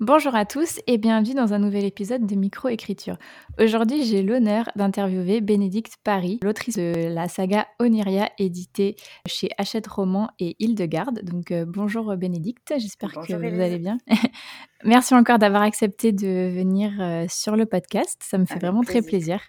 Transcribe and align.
Bonjour 0.00 0.34
à 0.34 0.44
tous 0.44 0.78
et 0.86 0.98
bienvenue 0.98 1.32
dans 1.32 1.54
un 1.54 1.58
nouvel 1.58 1.86
épisode 1.86 2.26
de 2.26 2.34
Microécriture. 2.34 3.16
Aujourd'hui, 3.58 4.04
j'ai 4.04 4.22
l'honneur 4.22 4.68
d'interviewer 4.76 5.40
Bénédicte 5.40 5.94
Paris, 6.04 6.38
l'autrice 6.42 6.76
de 6.76 7.08
la 7.14 7.28
saga 7.28 7.66
Oniria 7.80 8.28
éditée 8.38 8.96
chez 9.26 9.48
Hachette 9.56 9.86
Roman 9.86 10.28
et 10.38 10.54
Hildegarde. 10.58 11.20
Donc 11.22 11.50
euh, 11.50 11.64
bonjour 11.66 12.14
Bénédicte, 12.14 12.74
j'espère 12.76 13.10
que 13.12 13.32
vous 13.32 13.60
allez 13.62 13.78
bien. 13.78 13.96
Merci 14.84 15.14
encore 15.14 15.38
d'avoir 15.38 15.62
accepté 15.62 16.12
de 16.12 16.50
venir 16.54 16.92
euh, 17.00 17.24
sur 17.30 17.56
le 17.56 17.64
podcast, 17.64 18.20
ça 18.22 18.36
me 18.36 18.44
fait 18.44 18.58
vraiment 18.58 18.82
très 18.82 19.00
plaisir. 19.00 19.40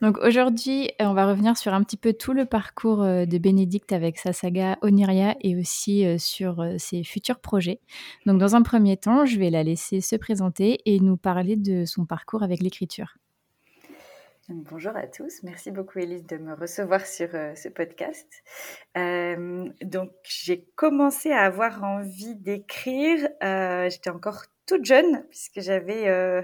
Donc 0.00 0.18
aujourd'hui, 0.18 0.90
euh, 1.00 1.04
on 1.04 1.14
va 1.14 1.26
revenir 1.26 1.56
sur 1.56 1.74
un 1.74 1.82
petit 1.82 1.96
peu 1.96 2.12
tout 2.12 2.32
le 2.32 2.46
parcours 2.46 3.02
euh, 3.02 3.24
de 3.24 3.38
Bénédicte 3.38 3.92
avec 3.92 4.18
sa 4.18 4.32
saga 4.32 4.78
Oniria 4.82 5.36
et 5.40 5.56
aussi 5.56 6.06
euh, 6.06 6.18
sur 6.18 6.64
ses 6.78 7.04
futurs 7.04 7.40
projets. 7.40 7.80
Donc 8.26 8.38
dans 8.38 8.56
un 8.56 8.62
premier 8.62 8.96
temps, 8.96 9.24
je 9.24 9.38
vais 9.38 9.50
la 9.50 9.62
laisser 9.62 10.00
se 10.00 10.16
présenter 10.16 10.80
et 10.86 11.00
nous 11.00 11.16
parler 11.16 11.56
de 11.56 11.84
son 11.84 12.06
parcours 12.06 12.42
avec 12.42 12.60
l'écriture. 12.60 13.16
Bonjour 14.48 14.96
à 14.96 15.06
tous, 15.06 15.44
merci 15.44 15.70
beaucoup 15.70 16.00
Elise 16.00 16.26
de 16.26 16.36
me 16.36 16.54
recevoir 16.54 17.06
sur 17.06 17.28
ce 17.30 17.68
podcast. 17.68 18.26
donc 18.96 20.10
j'ai 20.24 20.66
commencé 20.74 21.30
à 21.30 21.42
avoir 21.42 21.84
envie 21.84 22.34
d'écrire, 22.34 23.28
j'étais 23.40 24.10
encore 24.10 24.42
toute 24.66 24.84
jeune 24.84 25.24
puisque 25.30 25.60
j'avais 25.60 26.42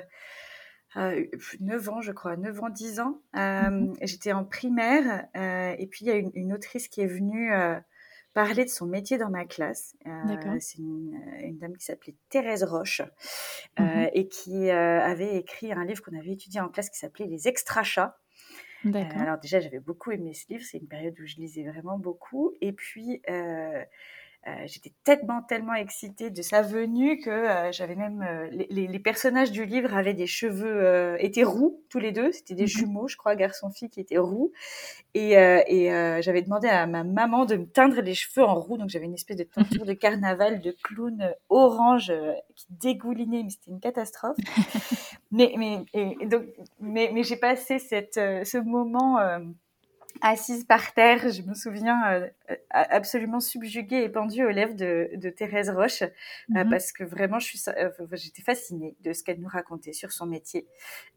9 0.96 1.88
ans, 1.90 2.00
je 2.00 2.12
crois, 2.12 2.36
9 2.36 2.62
ans, 2.62 2.70
10 2.70 3.00
ans. 3.00 3.20
Euh, 3.36 3.70
mhm. 3.70 3.94
J'étais 4.02 4.32
en 4.32 4.44
primaire 4.44 5.26
euh, 5.36 5.74
et 5.78 5.86
puis 5.86 6.06
il 6.06 6.08
y 6.08 6.10
a 6.10 6.16
une, 6.16 6.52
autrice 6.52 6.88
qui 6.88 7.02
est 7.02 7.06
venue 7.06 7.52
euh, 7.52 7.78
parler 8.32 8.64
de 8.64 8.70
son 8.70 8.86
métier 8.86 9.18
dans 9.18 9.30
ma 9.30 9.44
classe. 9.44 9.94
C'est 10.60 10.78
une, 10.78 11.58
dame 11.60 11.76
qui 11.76 11.84
s'appelait 11.84 12.14
Thérèse 12.30 12.64
Roche 12.64 13.02
mhm. 13.78 14.08
et 14.12 14.28
qui 14.28 14.70
avait 14.70 15.36
écrit 15.36 15.72
un 15.72 15.84
livre 15.84 16.02
qu'on 16.02 16.16
avait 16.16 16.32
étudié 16.32 16.60
en 16.60 16.68
classe 16.68 16.90
qui 16.90 16.98
s'appelait 16.98 17.26
Les 17.26 17.48
Extrachats. 17.48 18.18
alors 18.94 19.38
déjà, 19.38 19.60
j'avais 19.60 19.80
beaucoup 19.80 20.12
aimé 20.12 20.32
ce 20.34 20.46
livre. 20.48 20.64
C'est 20.64 20.78
une 20.78 20.88
période 20.88 21.18
où 21.20 21.26
je 21.26 21.36
lisais 21.36 21.64
vraiment 21.64 21.98
beaucoup. 21.98 22.52
Et 22.60 22.72
puis, 22.72 23.22
euh, 23.28 23.84
j'étais 24.66 24.92
tellement, 25.04 25.42
tellement 25.42 25.74
excitée 25.74 26.30
de 26.30 26.42
sa 26.42 26.62
venue 26.62 27.18
que 27.18 27.30
euh, 27.30 27.72
j'avais 27.72 27.96
même 27.96 28.22
euh, 28.22 28.48
les, 28.50 28.86
les, 28.86 28.98
personnages 28.98 29.50
du 29.50 29.64
livre 29.64 29.94
avaient 29.94 30.14
des 30.14 30.26
cheveux 30.26 31.16
étaient 31.18 31.42
roux 31.42 31.82
tous 31.88 31.98
les 31.98 32.12
deux. 32.12 32.32
C'était 32.32 32.54
des 32.54 32.62
mhm. 32.62 32.68
jumeaux, 32.68 33.08
je 33.08 33.16
crois, 33.16 33.34
garçon-fille 33.34 33.90
qui 33.90 34.00
étaient 34.00 34.18
roux. 34.18 34.52
Et, 35.14 35.32
et 35.32 36.20
j'avais 36.22 36.42
demandé 36.42 36.68
à 36.68 36.86
ma 36.86 37.02
maman 37.04 37.44
de 37.44 37.56
me 37.56 37.66
teindre 37.66 38.00
les 38.00 38.14
cheveux 38.14 38.44
en 38.44 38.54
roux. 38.54 38.76
Donc 38.76 38.88
j'avais 38.88 39.06
une 39.06 39.14
espèce 39.14 39.36
de 39.36 39.44
teinture 39.44 39.84
de 39.84 39.92
carnaval 39.92 40.60
de 40.60 40.76
clown 40.82 41.32
orange 41.48 42.12
qui 42.54 42.66
dégoulinait, 42.70 43.42
mais 43.42 43.50
c'était 43.50 43.70
une 43.70 43.80
catastrophe. 43.80 44.36
mais 45.30 45.54
mais 45.56 45.84
et, 45.94 46.26
donc 46.26 46.44
mais, 46.80 47.10
mais 47.12 47.22
j'ai 47.22 47.36
passé 47.36 47.78
cette 47.78 48.14
ce 48.14 48.58
moment 48.58 49.18
assise 50.20 50.64
par 50.64 50.92
terre, 50.94 51.30
je 51.30 51.42
me 51.42 51.54
souviens 51.54 52.12
euh, 52.12 52.28
euh, 52.50 52.56
absolument 52.70 53.40
subjuguée 53.40 54.02
et 54.02 54.08
pendue 54.08 54.44
aux 54.44 54.50
lèvres 54.50 54.74
de, 54.74 55.30
Thérèse 55.30 55.70
Roche, 55.70 56.02
euh, 56.02 56.08
mhm. 56.48 56.70
parce 56.70 56.92
que 56.92 57.04
vraiment, 57.04 57.38
je 57.38 57.46
suis, 57.46 57.60
j'étais 58.12 58.42
fascinée 58.42 58.96
de 59.00 59.12
ce 59.12 59.22
qu'elle 59.22 59.40
nous 59.40 59.48
racontait 59.48 59.92
sur 59.92 60.12
son 60.12 60.26
métier. 60.26 60.66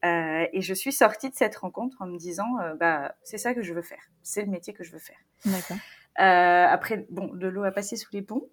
et 0.03 0.61
je 0.61 0.73
suis 0.73 0.91
sortie 0.91 1.29
de 1.29 1.35
cette 1.35 1.55
rencontre 1.55 1.97
en 2.01 2.07
me 2.07 2.17
disant, 2.17 2.47
bah, 2.79 3.15
c'est 3.23 3.37
ça 3.37 3.53
que 3.53 3.61
je 3.61 3.73
veux 3.73 3.81
faire, 3.81 4.03
c'est 4.23 4.41
le 4.41 4.49
métier 4.49 4.73
que 4.73 4.83
je 4.83 4.91
veux 4.91 4.99
faire. 4.99 5.17
D'accord. 5.45 5.77
après, 6.15 7.05
bon, 7.09 7.33
de 7.33 7.47
l'eau 7.47 7.63
a 7.63 7.71
passé 7.71 7.95
sous 7.95 8.09
les 8.13 8.21
ponts. 8.21 8.47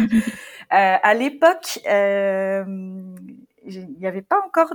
à 0.70 1.14
l'époque, 1.14 1.80
il 1.86 3.96
n'y 3.98 4.06
avait 4.06 4.22
pas 4.22 4.40
encore 4.44 4.74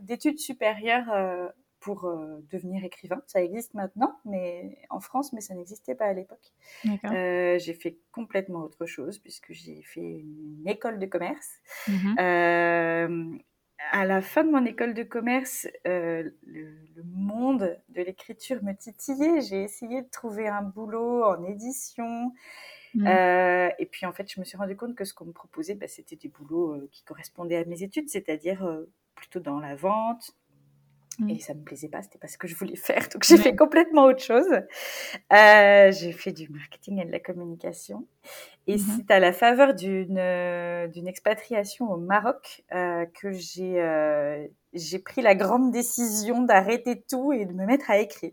d'études 0.00 0.38
supérieures 0.38 1.52
pour 1.86 2.06
euh, 2.06 2.44
devenir 2.50 2.82
écrivain. 2.82 3.22
Ça 3.28 3.40
existe 3.40 3.72
maintenant, 3.74 4.18
mais 4.24 4.76
en 4.90 4.98
France, 4.98 5.32
mais 5.32 5.40
ça 5.40 5.54
n'existait 5.54 5.94
pas 5.94 6.06
à 6.06 6.12
l'époque. 6.12 6.52
Euh, 7.04 7.60
j'ai 7.60 7.74
fait 7.74 7.96
complètement 8.10 8.64
autre 8.64 8.86
chose 8.86 9.20
puisque 9.20 9.52
j'ai 9.52 9.82
fait 9.82 10.00
une 10.00 10.64
école 10.66 10.98
de 10.98 11.06
commerce. 11.06 11.48
Mhm. 11.86 12.16
Euh, 12.18 13.38
à 13.92 14.04
la 14.04 14.20
fin 14.20 14.42
de 14.42 14.50
mon 14.50 14.64
école 14.64 14.94
de 14.94 15.04
commerce, 15.04 15.68
le, 15.84 16.34
monde 17.04 17.78
de 17.90 18.02
l'écriture 18.02 18.60
me 18.64 18.72
titillait. 18.72 19.40
J'ai 19.42 19.62
essayé 19.62 20.02
de 20.02 20.08
trouver 20.10 20.48
un 20.48 20.62
boulot 20.62 21.24
en 21.24 21.44
édition. 21.44 22.32
Mhm. 22.94 23.06
et 23.78 23.86
puis 23.86 24.06
en 24.06 24.12
fait, 24.12 24.32
je 24.32 24.40
me 24.40 24.44
suis 24.44 24.56
rendu 24.56 24.74
compte 24.74 24.96
que 24.96 25.04
ce 25.04 25.14
qu'on 25.14 25.26
me 25.26 25.32
proposait, 25.32 25.74
bah, 25.76 25.86
c'était 25.86 26.16
des 26.16 26.28
boulots 26.28 26.88
qui 26.90 27.04
correspondaient 27.04 27.58
à 27.58 27.64
mes 27.64 27.84
études, 27.84 28.08
c'est-à-dire 28.08 28.66
plutôt 29.14 29.38
dans 29.38 29.60
la 29.60 29.76
vente, 29.76 30.34
et 31.20 31.34
mmh. 31.34 31.38
ça 31.38 31.54
me 31.54 31.62
plaisait 31.62 31.88
pas, 31.88 32.02
c'était 32.02 32.18
pas 32.18 32.28
ce 32.28 32.36
que 32.36 32.46
je 32.46 32.54
voulais 32.54 32.76
faire. 32.76 33.08
Donc 33.12 33.24
j'ai 33.24 33.38
fait 33.38 33.56
complètement 33.56 34.04
autre 34.04 34.22
chose. 34.22 34.50
Euh, 35.32 35.92
j'ai 35.92 36.12
fait 36.12 36.32
du 36.32 36.48
marketing 36.50 37.00
et 37.00 37.04
de 37.04 37.12
la 37.12 37.20
communication. 37.20 38.06
Et 38.66 38.76
mmh 38.76 38.78
c'est 38.78 39.10
à 39.12 39.20
la 39.20 39.32
faveur 39.32 39.74
d'une 39.74 40.18
euh, 40.18 40.88
d'une 40.88 41.06
expatriation 41.06 41.90
au 41.90 41.96
Maroc 41.96 42.64
euh, 42.72 43.06
que 43.20 43.30
j'ai 43.30 43.80
euh, 43.80 44.46
j'ai 44.72 44.98
pris 44.98 45.22
la 45.22 45.34
grande 45.34 45.70
décision 45.70 46.42
d'arrêter 46.42 47.02
tout 47.08 47.32
et 47.32 47.46
de 47.46 47.52
me 47.52 47.64
mettre 47.64 47.90
à 47.90 47.98
écrire. 47.98 48.32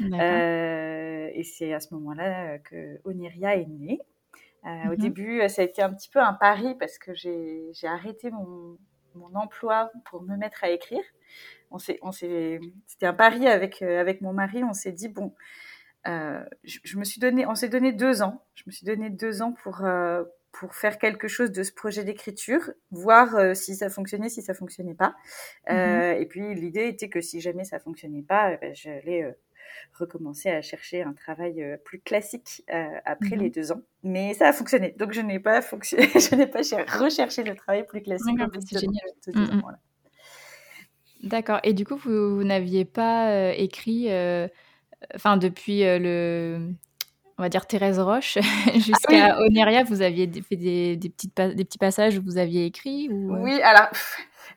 Et 0.00 1.42
c'est 1.44 1.72
à 1.74 1.80
ce 1.80 1.94
moment-là 1.94 2.58
que 2.58 3.00
Oniria 3.04 3.56
est 3.56 3.66
née. 3.66 4.00
Au 4.64 4.92
mmh 4.92 4.96
début, 4.96 5.48
ça 5.48 5.62
a 5.62 5.64
été 5.64 5.82
un 5.82 5.92
petit 5.92 6.08
peu 6.08 6.18
un 6.18 6.32
pari 6.32 6.74
parce 6.80 6.98
que 6.98 7.14
j'ai 7.14 7.70
arrêté 7.84 8.30
mon, 8.30 8.76
mon 9.14 9.34
emploi 9.34 9.90
pour 10.06 10.22
me 10.22 10.36
mettre 10.36 10.64
à 10.64 10.70
écrire 10.70 11.04
on 11.70 11.78
s'est, 11.78 11.98
on 12.02 12.12
s'est, 12.12 12.60
c'était 12.86 13.06
un 13.06 13.14
pari 13.14 13.46
avec 13.46 13.82
euh, 13.82 14.00
avec 14.00 14.20
mon 14.20 14.32
mari. 14.32 14.64
On 14.64 14.72
s'est 14.72 14.92
dit 14.92 15.08
bon, 15.08 15.34
euh, 16.06 16.42
je, 16.64 16.96
me 16.96 17.04
suis 17.04 17.20
donné, 17.20 17.46
on 17.46 17.54
s'est 17.54 17.68
donné 17.68 17.92
deux 17.92 18.22
ans. 18.22 18.44
Je 18.54 18.64
me 18.66 18.72
suis 18.72 18.86
donné 18.86 19.10
deux 19.10 19.42
ans 19.42 19.52
pour 19.52 19.84
euh, 19.84 20.24
pour 20.52 20.74
faire 20.74 20.98
quelque 20.98 21.28
chose 21.28 21.52
de 21.52 21.62
ce 21.62 21.72
projet 21.72 22.04
d'écriture, 22.04 22.70
voir 22.90 23.54
si 23.54 23.76
ça 23.76 23.90
fonctionnait, 23.90 24.28
si 24.28 24.42
ça 24.42 24.54
fonctionnait 24.54 24.94
pas. 24.94 25.14
Mm-hmm. 25.68 26.20
Et 26.20 26.26
puis 26.26 26.54
l'idée 26.54 26.88
était 26.88 27.10
que 27.10 27.20
si 27.20 27.40
jamais 27.40 27.64
ça 27.64 27.78
fonctionnait 27.78 28.22
pas, 28.22 28.56
ben, 28.56 28.74
j'allais 28.74 29.36
recommencer 29.92 30.48
à 30.48 30.62
chercher 30.62 31.02
un 31.02 31.12
travail 31.12 31.78
plus 31.84 32.00
classique 32.00 32.64
après 33.04 33.36
mm-hmm. 33.36 33.38
les 33.38 33.50
deux 33.50 33.72
ans. 33.72 33.82
Mais 34.02 34.32
ça 34.34 34.48
a 34.48 34.52
fonctionné. 34.52 34.94
Donc 34.98 35.12
je 35.12 35.20
n'ai 35.20 35.38
pas 35.38 35.60
fonctionné, 35.60 36.08
je 36.14 36.34
n'ai 36.34 36.46
pas 36.46 36.60
recherché 36.98 37.44
le 37.44 37.54
travail 37.54 37.86
plus 37.86 38.00
classique. 38.00 38.40
c'est 38.66 38.80
génial. 38.80 39.78
D'accord. 41.22 41.60
Et 41.64 41.72
du 41.72 41.84
coup, 41.84 41.96
vous, 41.96 42.44
n'aviez 42.44 42.84
pas 42.84 43.30
euh, 43.30 43.52
écrit, 43.56 44.06
euh, 44.10 44.46
enfin, 45.14 45.36
depuis 45.36 45.84
euh, 45.84 45.98
le, 45.98 46.70
on 47.38 47.42
va 47.42 47.48
dire 47.48 47.66
Thérèse 47.66 47.98
Roche 47.98 48.38
jusqu'à 48.74 49.34
ah 49.34 49.40
Oneria, 49.40 49.82
vous 49.82 50.02
aviez 50.02 50.30
fait 50.42 50.56
des, 50.56 50.96
des, 50.96 51.08
petites, 51.08 51.40
des 51.40 51.64
petits 51.64 51.78
passages 51.78 52.18
où 52.18 52.22
vous 52.22 52.38
aviez 52.38 52.66
écrit 52.66 53.08
ou... 53.10 53.36
Oui, 53.36 53.60
alors, 53.62 53.88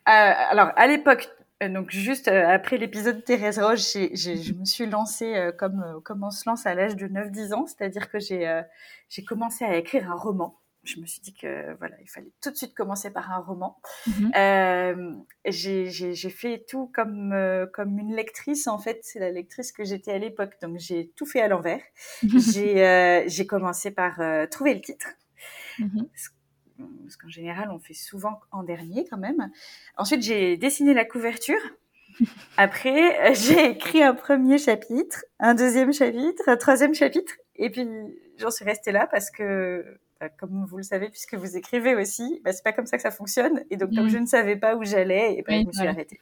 alors 0.05 0.71
à 0.75 0.87
l'époque, 0.87 1.29
donc 1.61 1.91
juste 1.91 2.27
après 2.27 2.77
l'épisode 2.77 3.23
Thérèse 3.23 3.59
Roche, 3.59 3.93
je 3.93 4.53
me 4.53 4.65
suis 4.65 4.85
lancée 4.85 5.51
comme, 5.57 6.01
comme 6.03 6.23
on 6.23 6.31
se 6.31 6.47
lance 6.47 6.65
à 6.65 6.75
l'âge 6.75 6.95
de 6.95 7.07
9-10 7.07 7.53
ans, 7.53 7.65
c'est-à-dire 7.65 8.09
que 8.09 8.19
j'ai 8.19 9.23
commencé 9.23 9.65
à 9.65 9.75
écrire 9.75 10.11
un 10.11 10.15
roman 10.15 10.60
je 10.83 10.99
me 10.99 11.05
suis 11.05 11.21
dit 11.21 11.33
que 11.33 11.75
voilà, 11.77 11.95
il 12.01 12.09
fallait 12.09 12.31
tout 12.41 12.49
de 12.49 12.55
suite 12.55 12.73
commencer 12.73 13.11
par 13.11 13.31
un 13.31 13.39
roman. 13.39 13.79
Mhm. 14.07 14.31
Euh, 14.35 15.13
j'ai 15.45 16.29
fait 16.29 16.65
tout 16.67 16.91
comme 16.93 17.33
euh, 17.33 17.67
comme 17.67 17.99
une 17.99 18.15
lectrice 18.15 18.67
en 18.67 18.79
fait. 18.79 18.99
C'est 19.03 19.19
la 19.19 19.31
lectrice 19.31 19.71
que 19.71 19.83
j'étais 19.83 20.11
à 20.11 20.17
l'époque, 20.17 20.53
donc 20.61 20.79
j'ai 20.79 21.11
tout 21.15 21.25
fait 21.25 21.41
à 21.41 21.47
l'envers. 21.47 21.81
j'ai 22.23 22.85
euh, 22.85 23.23
j'ai 23.27 23.45
commencé 23.45 23.91
par 23.91 24.19
euh, 24.21 24.47
trouver 24.47 24.73
le 24.73 24.81
titre. 24.81 25.07
Mhm. 25.79 26.07
Parce 27.03 27.15
qu'en 27.17 27.29
général, 27.29 27.69
on 27.71 27.77
fait 27.77 27.93
souvent 27.93 28.39
en 28.51 28.63
dernier 28.63 29.05
quand 29.07 29.17
même. 29.17 29.51
Ensuite, 29.97 30.23
j'ai 30.23 30.57
dessiné 30.57 30.95
la 30.95 31.05
couverture. 31.05 31.61
Après, 32.57 33.33
j'ai 33.35 33.69
écrit 33.69 34.01
un 34.01 34.15
premier 34.15 34.57
chapitre, 34.57 35.23
un 35.39 35.53
deuxième 35.53 35.93
chapitre, 35.93 36.41
un 36.47 36.57
troisième 36.57 36.95
chapitre, 36.95 37.33
et 37.55 37.69
puis 37.69 37.87
j'en 38.37 38.49
suis 38.49 38.65
restée 38.65 38.91
là 38.91 39.05
parce 39.05 39.29
que 39.29 39.99
comme 40.29 40.65
vous 40.65 40.77
le 40.77 40.83
savez, 40.83 41.09
puisque 41.09 41.35
vous 41.35 41.57
écrivez 41.57 41.95
aussi, 41.95 42.41
bah, 42.43 42.53
c'est 42.53 42.63
pas 42.63 42.73
comme 42.73 42.85
ça 42.85 42.97
que 42.97 43.03
ça 43.03 43.11
fonctionne. 43.11 43.63
Et 43.69 43.77
donc, 43.77 43.93
comme 43.95 44.05
mm. 44.05 44.09
je 44.09 44.17
ne 44.17 44.25
savais 44.25 44.55
pas 44.55 44.75
où 44.75 44.83
j'allais, 44.83 45.35
et 45.37 45.43
ben, 45.43 45.61
je 45.61 45.67
me 45.67 45.71
suis 45.71 45.87
arrêtée. 45.87 46.19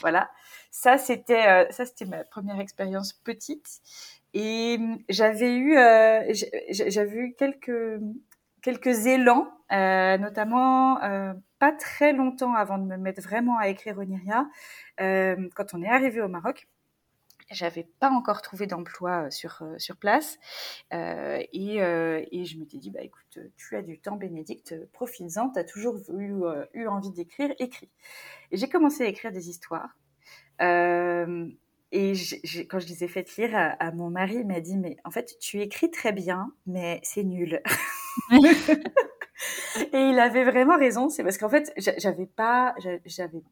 Voilà. 0.00 0.30
Ça, 0.70 0.98
c'était, 0.98 1.46
euh, 1.46 1.70
ça, 1.70 1.84
c'était 1.84 2.06
ma 2.06 2.24
première 2.24 2.58
expérience 2.60 3.12
petite. 3.12 3.80
et 4.34 4.78
j'avais 5.08 5.56
eu, 5.56 5.74
j'avais 6.70 7.16
eu 7.16 7.34
quelques 7.36 8.00
quelques 8.62 9.06
élans, 9.06 9.48
notamment 9.70 10.98
pas 11.58 11.72
très 11.72 12.12
longtemps 12.12 12.54
avant 12.54 12.78
de 12.78 12.84
me 12.84 12.96
mettre 12.96 13.20
vraiment 13.20 13.58
à 13.58 13.68
écrire 13.68 13.98
Oniria, 13.98 14.46
quand 14.98 15.74
on 15.74 15.82
est 15.82 15.88
arrivé 15.88 16.20
au 16.22 16.28
Maroc 16.28 16.68
j'avais 17.52 17.88
pas 18.00 18.10
encore 18.10 18.42
trouvé 18.42 18.66
d'emploi 18.66 19.30
sur, 19.30 19.62
sur 19.78 19.96
place. 19.96 20.38
Euh, 20.92 21.42
et, 21.52 21.76
et, 21.76 22.44
je 22.44 22.58
m'étais 22.58 22.78
dit, 22.78 22.90
bah, 22.90 23.02
écoute, 23.02 23.38
tu 23.56 23.76
as 23.76 23.82
du 23.82 24.00
temps, 24.00 24.16
Bénédicte, 24.16 24.74
profites-en, 24.92 25.50
tu 25.50 25.58
as 25.58 25.64
toujours 25.64 25.96
eu, 26.18 26.42
eu 26.74 26.86
envie 26.86 27.10
d'écrire, 27.10 27.54
écris. 27.58 27.90
Et 28.50 28.56
j'ai 28.56 28.68
commencé 28.68 29.04
à 29.04 29.06
écrire 29.06 29.32
des 29.32 29.48
histoires. 29.48 29.96
Euh, 30.60 31.48
et 31.90 32.14
quand 32.70 32.78
je 32.78 32.88
les 32.88 33.04
ai 33.04 33.08
faites 33.08 33.36
lire 33.36 33.50
à, 33.54 33.92
mon 33.92 34.08
mari, 34.08 34.36
il 34.36 34.46
m'a 34.46 34.60
dit, 34.60 34.78
mais 34.78 34.96
en 35.04 35.10
fait, 35.10 35.36
tu 35.40 35.60
écris 35.60 35.90
très 35.90 36.12
bien, 36.12 36.52
mais 36.66 37.00
c'est 37.02 37.22
nul. 37.24 37.60
et 38.30 39.98
il 39.98 40.18
avait 40.18 40.44
vraiment 40.44 40.78
raison. 40.78 41.10
C'est 41.10 41.22
parce 41.22 41.36
qu'en 41.36 41.50
fait, 41.50 41.72
j'avais 41.76 42.26
pas, 42.26 42.74
j'avais, 43.04 43.42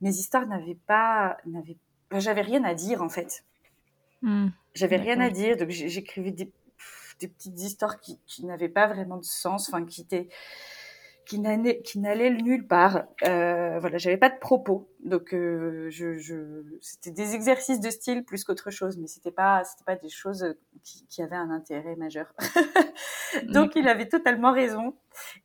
mes 0.00 0.10
histoires 0.10 0.46
n'avaient 0.46 0.78
pas, 0.86 1.36
n'avaient 1.46 1.78
j'avais 2.18 2.42
rien 2.42 2.64
à 2.64 2.74
dire 2.74 3.02
en 3.02 3.08
fait. 3.08 3.44
Hmm. 4.22 4.48
J'avais 4.74 4.96
rien 4.96 5.20
à 5.20 5.30
dire, 5.30 5.56
donc 5.56 5.70
j'écrivais 5.70 6.30
des, 6.30 6.50
des, 7.20 7.28
petites 7.28 7.60
histoires 7.60 8.00
qui, 8.00 8.18
qui 8.26 8.44
n'avaient 8.44 8.68
pas 8.68 8.86
vraiment 8.86 9.16
de 9.16 9.24
sens, 9.24 9.68
enfin 9.68 9.84
qui 9.84 10.02
étaient 10.02 10.28
qui 11.84 11.98
n'allaient 11.98 12.30
nulle 12.30 12.66
part. 12.66 13.04
Euh, 13.26 13.78
voilà, 13.78 13.98
j'avais 13.98 14.16
pas 14.16 14.30
de 14.30 14.38
propos, 14.38 14.90
donc 15.04 15.32
euh, 15.32 15.88
c'était 16.80 17.12
des 17.12 17.34
exercices 17.34 17.80
de 17.80 17.90
style 17.90 18.24
plus 18.24 18.42
qu'autre 18.44 18.70
chose, 18.70 18.98
mais 18.98 19.06
c'était 19.06 19.30
pas 19.30 19.62
pas 19.86 19.96
des 19.96 20.08
choses 20.08 20.56
qui, 20.82 21.22
avaient 21.22 21.36
un 21.36 21.50
intérêt 21.50 21.94
majeur. 21.96 22.34
donc 23.48 23.76
il 23.76 23.86
avait 23.86 24.08
totalement 24.08 24.52
raison, 24.52 24.94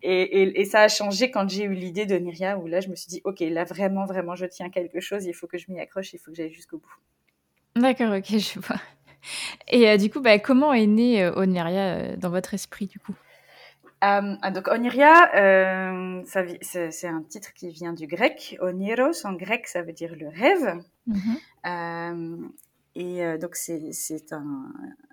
et, 0.02 0.66
ça 0.66 0.82
a 0.82 0.88
changé 0.88 1.30
quand 1.30 1.48
j'ai 1.48 1.64
eu 1.64 1.74
l'idée 1.74 2.06
de 2.06 2.16
Niria, 2.16 2.58
où 2.58 2.66
là 2.66 2.80
je 2.80 2.90
me 2.90 2.96
suis 2.96 3.08
dit 3.08 3.22
ok, 3.24 3.42
là 3.42 3.64
vraiment 3.64 4.06
vraiment 4.06 4.36
je 4.36 4.46
tiens 4.48 4.70
quelque 4.70 5.00
chose, 5.00 5.26
il 5.26 5.34
faut 5.34 5.48
que 5.48 5.58
je 5.58 5.72
m'y 5.72 5.80
accroche, 5.80 6.14
il 6.14 6.20
faut 6.20 6.32
que 6.32 6.38
j'aille 6.38 6.54
jusqu'au 6.54 6.80
bout. 6.80 6.96
D'accord, 7.76 8.16
ok, 8.16 8.38
je 8.40 8.60
vois. 8.60 8.82
Et 9.68 9.90
euh, 9.90 9.98
du 9.98 10.10
coup, 10.10 10.22
bah, 10.22 10.38
comment 10.40 10.74
est 10.74 10.86
né 10.86 11.24
euh, 11.24 11.34
Oniria 11.34 12.16
dans 12.16 12.30
votre 12.30 12.54
esprit 12.54 12.88
du 12.88 13.00
coup? 13.00 13.16
Euh, 14.04 14.36
ah, 14.42 14.52
donc 14.52 14.68
Oniria, 14.68 15.36
euh, 15.36 16.22
c'est 16.26 17.08
un 17.08 17.24
titre 17.24 17.54
qui 17.54 17.70
vient 17.70 17.94
du 17.94 18.08
grec. 18.08 18.58
Oniros 18.60 19.26
en 19.26 19.34
grec, 19.34 19.68
ça 19.68 19.82
veut 19.82 19.94
dire 19.94 20.16
le 20.16 20.28
rêve. 20.28 20.80
Mm-hmm. 21.08 21.38
Euh, 21.66 22.48
et 22.98 23.38
donc 23.40 23.56
c'est 23.56 24.32
un, 24.32 24.72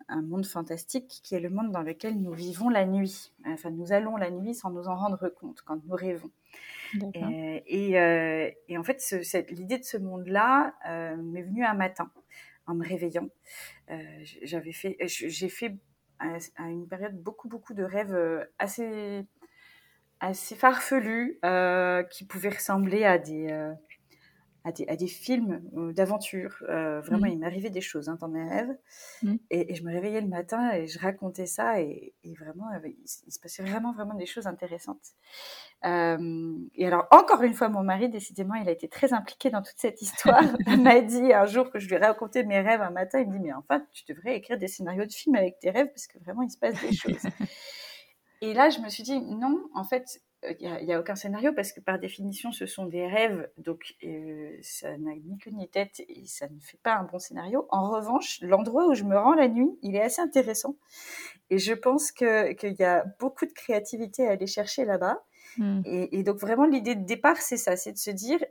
un, 0.08 0.22
monde 0.22 0.46
fantastique 0.46 1.20
qui 1.24 1.34
est 1.34 1.40
le 1.40 1.50
monde 1.50 1.72
dans 1.72 1.82
lequel 1.82 2.20
nous 2.20 2.32
vivons 2.32 2.68
la 2.68 2.86
nuit. 2.86 3.32
Enfin, 3.46 3.70
nous 3.70 3.92
allons 3.92 4.16
la 4.16 4.30
nuit 4.30 4.54
sans 4.54 4.70
nous 4.70 4.86
en 4.86 4.94
rendre 4.94 5.28
compte 5.28 5.62
quand 5.62 5.80
nous 5.84 5.96
rêvons. 5.96 6.30
Et, 7.14 7.62
et, 7.66 8.54
et, 8.68 8.78
en 8.78 8.84
fait, 8.84 9.02
l'idée 9.50 9.78
de 9.78 9.84
ce 9.84 9.96
monde-là 9.96 10.74
m'est 11.16 11.42
venue 11.42 11.64
un 11.64 11.74
matin 11.74 12.10
en 12.66 12.74
me 12.74 12.86
réveillant. 12.86 13.28
J'avais 14.42 14.72
fait, 14.72 14.96
j'ai 15.06 15.48
fait 15.48 15.76
à, 16.56 16.68
une 16.68 16.86
période 16.86 17.20
beaucoup, 17.20 17.48
beaucoup 17.48 17.74
de 17.74 17.82
rêves 17.82 18.14
euh, 18.14 18.44
assez, 18.58 19.26
assez 20.20 20.54
farfelus 20.54 21.38
euh, 21.44 22.02
qui 22.04 22.24
pouvaient 22.24 22.50
ressembler 22.50 23.04
à 23.04 23.18
des, 23.18 23.50
euh, 23.50 23.72
à 24.64 24.72
des, 24.72 24.86
à 24.88 24.96
des, 24.96 25.06
films 25.06 25.62
d'aventure. 25.94 26.56
vraiment, 26.60 27.26
mmh. 27.26 27.32
il 27.32 27.38
m'arrivait 27.38 27.70
des 27.70 27.80
choses 27.80 28.08
hein, 28.08 28.16
dans 28.20 28.28
mes 28.28 28.48
rêves. 28.48 28.76
Mmh. 29.22 29.34
Et, 29.50 29.74
je 29.74 29.82
me 29.82 29.92
réveillais 29.92 30.20
le 30.20 30.28
matin 30.28 30.72
et 30.72 30.86
je 30.86 30.98
racontais 30.98 31.46
ça. 31.46 31.80
Et, 31.80 32.14
vraiment, 32.38 32.66
il, 32.84 33.08
se 33.08 33.40
passait 33.40 33.62
vraiment, 33.62 33.92
vraiment 33.92 34.14
des 34.14 34.26
choses 34.26 34.46
intéressantes. 34.46 35.12
et 35.84 36.86
alors, 36.86 37.06
encore 37.10 37.42
une 37.42 37.54
fois, 37.54 37.68
mon 37.68 37.82
mari, 37.82 38.08
décidément, 38.08 38.54
il 38.54 38.68
a 38.68 38.72
été 38.72 38.88
très 38.88 39.12
impliqué 39.12 39.50
dans 39.50 39.62
toute 39.62 39.78
cette 39.78 40.00
histoire. 40.00 40.42
il 40.66 40.82
m'a 40.82 41.00
dit 41.00 41.32
un 41.32 41.46
jour 41.46 41.70
que 41.70 41.78
je 41.78 41.88
lui 41.88 41.94
ai 41.94 41.98
raconté 41.98 42.44
mes 42.44 42.60
rêves 42.60 42.82
un 42.82 42.90
matin, 42.90 43.20
il 43.20 43.28
me 43.28 43.38
dit, 43.38 43.40
mais 43.40 43.52
enfin, 43.52 43.84
tu 43.92 44.04
devrais 44.08 44.36
écrire 44.36 44.58
des 44.58 44.68
scénarios 44.68 45.06
de 45.06 45.12
films 45.12 45.36
avec 45.36 45.58
tes 45.58 45.70
rêves 45.70 45.88
parce 45.88 46.06
que 46.06 46.18
vraiment, 46.18 46.42
il 46.42 46.50
se 46.50 46.58
passe 46.58 46.80
des 46.80 46.92
choses. 46.92 47.22
et 48.40 48.54
là, 48.54 48.70
je 48.70 48.80
me 48.80 48.88
suis 48.88 49.02
dit, 49.02 49.20
non, 49.20 49.58
en 49.74 49.84
fait, 49.84 50.20
il 50.44 50.66
euh, 50.66 50.82
n'y 50.82 50.92
a, 50.92 50.98
aucun 50.98 51.14
scénario 51.14 51.52
parce 51.52 51.72
que 51.72 51.80
par 51.80 51.98
définition, 51.98 52.50
ce 52.50 52.66
sont 52.66 52.86
des 52.86 53.06
rêves, 53.06 53.48
donc 53.58 53.94
euh, 54.02 54.56
ça 54.62 54.96
n'a 54.98 55.14
ni 55.14 55.38
queue 55.38 55.52
ni 55.52 55.68
tête 55.68 56.02
et 56.08 56.26
ça 56.26 56.48
ne 56.48 56.58
fait 56.58 56.78
pas 56.82 56.96
un 56.96 57.04
bon 57.04 57.18
scénario. 57.18 57.66
En 57.70 57.90
revanche, 57.90 58.40
l'endroit 58.42 58.88
où 58.88 58.94
je 58.94 59.04
me 59.04 59.16
rends 59.16 59.34
la 59.34 59.48
nuit, 59.48 59.70
il 59.82 59.94
est 59.94 60.02
assez 60.02 60.20
intéressant 60.20 60.76
et 61.50 61.58
je 61.58 61.72
pense 61.72 62.10
qu'il 62.10 62.56
y 62.78 62.82
a 62.82 63.04
beaucoup 63.20 63.46
de 63.46 63.52
créativité 63.52 64.26
à 64.26 64.32
aller 64.32 64.46
chercher 64.46 64.84
là-bas. 64.84 65.22
Hmm. 65.58 65.82
Et, 65.84 66.22
donc 66.22 66.38
vraiment, 66.38 66.64
l'idée 66.64 66.94
de 66.94 67.04
départ, 67.04 67.36
c'est 67.36 67.56
ça, 67.56 67.76
c'est 67.76 67.92
de 67.92 67.98
se 67.98 68.10
dire, 68.10 68.42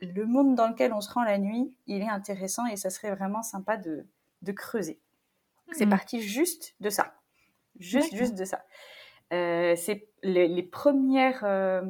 le 0.00 0.24
monde 0.24 0.54
dans 0.54 0.68
lequel 0.68 0.92
on 0.92 1.00
se 1.00 1.12
rend 1.12 1.24
la 1.24 1.38
nuit, 1.38 1.74
il 1.86 2.00
est 2.00 2.08
intéressant 2.08 2.64
et 2.66 2.76
ça 2.76 2.90
serait 2.90 3.14
vraiment 3.14 3.42
sympa 3.42 3.76
de, 3.76 4.06
de 4.42 4.52
creuser. 4.52 5.00
C'est 5.72 5.86
hmm. 5.86 5.90
parti 5.90 6.22
juste 6.22 6.74
de 6.80 6.88
ça. 6.88 7.14
Juste, 7.78 8.14
juste 8.14 8.34
de 8.34 8.44
ça. 8.44 8.64
Euh, 9.32 9.74
c'est 9.76 10.07
les, 10.22 10.62
premières, 10.62 11.44
euh, 11.44 11.82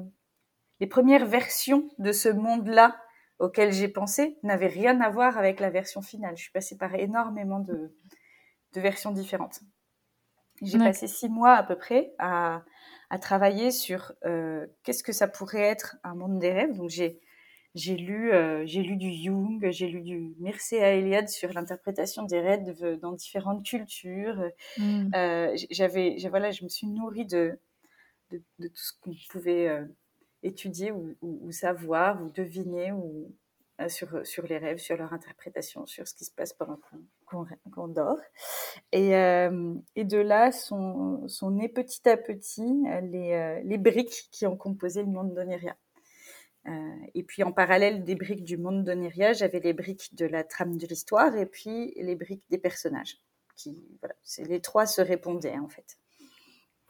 les 0.81 0.87
premières 0.87 1.27
versions 1.27 1.89
de 1.99 2.13
ce 2.13 2.29
monde-là 2.29 2.97
auquel 3.39 3.73
j'ai 3.73 3.89
pensé 3.89 4.39
n'avaient 4.43 4.67
rien 4.67 5.01
à 5.01 5.11
voir 5.11 5.39
avec 5.39 5.61
la 5.61 5.71
version 5.71 6.03
finale. 6.03 6.37
Je 6.37 6.43
suis 6.43 6.53
passée 6.53 6.77
par 6.77 6.95
énormément 6.95 7.61
de, 7.61 7.95
de 8.75 8.81
versions 8.81 9.13
différentes. 9.13 9.61
J'ai 10.61 10.79
passé 10.79 11.07
six 11.07 11.29
mois 11.29 11.55
à 11.55 11.63
peu 11.63 11.77
près 11.77 12.13
à, 12.19 12.65
à 13.11 13.19
travailler 13.19 13.71
sur 13.71 14.13
euh, 14.25 14.67
qu'est-ce 14.83 15.05
que 15.05 15.13
ça 15.13 15.29
pourrait 15.29 15.63
être 15.63 15.97
un 16.03 16.15
monde 16.15 16.39
des 16.39 16.53
rêves. 16.53 16.77
Donc 16.77 16.91
j'ai 16.91 17.21
j'ai 17.75 17.97
lu, 17.97 18.33
euh, 18.33 18.65
j'ai 18.67 18.83
lu 18.83 18.97
du 18.97 19.13
Jung, 19.13 19.65
j'ai 19.71 19.87
lu 19.87 20.01
du 20.01 20.35
Mircea 20.41 20.95
Eliade 20.95 21.29
sur 21.29 21.53
l'interprétation 21.53 22.25
des 22.25 22.41
rêves 22.41 22.99
dans 23.01 23.13
différentes 23.13 23.65
cultures. 23.65 24.43
Mm. 24.79 25.11
Euh, 25.15 25.57
j'avais, 25.71 26.17
voilà, 26.29 26.51
je 26.51 26.65
me 26.65 26.69
suis 26.69 26.87
nourrie 26.87 27.27
de, 27.27 27.59
de, 28.31 28.69
tout 28.69 28.75
ce 28.75 28.93
qu'on 29.01 29.15
pouvait 29.31 29.69
euh, 29.69 29.85
étudier 30.43 30.93
ou, 30.93 31.51
savoir 31.51 32.23
ou 32.23 32.31
deviner 32.31 32.93
ou, 32.93 33.35
sur, 33.89 34.27
sur 34.27 34.47
les 34.47 34.59
rêves, 34.59 34.79
sur 34.79 34.97
leur 34.97 35.13
interprétation, 35.13 35.87
sur 35.87 36.07
ce 36.07 36.15
qui 36.15 36.25
se 36.25 36.31
passe 36.33 36.53
pendant 36.53 36.79
qu'on 37.27 37.89
dort. 37.89 38.21
Et, 38.93 39.11
et, 39.11 40.05
de 40.05 40.19
là 40.19 40.51
sont, 40.53 41.27
sont 41.29 41.51
nées 41.51 41.69
petit 41.69 42.09
à 42.09 42.17
petit 42.17 42.85
les, 43.03 43.63
les 43.65 43.79
briques 43.79 44.29
qui 44.33 44.47
ont 44.47 44.57
composé 44.57 45.03
le 45.03 45.09
monde 45.09 45.35
d'Oniria. 45.35 45.77
Euh, 46.69 46.97
et 47.15 47.23
puis 47.23 47.43
en 47.43 47.53
parallèle 47.53 48.05
des 48.05 48.15
briques 48.15 48.45
du 48.45 48.57
monde 48.57 48.85
d'Oniria, 48.85 49.33
j'avais 49.33 49.61
les 49.61 49.73
briques 49.73 50.15
de 50.15 50.27
la 50.27 50.45
trame 50.45 50.77
de 50.77 50.87
l'histoire 50.87 51.35
et 51.37 51.47
puis 51.47 51.95
les 51.97 52.15
briques 52.15 52.45
des 52.51 52.59
personnages. 52.59 53.19
Qui, 53.57 53.77
voilà, 54.01 54.15
les 54.39 54.61
trois 54.61 54.87
se 54.87 55.01
répondaient 55.01 55.59
en 55.59 55.69
fait. 55.69 55.99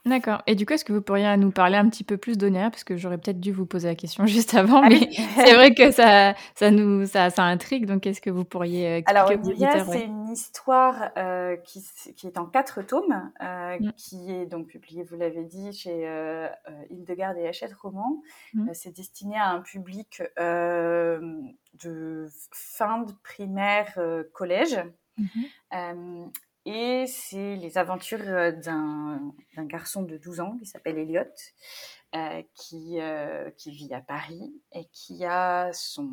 D'accord. 0.05 0.41
Et 0.47 0.55
du 0.55 0.65
coup, 0.65 0.73
est-ce 0.73 0.85
que 0.85 0.93
vous 0.93 1.01
pourriez 1.01 1.35
nous 1.37 1.51
parler 1.51 1.77
un 1.77 1.89
petit 1.89 2.03
peu 2.03 2.17
plus 2.17 2.37
d'Oniria 2.37 2.69
Parce 2.69 2.83
que 2.83 2.95
j'aurais 2.95 3.17
peut-être 3.17 3.39
dû 3.39 3.51
vous 3.51 3.65
poser 3.65 3.89
la 3.89 3.95
question 3.95 4.25
juste 4.27 4.55
avant, 4.55 4.81
ah 4.81 4.89
mais 4.89 5.09
c'est 5.35 5.53
vrai 5.53 5.73
que 5.73 5.91
ça, 5.91 6.35
ça 6.55 6.71
nous, 6.71 7.05
ça, 7.05 7.29
ça 7.29 7.43
intrigue. 7.43 7.85
Donc, 7.85 8.07
est-ce 8.07 8.21
que 8.21 8.29
vous 8.29 8.45
pourriez 8.45 8.97
expliquer 8.97 9.19
Alors, 9.19 9.31
Oniria, 9.31 9.85
c'est 9.85 10.05
une 10.05 10.29
histoire 10.29 11.11
euh, 11.17 11.57
qui, 11.57 11.85
qui, 12.15 12.27
est 12.27 12.37
en 12.37 12.45
quatre 12.45 12.81
tomes, 12.81 13.31
euh, 13.41 13.77
mm. 13.79 13.93
qui 13.93 14.31
est 14.31 14.45
donc 14.45 14.67
publiée, 14.67 15.03
vous 15.03 15.17
l'avez 15.17 15.43
dit, 15.43 15.73
chez 15.73 16.07
euh, 16.07 16.47
euh 16.47 16.85
Hildegarde 16.89 17.37
et 17.37 17.47
Hachette 17.47 17.73
Roman. 17.73 18.21
Mm. 18.53 18.69
c'est 18.73 18.95
destiné 18.95 19.35
à 19.37 19.49
un 19.49 19.61
public 19.61 20.23
de 20.37 22.27
fin 22.51 23.03
de 23.03 23.11
primaire 23.23 23.99
collège. 24.33 24.79
Mm-hmm. 25.19 26.31
Et 26.71 27.07
c'est 27.07 27.55
les 27.55 27.79
aventures 27.79 28.21
euh, 28.27 28.51
d'un 28.51 29.33
garçon 29.65 30.03
de 30.03 30.17
12 30.17 30.39
ans 30.39 30.55
qui 30.59 30.67
s'appelle 30.67 30.99
Elliot, 30.99 31.23
euh, 32.13 32.43
qui, 32.53 33.01
euh, 33.01 33.49
qui 33.57 33.71
vit 33.71 33.91
à 33.91 34.01
Paris 34.01 34.53
et 34.73 34.85
qui 34.91 35.25
a 35.25 35.73
son 35.73 36.11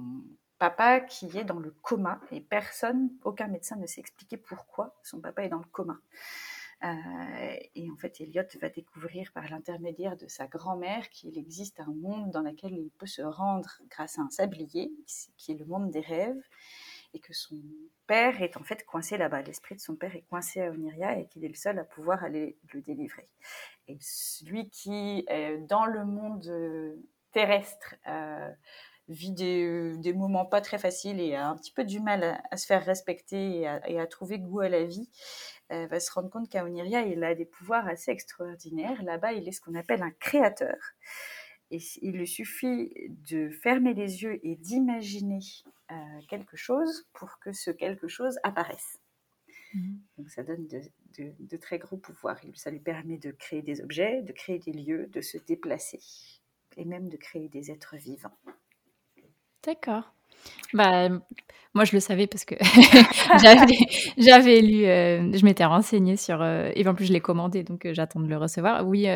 papa 0.58 1.00
qui 1.00 1.36
est 1.36 1.44
dans 1.44 1.58
le 1.58 1.72
coma 1.82 2.22
et 2.30 2.40
personne, 2.40 3.10
aucun 3.22 3.48
médecin 3.48 3.76
ne 3.76 3.86
sait 3.86 4.00
expliquer 4.00 4.38
pourquoi 4.38 4.96
son 5.02 5.20
papa 5.20 5.44
est 5.44 5.50
dans 5.50 5.58
le 5.58 5.70
coma. 5.70 5.98
et 6.82 7.90
en 7.90 7.96
fait, 7.98 8.18
Elliot 8.22 8.44
va 8.58 8.70
découvrir 8.70 9.32
par 9.34 9.46
l'intermédiaire 9.50 10.16
de 10.16 10.26
sa 10.26 10.46
grand-mère 10.46 11.10
qu'il 11.10 11.36
existe 11.36 11.80
un 11.80 11.92
monde 11.92 12.30
dans 12.30 12.40
lequel 12.40 12.72
il 12.72 12.90
peut 12.96 13.06
se 13.06 13.20
rendre 13.20 13.82
grâce 13.90 14.18
à 14.18 14.22
un 14.22 14.30
sablier, 14.30 14.90
qui 15.36 15.52
est 15.52 15.58
le 15.58 15.66
monde 15.66 15.90
des 15.90 16.00
rêves, 16.00 16.42
et 17.16 17.20
que 17.20 17.32
son 17.32 17.56
père 18.06 18.42
est 18.42 18.56
en 18.56 18.62
fait 18.62 18.85
coincé 18.85 19.16
là-bas. 19.16 19.42
L'esprit 19.42 19.75
de 19.75 19.80
son 19.80 19.96
père 19.96 20.14
est 20.14 20.25
coincé 20.28 20.61
à 20.61 20.70
Oniria 20.70 21.18
et 21.18 21.26
qu'il 21.26 21.44
est 21.44 21.49
le 21.49 21.54
seul 21.54 21.78
à 21.78 21.85
pouvoir 21.85 22.23
aller 22.23 22.58
le 22.73 22.82
délivrer. 22.82 23.28
Et 23.88 23.96
celui 24.00 24.68
qui, 24.68 25.26
dans 25.68 25.87
le 25.87 26.04
monde 26.04 26.99
terrestre, 27.32 27.94
euh, 28.06 28.50
vit 29.08 29.32
des, 29.32 30.12
moments 30.14 30.46
pas 30.46 30.61
très 30.61 30.78
faciles 30.78 31.20
et 31.20 31.35
a 31.35 31.49
un 31.49 31.56
petit 31.56 31.73
peu 31.73 31.85
du 31.85 32.00
mal 32.00 32.40
à, 32.50 32.56
se 32.56 32.66
faire 32.66 32.85
respecter 32.85 33.61
et 33.87 34.00
à, 34.00 34.06
trouver 34.06 34.38
goût 34.38 34.61
à 34.61 34.68
la 34.68 34.85
vie, 34.85 35.08
va 35.70 36.00
se 36.00 36.12
rendre 36.12 36.28
compte 36.28 36.49
qu'à 36.49 36.64
Oniria, 36.64 37.02
il 37.02 37.23
a 37.25 37.35
des 37.35 37.46
pouvoirs 37.46 37.87
assez 37.87 38.11
extraordinaires. 38.11 39.02
Là-bas, 39.02 39.32
il 39.32 39.49
est 39.49 39.52
ce 39.52 39.61
qu'on 39.61 39.75
appelle 39.75 40.02
un 40.02 40.11
créateur. 40.11 40.76
Et 41.70 41.78
il 42.02 42.12
lui 42.12 42.28
suffit 42.28 42.92
de 43.28 43.50
fermer 43.50 43.94
les 43.94 44.23
yeux 44.23 44.38
et 44.44 44.54
d'imaginer 44.56 45.40
quelque 46.28 46.57
chose 46.57 47.07
pour 47.12 47.38
que 47.38 47.52
ce 47.52 47.71
quelque 47.71 48.09
chose 48.09 48.38
apparaisse. 48.43 48.99
Mmh. 49.75 49.97
Donc 50.19 50.31
ça 50.31 50.43
donne 50.43 50.66
de, 50.66 51.57
très 51.57 51.78
gros 51.78 51.97
pouvoirs. 51.97 52.38
Ça 52.55 52.71
lui 52.71 52.81
permet 52.81 53.19
de 53.19 53.31
créer 53.31 53.62
des 53.62 53.81
objets, 53.81 54.23
de 54.23 54.33
créer 54.33 54.59
des 54.59 54.73
lieux, 54.73 55.07
de 55.09 55.21
se 55.21 55.38
déplacer 55.38 56.00
et 56.76 56.85
même 56.85 57.09
de 57.09 57.16
créer 57.16 57.49
des 57.49 57.71
êtres 57.71 57.97
vivants. 57.97 58.37
D'accord. 59.64 60.12
Bah, 60.73 61.09
moi, 61.75 61.85
je 61.85 61.93
le 61.93 62.00
savais 62.00 62.26
parce 62.26 62.45
que 62.45 62.55
j'avais 64.19 64.61
lu, 64.61 64.85
euh, 64.85 65.33
je 65.33 65.45
m'étais 65.45 65.64
renseignée 65.64 66.16
sur, 66.16 66.40
euh, 66.43 66.71
et 66.75 66.87
en 66.87 66.95
plus, 66.95 67.07
je 67.07 67.12
l'ai 67.12 67.21
commandé, 67.21 67.64
donc 67.64 67.87
euh, 67.87 67.95
j'attends 67.95 68.21
de 68.21 68.28
le 68.28 68.37
recevoir. 68.37 68.87
Oui, 68.87 69.07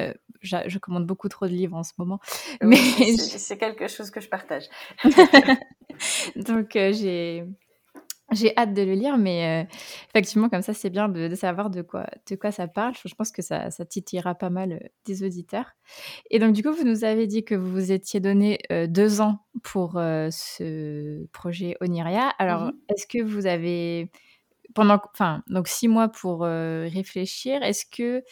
je 0.43 0.79
commande 0.79 1.07
beaucoup 1.07 1.29
trop 1.29 1.47
de 1.47 1.53
livres 1.53 1.77
en 1.77 1.83
ce 1.83 1.93
moment. 1.99 2.21
mais 2.63 2.77
c'est 3.17 3.59
quelque 3.59 3.89
chose 3.89 4.11
que 4.11 4.21
je 4.21 4.29
partage. 4.29 4.65
donc, 6.37 6.71
j'ai 6.73 7.45
j'ai 8.33 8.57
hâte 8.57 8.75
de 8.75 8.83
le 8.83 8.93
lire, 8.93 9.19
mais 9.19 9.65
euh, 9.65 9.77
effectivement, 10.11 10.49
comme 10.49 10.63
ça, 10.63 10.73
c'est 10.73 10.91
bien 10.91 11.09
de, 11.09 11.35
savoir 11.35 11.71
de 11.71 11.83
quoi, 11.83 12.07
de 12.29 12.37
quoi 12.37 12.53
ça 12.53 12.69
parle. 12.69 12.95
Je 13.05 13.15
pense 13.15 13.33
que 13.33 13.43
ça, 13.43 13.71
ça 13.71 13.85
titillera 13.85 14.35
pas 14.35 14.51
mal 14.51 14.73
euh, 14.73 14.79
des 15.05 15.25
auditeurs. 15.25 15.73
Et 16.31 16.39
donc, 16.39 16.53
du 16.53 16.63
coup, 16.63 16.73
vous 16.73 16.85
nous 16.85 17.05
avez 17.05 17.27
dit 17.27 17.45
que 17.45 17.55
vous 17.55 17.71
vous 17.71 17.93
étiez 17.93 18.21
donné 18.21 18.59
euh, 18.71 18.87
deux 18.87 19.21
ans 19.21 19.41
pour 19.63 19.93
ce 19.95 21.27
projet 21.33 21.77
Oniria. 21.81 22.29
Alors, 22.39 22.67
mmh 22.67 22.73
est-ce 22.89 23.07
que 23.07 23.23
vous 23.23 23.47
avez, 23.47 24.11
pendant, 24.75 25.01
enfin, 25.13 25.43
donc 25.49 25.69
six 25.69 25.89
mois 25.89 26.09
pour 26.09 26.43
réfléchir, 26.43 27.63
est-ce 27.63 27.85
que 27.85 28.23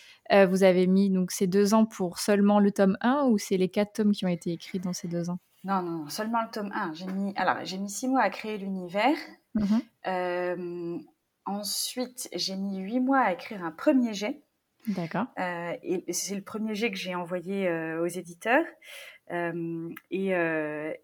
vous 0.46 0.62
avez 0.62 0.86
mis 0.86 1.10
donc 1.10 1.30
ces 1.30 1.46
deux 1.46 1.74
ans 1.74 1.86
pour 1.86 2.18
seulement 2.18 2.60
le 2.60 2.72
tome 2.72 2.96
1 3.00 3.26
ou 3.30 3.38
c'est 3.38 3.56
les 3.56 3.68
quatre 3.68 3.92
tomes 3.94 4.12
qui 4.12 4.24
ont 4.24 4.28
été 4.28 4.52
écrits 4.52 4.80
dans 4.80 4.92
ces 4.92 5.08
deux 5.08 5.30
ans? 5.30 5.38
Non, 5.64 5.82
non, 5.82 6.08
seulement 6.08 6.42
le 6.42 6.50
tome 6.50 6.70
1. 6.72 6.94
J'ai 6.94 7.06
mis, 7.06 7.32
alors, 7.36 7.64
j'ai 7.64 7.78
mis 7.78 7.90
six 7.90 8.08
mois 8.08 8.22
à 8.22 8.30
créer 8.30 8.58
l'univers. 8.58 9.16
Mmh 9.54 9.78
euh, 10.06 10.98
ensuite, 11.44 12.28
j'ai 12.34 12.56
mis 12.56 12.78
huit 12.78 13.00
mois 13.00 13.20
à 13.20 13.32
écrire 13.32 13.62
un 13.64 13.72
premier 13.72 14.14
jet. 14.14 14.40
D'accord. 14.86 15.26
Euh, 15.38 15.76
et 15.82 16.12
c'est 16.12 16.34
le 16.34 16.42
premier 16.42 16.74
jet 16.74 16.90
que 16.90 16.96
j'ai 16.96 17.14
envoyé 17.14 17.68
euh, 17.68 18.02
aux 18.02 18.06
éditeurs. 18.06 18.64
et, 19.30 20.30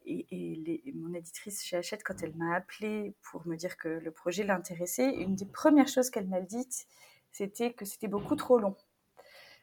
et, 0.07 0.93
mon 0.95 1.13
éditrice 1.13 1.63
chez 1.63 1.77
Hachette, 1.77 2.03
quand 2.05 2.23
elle 2.23 2.35
m'a 2.37 2.55
appelé 2.55 3.15
pour 3.31 3.47
me 3.47 3.57
dire 3.57 3.77
que 3.77 3.89
le 3.89 4.11
projet 4.11 4.45
l'intéressait, 4.45 5.13
une 5.15 5.35
des 5.35 5.47
premières 5.47 5.89
choses 5.89 6.09
qu'elle 6.09 6.29
m'a 6.29 6.41
dites, 6.41 6.87
c'était 7.31 7.73
que 7.73 7.85
c'était 7.85 8.09
beaucoup 8.09 8.37
trop 8.37 8.59
long. 8.59 8.77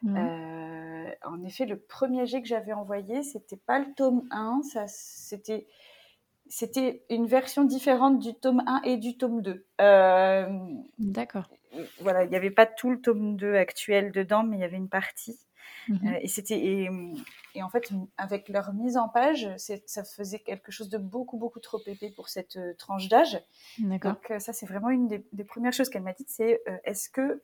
Mmh. 0.03 0.17
en 1.25 1.43
effet, 1.43 1.65
le 1.65 1.77
premier 1.77 2.25
jet 2.25 2.41
que 2.41 2.47
j'avais 2.47 2.73
envoyé, 2.73 3.21
c'était 3.21 3.57
pas 3.57 3.79
le 3.79 3.93
tome 3.95 4.27
1, 4.31 4.61
ça, 4.63 4.85
c'était 4.87 5.67
c'était 6.51 7.05
une 7.09 7.27
version 7.27 7.63
différente 7.63 8.19
du 8.19 8.33
tome 8.33 8.61
1 8.67 8.81
et 8.83 8.97
du 8.97 9.17
tome 9.17 9.41
2. 9.41 9.65
Euh, 9.79 10.49
D'accord. 10.99 11.49
Voilà, 12.01 12.25
il 12.25 12.29
n'y 12.29 12.35
avait 12.35 12.51
pas 12.51 12.65
tout 12.65 12.91
le 12.91 12.99
tome 12.99 13.37
2 13.37 13.55
actuel 13.55 14.11
dedans, 14.11 14.43
mais 14.43 14.57
il 14.57 14.59
y 14.59 14.65
avait 14.65 14.77
une 14.77 14.89
partie. 14.89 15.39
Euh, 15.89 16.19
et 16.21 16.27
c'était 16.27 16.59
et, 17.55 17.63
en 17.63 17.69
fait 17.69 17.89
avec 18.17 18.49
leur 18.49 18.73
mise 18.73 18.97
en 18.97 19.09
page, 19.09 19.49
ça 19.57 20.03
faisait 20.03 20.39
quelque 20.39 20.71
chose 20.71 20.89
de 20.89 20.97
beaucoup 20.97 21.37
beaucoup 21.37 21.59
trop 21.59 21.79
épais 21.87 22.11
pour 22.15 22.29
cette 22.29 22.57
euh, 22.57 22.73
tranche 22.77 23.07
d'âge. 23.07 23.41
Donc 23.79 24.31
ça 24.39 24.53
c'est 24.53 24.65
vraiment 24.65 24.89
une 24.89 25.07
des, 25.07 25.43
premières 25.43 25.73
choses 25.73 25.89
qu'elle 25.89 26.03
m'a 26.03 26.13
dites, 26.13 26.29
c'est 26.29 26.61
est-ce 26.83 27.09
que 27.09 27.41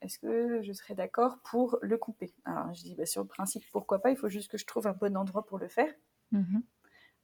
est-ce 0.00 0.18
que 0.18 0.62
je 0.62 0.72
serais 0.72 0.94
d'accord 0.94 1.38
pour 1.44 1.78
le 1.82 1.96
couper? 1.98 2.32
Alors 2.44 2.72
je 2.74 2.82
dis 2.82 2.94
bah, 2.94 3.06
sur 3.06 3.22
le 3.22 3.28
principe 3.28 3.64
pourquoi 3.72 4.00
pas, 4.00 4.10
il 4.10 4.16
faut 4.16 4.28
juste 4.28 4.50
que 4.50 4.58
je 4.58 4.66
trouve 4.66 4.86
un 4.86 4.92
bon 4.92 5.16
endroit 5.16 5.44
pour 5.46 5.58
le 5.58 5.68
faire. 5.68 5.92
Mhm 6.32 6.62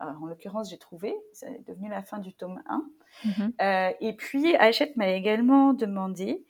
en 0.00 0.26
l'occurrence, 0.26 0.70
j'ai 0.70 0.78
trouvé, 0.78 1.14
c'est 1.32 1.64
devenu 1.66 1.88
la 1.88 2.02
fin 2.02 2.18
du 2.18 2.32
tome 2.32 2.62
1. 2.66 2.90
Mhm. 3.24 3.52
Euh, 3.60 3.92
et 4.00 4.14
puis, 4.14 4.56
Hachette 4.56 4.96
m'a 4.96 5.08
également 5.08 5.74
demandé 5.74 6.44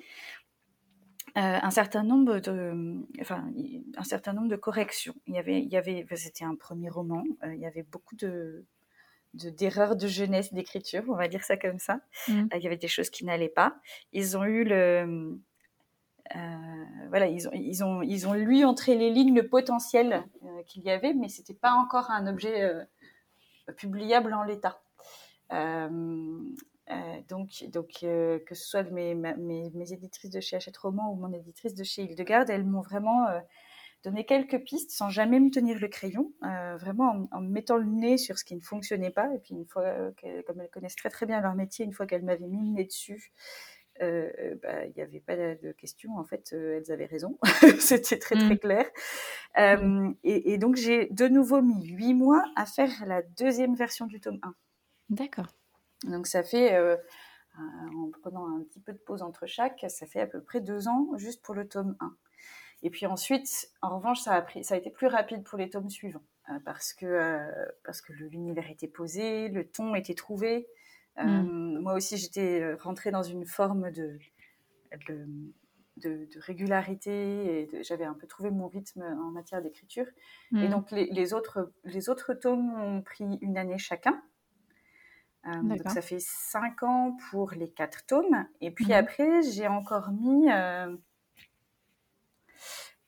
euh, 1.36 1.58
un 1.62 1.70
certain 1.70 2.02
nombre 2.02 2.38
de, 2.38 2.96
enfin, 3.20 3.50
un 3.96 4.04
certain 4.04 4.32
nombre 4.32 4.48
de 4.48 4.56
corrections. 4.56 5.14
Il 5.26 5.34
y 5.34 5.38
avait, 5.38 5.60
il 5.62 5.68
y 5.68 5.76
avait, 5.76 6.06
c'était 6.16 6.44
un 6.44 6.54
premier 6.54 6.88
roman. 6.88 7.24
Euh, 7.44 7.54
il 7.54 7.60
y 7.60 7.66
avait 7.66 7.84
beaucoup 7.84 8.16
de 8.16 8.64
d'erreurs 9.32 9.94
de, 9.94 10.08
jeunesse 10.08 10.52
d'écriture, 10.52 11.04
on 11.06 11.14
va 11.14 11.28
dire 11.28 11.44
ça 11.44 11.56
comme 11.56 11.78
ça. 11.78 12.00
Mhm. 12.26 12.48
il 12.52 12.62
y 12.62 12.66
avait 12.66 12.76
des 12.76 12.88
choses 12.88 13.10
qui 13.10 13.24
n'allaient 13.24 13.48
pas. 13.48 13.76
Ils 14.12 14.36
ont 14.36 14.42
eu 14.42 14.64
le, 14.64 15.38
voilà, 17.08 17.26
ils 17.26 17.48
ont, 17.48 17.52
ils 17.52 17.82
ont, 17.82 18.02
ils 18.02 18.28
ont 18.28 18.32
les 18.32 19.10
lignes 19.10 19.34
le 19.34 19.48
potentiel 19.48 20.24
qu'il 20.66 20.82
y 20.82 20.90
avait, 20.90 21.12
mais 21.12 21.28
c'était 21.28 21.54
pas 21.54 21.72
encore 21.72 22.10
un 22.10 22.26
objet 22.26 22.72
publiable 23.72 24.34
en 24.34 24.42
l'état. 24.42 24.82
Euh, 25.52 26.38
euh, 26.90 27.20
donc, 27.28 27.64
donc 27.68 27.90
euh, 28.02 28.38
que 28.46 28.54
ce 28.54 28.68
soit 28.68 28.82
mes, 28.84 29.14
mes, 29.14 29.92
éditrices 29.92 30.30
de 30.30 30.40
chez 30.40 30.56
Hachette 30.56 30.76
Roman 30.76 31.12
ou 31.12 31.16
mon 31.16 31.32
éditrice 31.32 31.74
de 31.74 31.84
chez 31.84 32.02
Hildegarde, 32.02 32.50
elles 32.50 32.64
m'ont 32.64 32.80
vraiment 32.80 33.26
donné 34.02 34.24
quelques 34.24 34.62
pistes 34.64 34.90
sans 34.90 35.10
jamais 35.10 35.40
me 35.40 35.50
tenir 35.50 35.78
le 35.78 35.88
crayon, 35.88 36.32
vraiment 36.78 37.28
en, 37.30 37.40
mettant 37.40 37.76
le 37.76 37.86
nez 37.86 38.16
sur 38.16 38.38
ce 38.38 38.44
qui 38.44 38.56
ne 38.56 38.60
fonctionnait 38.60 39.10
pas. 39.10 39.32
Et 39.34 39.38
puis 39.38 39.54
une 39.54 39.66
fois, 39.66 39.84
comme 40.46 40.60
elles 40.60 40.70
connaissent 40.70 40.96
très 40.96 41.10
très 41.10 41.26
bien 41.26 41.40
leur 41.40 41.54
métier, 41.54 41.84
une 41.84 41.92
fois 41.92 42.06
qu'elles 42.06 42.24
m'avaient 42.24 42.48
mis 42.48 42.62
le 42.62 42.74
nez 42.74 42.84
dessus, 42.84 43.32
euh, 43.79 43.79
il 44.00 44.92
n'y 44.96 45.02
avait 45.02 45.20
pas 45.20 45.36
de 45.36 45.72
question. 45.72 46.16
En 46.16 46.24
fait, 46.24 46.52
euh, 46.52 46.78
elles 46.78 46.92
avaient 46.92 47.06
raison. 47.06 47.38
C'était 47.78 48.18
très, 48.18 48.36
très 48.36 48.54
mmh. 48.54 48.58
clair. 48.58 48.86
Mmh. 49.56 50.12
Et, 50.24 50.58
donc, 50.58 50.76
j'ai 50.76 51.06
de 51.06 51.28
nouveau 51.28 51.62
mis 51.62 51.86
huit 51.86 52.14
mois 52.14 52.42
à 52.56 52.66
faire 52.66 52.90
la 53.06 53.22
deuxième 53.22 53.74
version 53.74 54.06
du 54.06 54.20
tome 54.20 54.38
1. 54.42 54.54
D'accord. 55.10 55.46
Donc, 56.04 56.26
ça 56.26 56.42
fait, 56.42 56.74
euh, 56.74 56.96
en 57.58 58.10
prenant 58.20 58.46
un 58.56 58.62
petit 58.62 58.80
peu 58.80 58.92
de 58.92 58.98
pause 58.98 59.22
entre 59.22 59.46
chaque, 59.46 59.84
ça 59.88 60.06
fait 60.06 60.20
à 60.20 60.26
peu 60.26 60.40
près 60.40 60.60
deux 60.60 60.88
ans 60.88 61.08
juste 61.16 61.42
pour 61.42 61.54
le 61.54 61.68
tome 61.68 61.96
1. 62.00 62.16
Et 62.82 62.88
puis 62.88 63.04
ensuite, 63.04 63.68
en 63.82 63.96
revanche, 63.96 64.20
ça 64.20 64.32
a, 64.32 64.40
pris, 64.40 64.64
ça 64.64 64.74
a 64.74 64.78
été 64.78 64.88
plus 64.88 65.06
rapide 65.06 65.44
pour 65.44 65.58
les 65.58 65.68
tomes 65.68 65.90
suivants. 65.90 66.24
parce 66.64 66.94
que, 66.94 67.38
parce 67.84 68.00
que 68.00 68.14
l'univers 68.14 68.70
était 68.70 68.88
posé, 68.88 69.48
le 69.48 69.68
ton 69.68 69.94
était 69.94 70.14
trouvé. 70.14 70.66
Euh, 71.20 71.24
mm. 71.24 71.78
Moi 71.80 71.94
aussi, 71.94 72.16
j'étais 72.16 72.60
euh, 72.60 72.76
rentrée 72.76 73.10
dans 73.10 73.22
une 73.22 73.44
forme 73.44 73.90
de, 73.90 74.18
de, 75.06 76.28
régularité 76.40 77.10
et 77.72 77.82
j'avais 77.82 78.04
un 78.04 78.14
peu 78.14 78.26
trouvé 78.26 78.50
mon 78.50 78.68
rythme 78.68 79.02
en 79.02 79.30
matière 79.30 79.62
d'écriture. 79.62 80.06
Et 80.52 80.68
mm. 80.68 80.70
donc, 80.70 80.90
les, 80.90 81.34
autres, 81.34 81.72
les 81.84 82.08
autres 82.08 82.34
tomes 82.34 82.72
ont 82.74 83.02
pris 83.02 83.38
une 83.40 83.58
année 83.58 83.78
chacun. 83.78 84.22
Euh, 85.46 85.62
donc 85.62 85.88
ça 85.88 86.02
fait 86.02 86.20
cinq 86.20 86.82
ans 86.82 87.16
pour 87.30 87.52
les 87.52 87.70
quatre 87.70 88.04
tomes. 88.06 88.46
Et 88.60 88.70
puis 88.70 88.88
mm. 88.88 88.92
après, 88.92 89.42
j'ai 89.42 89.68
encore 89.68 90.10
mis 90.10 90.48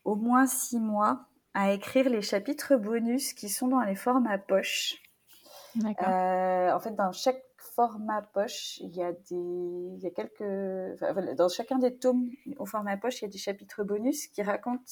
au 0.04 0.16
moins 0.16 0.46
six 0.46 0.80
mois 0.80 1.26
à 1.54 1.72
écrire 1.72 2.08
les 2.08 2.22
chapitres 2.22 2.76
bonus 2.76 3.34
qui 3.34 3.48
sont 3.48 3.68
dans 3.68 3.82
les 3.82 3.94
formats 3.94 4.38
poche. 4.38 5.02
Euh, 5.76 6.72
en 6.72 6.80
fait, 6.80 6.94
dans 6.94 7.12
chaque 7.12 7.42
format 7.74 8.22
poche, 8.22 8.78
il 8.78 8.94
y 8.94 9.02
a 9.02 9.12
des, 9.12 9.34
il 9.34 9.98
y 9.98 10.06
a 10.06 10.10
quelques, 10.10 11.36
dans 11.36 11.48
chacun 11.48 11.78
des 11.78 11.96
tomes 11.96 12.30
au 12.58 12.66
format 12.66 12.96
poche, 12.96 13.20
il 13.20 13.24
y 13.24 13.28
a 13.28 13.30
des 13.30 13.38
chapitres 13.38 13.84
bonus 13.84 14.26
qui 14.28 14.42
racontent, 14.42 14.84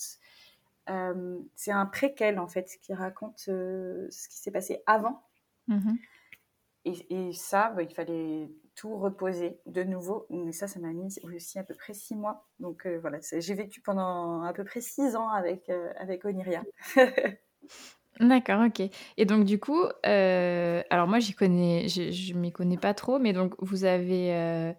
euh, 0.88 1.38
c'est 1.54 1.72
un 1.72 1.86
préquel 1.86 2.38
en 2.38 2.48
fait, 2.48 2.78
qui 2.82 2.94
raconte 2.94 3.44
euh, 3.48 4.06
ce 4.10 4.28
qui 4.28 4.38
s'est 4.38 4.50
passé 4.50 4.82
avant. 4.86 5.22
Mm-hmm. 5.68 5.98
Et, 6.86 7.32
ça, 7.34 7.70
bah, 7.70 7.82
il 7.82 7.94
fallait 7.94 8.50
tout 8.74 8.96
reposer 8.96 9.60
de 9.66 9.84
nouveau. 9.84 10.26
Mais 10.30 10.52
ça, 10.52 10.66
ça 10.66 10.80
m'a 10.80 10.92
mis 10.92 11.14
aussi 11.22 11.58
à 11.58 11.64
peu 11.64 11.74
près 11.74 11.92
six 11.92 12.16
mois. 12.16 12.48
Donc 12.58 12.86
euh, 12.86 12.98
voilà, 12.98 13.18
j'ai 13.20 13.54
vécu 13.54 13.82
pendant 13.82 14.42
à 14.42 14.52
peu 14.54 14.64
près 14.64 14.80
six 14.80 15.14
ans 15.14 15.28
avec, 15.28 15.70
avec 15.98 16.24
Oniria. 16.24 16.62
D'accord, 18.20 18.62
OK. 18.66 18.82
Et 19.16 19.24
donc 19.24 19.44
du 19.46 19.58
coup, 19.58 19.82
euh, 20.06 20.82
alors 20.90 21.08
moi 21.08 21.20
j'y 21.20 21.32
connais, 21.32 21.88
je, 21.88 22.10
je 22.10 22.34
m'y 22.34 22.52
connais 22.52 22.76
pas 22.76 22.92
trop, 22.92 23.18
mais 23.18 23.32
donc 23.32 23.54
vous 23.60 23.84
avez, 23.84 24.34
euh, 24.34 24.72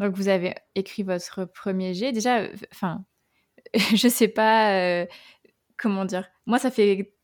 donc 0.00 0.16
vous 0.16 0.26
avez 0.28 0.54
écrit 0.74 1.04
votre 1.04 1.44
premier 1.44 1.94
jet. 1.94 2.10
Déjà, 2.10 2.42
enfin, 2.72 3.04
je 3.94 4.08
sais 4.08 4.28
pas 4.28 4.74
euh, 5.02 5.06
comment 5.78 6.04
dire. 6.06 6.28
Moi, 6.46 6.58
ça 6.58 6.70
fait 6.72 7.14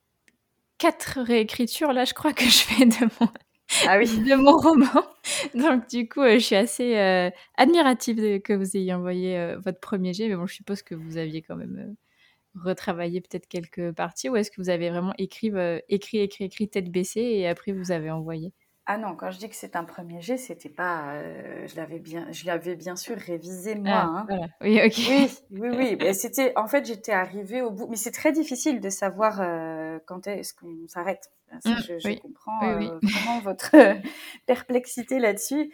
quatre 0.79 1.21
réécritures 1.23 1.93
là, 1.93 2.05
je 2.05 2.15
crois 2.15 2.33
que 2.35 2.45
je 2.45 2.59
fais 2.59 2.87
de 2.87 3.05
mon, 3.21 3.29
ah 3.89 3.99
oui. 3.99 4.07
de 4.29 4.37
mon 4.37 4.57
roman. 4.59 5.05
Donc 5.55 5.89
du 5.89 6.09
coup, 6.09 6.23
je 6.25 6.39
suis 6.39 6.57
assez 6.57 6.97
admirative 7.57 8.41
que 8.43 8.53
vous 8.55 8.77
ayez 8.77 8.95
envoyé 8.95 9.57
votre 9.57 9.81
premier 9.81 10.13
jet, 10.15 10.29
mais 10.29 10.37
bon, 10.37 10.47
je 10.47 10.55
suppose 10.55 10.83
que 10.83 10.95
vous 10.95 11.17
aviez 11.19 11.43
quand 11.43 11.57
même 11.57 11.97
retravaillé 12.55 13.21
peut-être 13.21 13.47
quelques 13.49 13.93
parties 13.93 14.29
ou 14.29 14.37
est-ce 14.37 14.51
que 14.51 14.61
vous 14.61 14.71
avez 14.71 14.91
vraiment 14.91 15.15
écrit, 15.19 15.53
écrit, 15.89 16.19
écrit, 16.19 16.45
écrit 16.45 16.69
tête 16.69 16.91
baissée 16.91 17.21
et 17.21 17.49
après 17.49 17.73
vous 17.73 17.93
avez 17.93 18.11
envoyé? 18.11 18.53
Ah 18.87 18.99
non, 18.99 19.17
quand 19.17 19.31
je 19.31 19.39
dis 19.39 19.49
que 19.49 19.57
c'est 19.57 19.77
un 19.77 19.85
premier 19.85 20.21
jet, 20.21 20.37
c'était 20.37 20.69
pas. 20.69 21.15
Euh, 21.15 21.67
je 21.67 21.75
l'avais 21.77 21.99
bien, 21.99 22.31
je 22.33 22.45
l'avais 22.45 22.77
bien 22.77 22.97
sûr 22.97 23.17
révisé 23.17 23.77
moi. 23.77 24.13
Ah, 24.13 24.27
hein. 24.29 24.49
Oui, 24.61 24.79
ok. 24.85 24.95
Oui, 25.09 25.31
oui, 25.53 25.69
oui. 25.75 25.97
Mais 25.99 26.13
c'était, 26.13 26.53
en 26.57 26.67
fait, 26.67 26.85
j'étais 26.85 27.13
arrivée 27.13 27.63
au 27.63 27.71
bout. 27.71 27.87
Mais 27.89 27.97
c'est 27.97 28.11
très 28.11 28.31
difficile 28.31 28.81
de 28.81 28.91
savoir 28.91 29.41
euh, 29.41 29.99
quand 30.07 30.27
est-ce 30.27 30.53
qu'on 30.53 30.87
s'arrête. 30.87 31.31
Mmh, 31.65 31.73
je, 31.99 32.21
comprends 32.21 32.69
euh, 32.69 32.99
vraiment 33.01 33.41
votre 33.41 33.75
perplexité 34.47 35.19
là-dessus. 35.19 35.73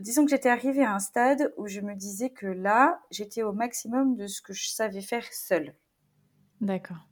Disons 0.00 0.24
que 0.24 0.30
j'étais 0.30 0.48
arrivée 0.48 0.84
à 0.84 0.94
un 0.94 0.98
stade 0.98 1.52
où 1.56 1.66
je 1.66 1.80
me 1.80 1.94
disais 1.94 2.30
que 2.30 2.46
là, 2.46 3.00
j'étais 3.10 3.42
au 3.42 3.52
maximum 3.52 4.16
de 4.16 4.26
ce 4.26 4.42
que 4.42 4.52
je 4.52 4.68
savais 4.68 5.00
faire 5.00 5.24
seule. 5.32 5.74
D'accord. 6.60 7.08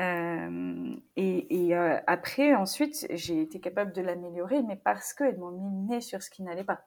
Euh, 0.00 0.94
et, 1.16 1.74
euh, 1.74 1.98
après, 2.06 2.54
ensuite, 2.54 3.06
j'ai 3.10 3.42
été 3.42 3.60
capable 3.60 3.92
de 3.92 4.00
l'améliorer, 4.00 4.62
mais 4.62 4.76
parce 4.76 5.12
qu'elles 5.12 5.38
m'ont 5.38 5.50
mis 5.50 5.70
le 5.70 5.94
nez 5.94 6.00
sur 6.00 6.22
ce 6.22 6.30
qui 6.30 6.42
n'allait 6.42 6.64
pas. 6.64 6.86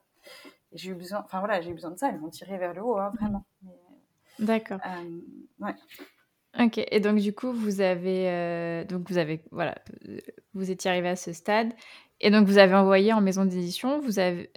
J'ai 0.73 0.91
eu 0.91 0.95
besoin, 0.95 1.21
enfin 1.25 1.39
voilà, 1.39 1.59
j'ai 1.61 1.71
eu 1.71 1.73
besoin 1.73 1.91
de 1.91 1.97
ça. 1.97 2.09
Elles 2.09 2.19
m'ont 2.19 2.29
tiré 2.29 2.57
vers 2.57 2.73
le 2.73 2.81
haut, 2.81 2.97
hein, 2.97 3.11
vraiment. 3.19 3.45
D'accord. 4.39 4.79
Euh, 4.85 5.65
ouais. 5.65 5.75
Ok. 6.59 6.81
Et 6.89 6.99
donc 6.99 7.19
du 7.19 7.33
coup, 7.33 7.51
vous 7.51 7.81
avez, 7.81 8.85
donc 8.85 9.09
vous 9.09 9.17
avez, 9.17 9.43
voilà, 9.51 9.75
vous 10.53 10.71
étiez 10.71 10.89
arrivé 10.89 11.09
à 11.09 11.15
ce 11.15 11.33
stade, 11.33 11.73
et 12.21 12.31
donc 12.31 12.47
vous 12.47 12.57
avez 12.57 12.75
envoyé 12.75 13.13
en 13.13 13.21
maison 13.21 13.45
d'édition. 13.45 13.99
Vous 13.99 14.19
avez, 14.19 14.49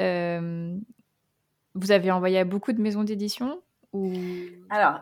vous 1.75 1.91
avez 1.91 2.11
envoyé 2.11 2.39
à 2.39 2.45
beaucoup 2.45 2.73
de 2.73 2.81
maisons 2.81 3.05
d'édition 3.05 3.61
ou 3.93 4.13
Alors, 4.71 5.01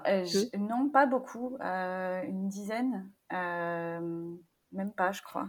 non, 0.59 0.91
pas 0.91 1.07
beaucoup, 1.07 1.57
une 1.61 2.49
dizaine. 2.49 3.11
Euh, 3.33 4.35
même 4.73 4.93
pas, 4.93 5.13
je 5.13 5.23
crois. 5.23 5.49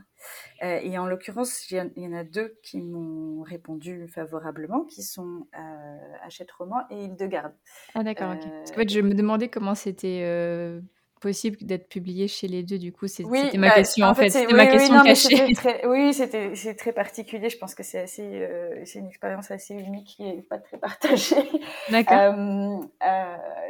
Euh, 0.63 0.79
et 0.81 0.97
en 0.97 1.07
l'occurrence, 1.07 1.69
il 1.71 1.89
y 1.95 2.07
en 2.07 2.13
a 2.13 2.23
deux 2.23 2.57
qui 2.61 2.81
m'ont 2.81 3.41
répondu 3.41 4.07
favorablement, 4.07 4.83
qui 4.83 5.01
sont 5.01 5.47
euh, 5.57 6.15
Hachette 6.23 6.51
Roman 6.51 6.81
et 6.89 7.05
Hildegarde. 7.05 7.53
Ah 7.95 8.03
d'accord, 8.03 8.33
ok. 8.33 8.45
en 8.45 8.73
fait, 8.73 8.89
je 8.89 8.99
me 8.99 9.13
demandais 9.13 9.49
comment 9.49 9.75
c'était 9.75 10.81
possible 11.23 11.57
d'être 11.61 11.87
publié 11.87 12.27
chez 12.27 12.47
les 12.47 12.63
deux, 12.63 12.77
du 12.77 12.91
coup, 12.91 13.07
c'était 13.07 13.57
ma 13.57 13.69
bah, 13.69 13.75
question, 13.75 14.05
en 14.05 14.13
fait. 14.13 14.29
C'était 14.29 14.53
ma 14.53 14.67
question 14.67 15.01
cachée. 15.01 15.53
Très, 15.53 15.85
oui, 15.87 16.13
c'est 16.13 16.75
très 16.75 16.91
particulier. 16.91 17.49
Je 17.49 17.57
pense 17.57 17.73
que 17.73 17.83
c'est 17.83 17.99
assez, 17.99 18.47
c'est 18.85 18.99
une 18.99 19.07
expérience 19.07 19.49
assez 19.49 19.73
unique 19.73 20.17
n'est 20.19 20.41
pas 20.41 20.57
très 20.57 20.77
partagée. 20.77 21.49
D'accord. 21.89 22.33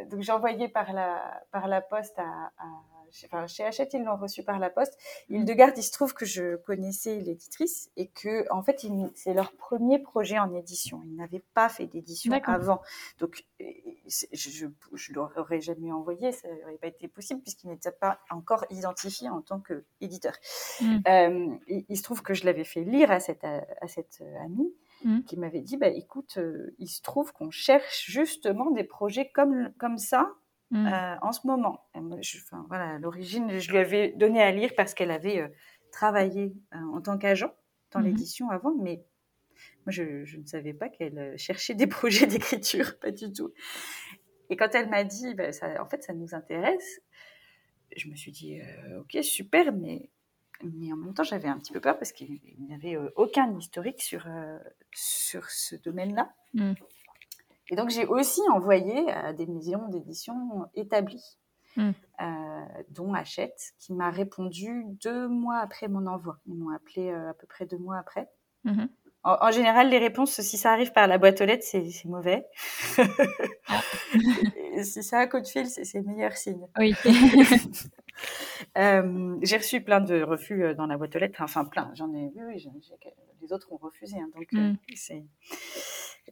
donc, 0.09 0.21
j'ai 0.21 0.31
envoyé 0.31 0.67
par 0.67 0.91
la, 0.93 1.41
par 1.51 1.67
la 1.67 1.81
poste 1.81 2.17
à 2.17 2.51
enfin, 3.25 3.47
chez 3.47 3.63
Hachette, 3.63 3.93
ils 3.93 4.03
l'ont 4.03 4.17
reçu 4.17 4.43
par 4.43 4.59
la 4.59 4.69
poste. 4.69 4.97
Hildegarde, 5.29 5.77
il 5.77 5.83
se 5.83 5.91
trouve 5.91 6.13
que 6.13 6.25
je 6.25 6.55
connaissais 6.57 7.19
l'éditrice 7.19 7.91
et 7.95 8.07
que, 8.07 8.45
en 8.51 8.61
fait, 8.63 8.85
c'est 9.15 9.33
leur 9.33 9.53
premier 9.53 9.99
projet 9.99 10.39
en 10.39 10.53
édition. 10.53 11.01
Ils 11.05 11.15
n'avaient 11.15 11.43
pas 11.53 11.69
fait 11.69 11.87
d'édition 11.87 12.33
avant. 12.45 12.81
Donc, 13.19 13.45
euh, 13.61 13.65
je 14.31 14.65
ne 14.65 15.13
leur 15.13 15.31
aurais 15.37 15.61
jamais 15.61 15.91
envoyé, 15.91 16.31
ça 16.31 16.47
n'aurait 16.47 16.77
pas 16.77 16.87
été 16.87 17.07
possible 17.07 17.41
puisqu'ils 17.41 17.69
n'étaient 17.69 17.91
pas 17.91 18.19
encore 18.29 18.65
identifiés 18.69 19.29
en 19.29 19.41
tant 19.41 19.61
qu'éditeur. 19.61 20.33
Mm. 20.81 20.97
Euh, 21.07 21.55
il, 21.67 21.97
se 21.97 22.03
trouve 22.03 22.21
que 22.21 22.33
je 22.33 22.45
l'avais 22.45 22.63
fait 22.63 22.83
lire 22.83 23.11
à 23.11 23.19
cette, 23.19 23.43
à 23.43 23.87
cette 23.87 24.23
amie 24.43 24.73
mm. 25.03 25.21
qui 25.23 25.37
m'avait 25.37 25.61
dit, 25.61 25.77
bah, 25.77 25.87
écoute, 25.87 26.37
euh, 26.37 26.75
il 26.79 26.87
se 26.87 27.01
trouve 27.01 27.31
qu'on 27.33 27.51
cherche 27.51 28.05
justement 28.09 28.71
des 28.71 28.83
projets 28.83 29.29
comme, 29.29 29.71
comme 29.77 29.97
ça 29.97 30.33
Mmh. 30.73 30.87
Euh, 30.87 31.15
en 31.21 31.31
ce 31.31 31.45
moment. 31.45 31.85
enfin, 31.93 32.65
voilà, 32.67 32.95
à 32.95 32.97
l'origine, 32.97 33.59
je 33.59 33.71
lui 33.71 33.77
avais 33.77 34.11
donné 34.13 34.41
à 34.41 34.51
lire 34.51 34.71
parce 34.75 34.95
qu'elle 34.95 35.11
avait 35.11 35.39
euh, 35.39 35.47
travaillé 35.91 36.55
euh, 36.73 36.79
en 36.95 36.99
tant 36.99 37.19
qu'agent 37.19 37.53
dans 37.91 37.99
mmh 37.99 38.05
l'édition 38.05 38.49
avant, 38.49 38.73
mais 38.81 39.05
moi, 39.85 39.91
je, 39.91 40.25
je 40.25 40.37
ne 40.37 40.45
savais 40.47 40.73
pas 40.73 40.89
qu'elle 40.89 41.37
cherchait 41.37 41.75
des 41.75 41.85
projets 41.99 42.25
d'écriture, 42.25 42.97
pas 42.97 43.11
du 43.11 43.31
tout. 43.31 43.53
Et 44.49 44.57
quand 44.57 44.73
elle 44.73 44.89
m'a 44.89 45.03
dit, 45.03 45.35
bah, 45.35 45.51
ça, 45.51 45.79
en 45.79 45.85
fait, 45.85 46.01
ça 46.01 46.13
nous 46.13 46.33
intéresse, 46.33 47.01
je 47.95 48.09
me 48.09 48.15
suis 48.15 48.31
dit, 48.31 48.59
ok, 48.97 49.23
super, 49.23 49.71
mais, 49.71 50.09
mais 50.63 50.91
en 50.91 50.97
même 50.97 51.13
temps, 51.13 51.23
j'avais 51.23 51.49
un 51.49 51.59
petit 51.59 51.71
peu 51.71 51.81
peur 51.81 51.99
parce 51.99 52.11
qu'il 52.11 52.39
n'y 52.57 52.73
avait 52.73 52.97
aucun 53.15 53.55
historique 53.55 54.01
sur, 54.01 54.27
sur 54.91 55.51
ce 55.51 55.75
domaine-là. 55.75 56.33
Mmh. 56.55 56.73
Et 57.73 57.75
donc, 57.75 57.89
j'ai 57.89 58.05
aussi 58.05 58.41
envoyé 58.51 59.09
à 59.11 59.33
des 59.33 59.47
maisons 59.47 59.87
d'édition 59.87 60.69
établies, 60.75 61.39
hmm. 61.75 61.89
euh, 62.21 62.65
dont 62.91 63.15
Hachette, 63.15 63.73
qui 63.79 63.93
m'a 63.93 64.11
répondu 64.11 64.83
deux 65.03 65.27
mois 65.27 65.57
après 65.57 65.87
mon 65.87 66.05
envoi. 66.05 66.37
Ils 66.45 66.53
m'ont 66.53 66.69
appelé 66.69 67.09
euh, 67.09 67.31
à 67.31 67.33
peu 67.33 67.47
près 67.47 67.65
deux 67.65 67.79
mois 67.79 67.97
après. 67.97 68.29
Mhm. 68.63 68.89
En, 69.23 69.49
général, 69.49 69.89
les 69.89 69.97
réponses, 69.97 70.39
si 70.41 70.57
ça 70.57 70.71
arrive 70.71 70.91
par 70.91 71.07
la 71.07 71.17
boîte 71.17 71.41
aux 71.41 71.45
lettres, 71.45 71.65
c'est 71.65 72.05
mauvais. 72.05 72.45
Si 74.83 75.03
ça 75.03 75.19
a 75.19 75.21
un 75.21 75.27
coup 75.27 75.39
de 75.39 75.47
fil, 75.47 75.67
c'est 75.67 76.01
meilleur 76.01 76.35
signe. 76.35 76.67
Oui. 76.79 76.95
euh, 78.77 79.37
j'ai 79.43 79.57
reçu 79.57 79.81
plein 79.81 80.01
de 80.01 80.23
refus 80.23 80.63
euh, 80.63 80.73
dans 80.73 80.87
la 80.87 80.97
boîte 80.97 81.15
aux 81.15 81.19
lettres. 81.19 81.41
Enfin, 81.41 81.63
plein. 81.63 81.91
J'en 81.93 82.11
ai. 82.13 82.31
Oui, 82.35 82.41
oui. 82.47 82.67
les 83.41 83.53
autres 83.53 83.71
ont 83.71 83.77
refusé. 83.77 84.17
Hein, 84.17 84.29
donc, 84.35 84.51
hmm. 84.51 84.75
c'est 84.95 85.23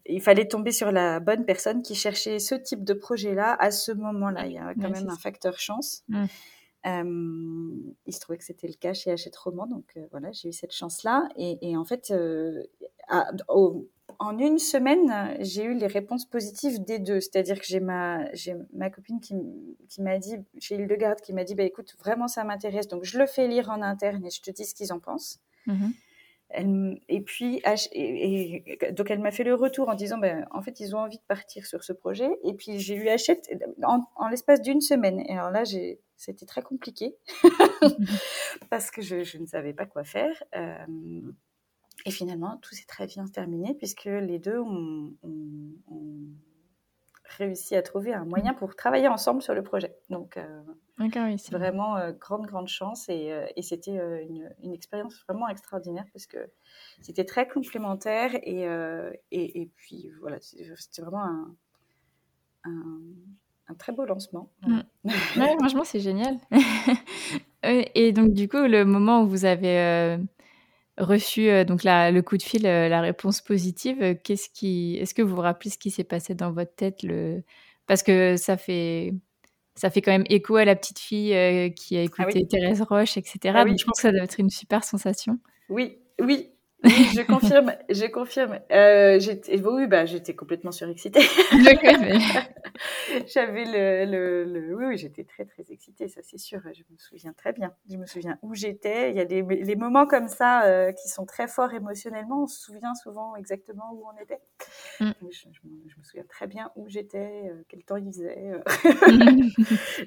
il 0.06 0.22
fallait 0.22 0.48
tomber 0.48 0.72
sur 0.72 0.92
la 0.92 1.20
bonne 1.20 1.46
personne 1.46 1.82
qui 1.82 1.96
cherchait 1.96 2.40
ce 2.40 2.56
type 2.56 2.84
de 2.84 2.94
projet-là 2.94 3.56
à 3.60 3.72
ce 3.72 3.92
moment-là. 3.92 4.48
Il 4.48 4.54
y 4.54 4.58
a 4.58 4.74
quand 4.76 4.90
même 4.90 5.10
un 5.10 5.18
facteur 5.18 5.60
chance. 5.60 6.04
Mmh. 6.08 6.26
Euh, 6.88 7.94
il 8.08 8.14
se 8.14 8.20
trouvait 8.20 8.38
que 8.38 8.44
c'était 8.44 8.68
le 8.68 8.74
cas 8.74 8.94
chez 8.94 9.12
Hachette 9.12 9.36
Roman, 9.36 9.68
donc 9.68 9.86
euh, 9.98 10.08
voilà, 10.12 10.32
j'ai 10.32 10.50
eu 10.50 10.54
cette 10.54 10.74
chance-là. 10.74 11.30
Et, 11.38 11.78
en 11.78 11.86
fait, 11.86 12.10
euh, 12.12 12.64
en 14.20 14.38
une 14.40 14.58
semaine, 14.58 15.36
j'ai 15.40 15.64
eu 15.64 15.76
les 15.76 15.88
réponses 15.88 16.26
positives 16.26 16.84
des 16.84 17.00
deux. 17.00 17.20
C'est-à-dire 17.20 17.60
que 17.60 17.66
j'ai 17.68 17.80
ma, 17.80 18.26
ma 18.74 18.90
copine 18.90 19.20
qui, 19.20 19.36
qui 19.90 20.02
m'a 20.02 20.18
dit, 20.18 20.38
chez 20.60 20.76
Hildegarde, 20.76 21.22
qui 21.22 21.34
m'a 21.34 21.44
dit, 21.44 21.56
bah, 21.56 21.64
écoute, 21.64 21.96
vraiment 22.00 22.28
ça 22.28 22.44
m'intéresse, 22.44 22.88
donc 22.88 23.04
je 23.04 23.20
le 23.20 23.28
fais 23.28 23.48
lire 23.48 23.70
en 23.70 23.82
interne 23.82 24.26
et 24.26 24.32
je 24.32 24.42
te 24.42 24.50
dis 24.50 24.66
ce 24.66 24.74
qu'ils 24.74 24.92
en 24.92 25.00
pensent. 25.00 25.40
Et 26.54 27.22
puis, 27.22 27.62
donc 28.92 29.10
elle 29.10 29.20
m'a 29.20 29.32
fait 29.32 29.44
le 29.44 29.56
retour 29.56 29.90
en 29.90 29.96
disant, 29.96 30.18
ben, 30.18 30.46
en 30.52 30.62
fait, 30.62 30.80
ils 30.80 30.96
ont 30.96 31.00
envie 31.00 31.18
de 31.18 31.24
partir 31.28 31.66
sur 31.66 31.84
ce 31.84 31.94
projet. 31.94 32.30
Et 32.44 32.54
puis 32.54 32.80
j'ai 32.80 32.96
eu 32.96 33.08
Hachette 33.08 33.50
en, 33.84 34.28
l'espace 34.30 34.62
d'une 34.62 34.82
semaine. 34.82 35.20
Et 35.22 35.38
alors 35.38 35.52
là, 35.52 35.64
c'était 36.18 36.46
très 36.46 36.62
compliqué 36.62 37.16
parce 38.70 38.92
que 38.92 39.02
je, 39.02 39.38
ne 39.38 39.46
savais 39.46 39.74
pas 39.74 39.86
quoi 39.86 40.04
faire. 40.04 40.44
Euh, 40.56 41.22
et 42.06 42.12
finalement, 42.12 42.58
tout 42.62 42.74
s'est 42.74 42.88
très 42.88 43.08
bien 43.08 43.26
terminé 43.28 43.76
puisque 43.76 44.06
les 44.06 44.40
deux 44.40 44.60
ont 44.60 45.14
réussi 47.38 47.76
à 47.76 47.82
trouver 47.82 48.14
un 48.14 48.26
moyen 48.26 48.54
pour 48.54 48.76
travailler 48.76 49.08
ensemble 49.08 49.42
sur 49.42 49.54
le 49.54 49.64
projet. 49.64 49.96
Donc, 50.10 50.38
euh, 50.38 50.62
c'est 51.38 51.52
vraiment 51.52 51.98
euh, 51.98 52.12
grande, 52.12 52.46
grande 52.46 52.68
chance 52.68 53.10
et, 53.10 53.32
euh, 53.32 53.46
et 53.56 53.62
c'était 53.62 53.96
une, 53.96 54.54
une, 54.64 54.74
expérience 54.74 55.24
vraiment 55.28 55.48
extraordinaire 55.48 56.06
parce 56.14 56.28
que 56.28 56.38
c'était 57.02 57.26
très 57.26 57.48
complémentaire 57.48 58.36
et, 58.44 58.64
et, 59.32 59.62
et, 59.62 59.70
puis 59.76 60.12
voilà, 60.20 60.38
c'était 60.40 61.02
vraiment 61.02 61.24
un, 61.24 61.56
un, 63.68 63.74
très 63.76 63.94
beau 63.94 64.06
lancement. 64.06 64.52
Mm. 64.62 64.82
franchement, 65.60 65.84
c'est 65.84 66.00
génial. 66.00 66.38
et 67.64 68.12
donc, 68.12 68.34
du 68.34 68.48
coup, 68.48 68.58
le 68.58 68.86
moment 68.86 69.24
où 69.24 69.28
vous 69.28 69.46
avez 69.46 70.18
reçu 70.98 71.50
euh, 71.50 71.64
donc 71.64 71.84
la, 71.84 72.12
le 72.12 72.22
coup 72.22 72.38
de 72.38 72.44
fil, 72.44 72.66
euh, 72.66 72.90
la 72.90 73.02
réponse 73.02 73.42
positive, 73.42 74.02
euh, 74.02 74.16
qu'est-ce 74.22 74.50
qui, 74.50 74.98
est-ce 74.98 75.14
que 75.14 75.22
vous 75.22 75.36
vous 75.36 75.42
rappelez 75.42 75.70
ce 75.70 75.78
qui 75.78 75.92
s'est 75.92 76.04
passé 76.04 76.36
dans 76.36 76.52
votre 76.52 76.76
tête 76.76 77.04
le... 77.04 77.44
Parce 77.88 78.04
que 78.04 78.38
ça 78.38 78.58
fait, 78.58 79.14
ça 79.76 79.90
fait 79.90 80.02
quand 80.02 80.12
même 80.12 80.26
écho 80.30 80.56
à 80.56 80.66
la 80.66 80.76
petite 80.76 81.00
fille 81.00 81.34
qui 81.74 81.98
a 81.98 82.00
ah 82.00 82.04
écouté 82.04 82.48
Thérèse 82.48 82.82
Roche, 82.82 83.18
etc. 83.18 83.54
Ah 83.58 83.66
donc 83.66 83.78
je 83.78 83.86
pense 83.86 83.98
que 83.98 84.02
ça 84.02 84.12
doit 84.12 84.24
être 84.24 84.40
une 84.40 84.50
super 84.50 84.84
sensation. 84.84 85.40
Oui, 85.68 85.98
oui, 86.20 86.51
je 86.84 87.22
confirme, 87.22 87.74
je 87.90 88.06
confirme. 88.08 88.60
Euh, 88.72 89.20
j'étais, 89.20 89.60
oui, 89.62 89.86
bah, 89.86 90.06
j'étais 90.06 90.34
complètement 90.34 90.72
surexcitée. 90.72 91.22
J'avais 93.28 93.66
le, 93.66 94.06
le, 94.12 94.44
le, 94.46 94.76
oui, 94.76 94.86
oui 94.88 94.98
j'étais 94.98 95.24
très, 95.24 95.46
très 95.46 95.64
excitée, 95.70 96.08
ça 96.08 96.22
c'est 96.24 96.40
sûr. 96.40 96.60
Je 96.74 96.82
me 96.90 96.98
souviens 96.98 97.34
très 97.34 97.54
bien. 97.54 97.72
Je 97.88 97.98
me 97.98 98.08
souviens 98.08 98.40
où 98.42 98.56
j'étais. 98.56 99.12
Il 99.12 99.16
y 99.16 99.20
a 99.20 99.26
des 99.26 99.44
les 99.44 99.76
moments 99.76 100.08
comme 100.08 100.28
ça 100.28 100.64
euh, 100.64 100.92
qui 100.92 101.08
sont 101.08 101.26
très 101.26 101.48
forts 101.48 101.72
émotionnellement. 101.74 102.44
On 102.44 102.48
se 102.48 102.60
souvient 102.60 102.96
souvent 102.96 103.36
exactement 103.36 103.92
où 103.94 104.04
on 104.08 104.20
était. 104.20 104.40
Mm. 105.02 105.12
Je, 105.30 105.98
me 106.00 106.04
souviens 106.04 106.26
très 106.28 106.48
bien 106.48 106.72
où 106.76 106.88
j'étais, 106.88 107.52
euh, 107.52 107.64
quel 107.68 107.84
temps 107.84 107.98
il 107.98 108.08
faisait. 108.08 108.54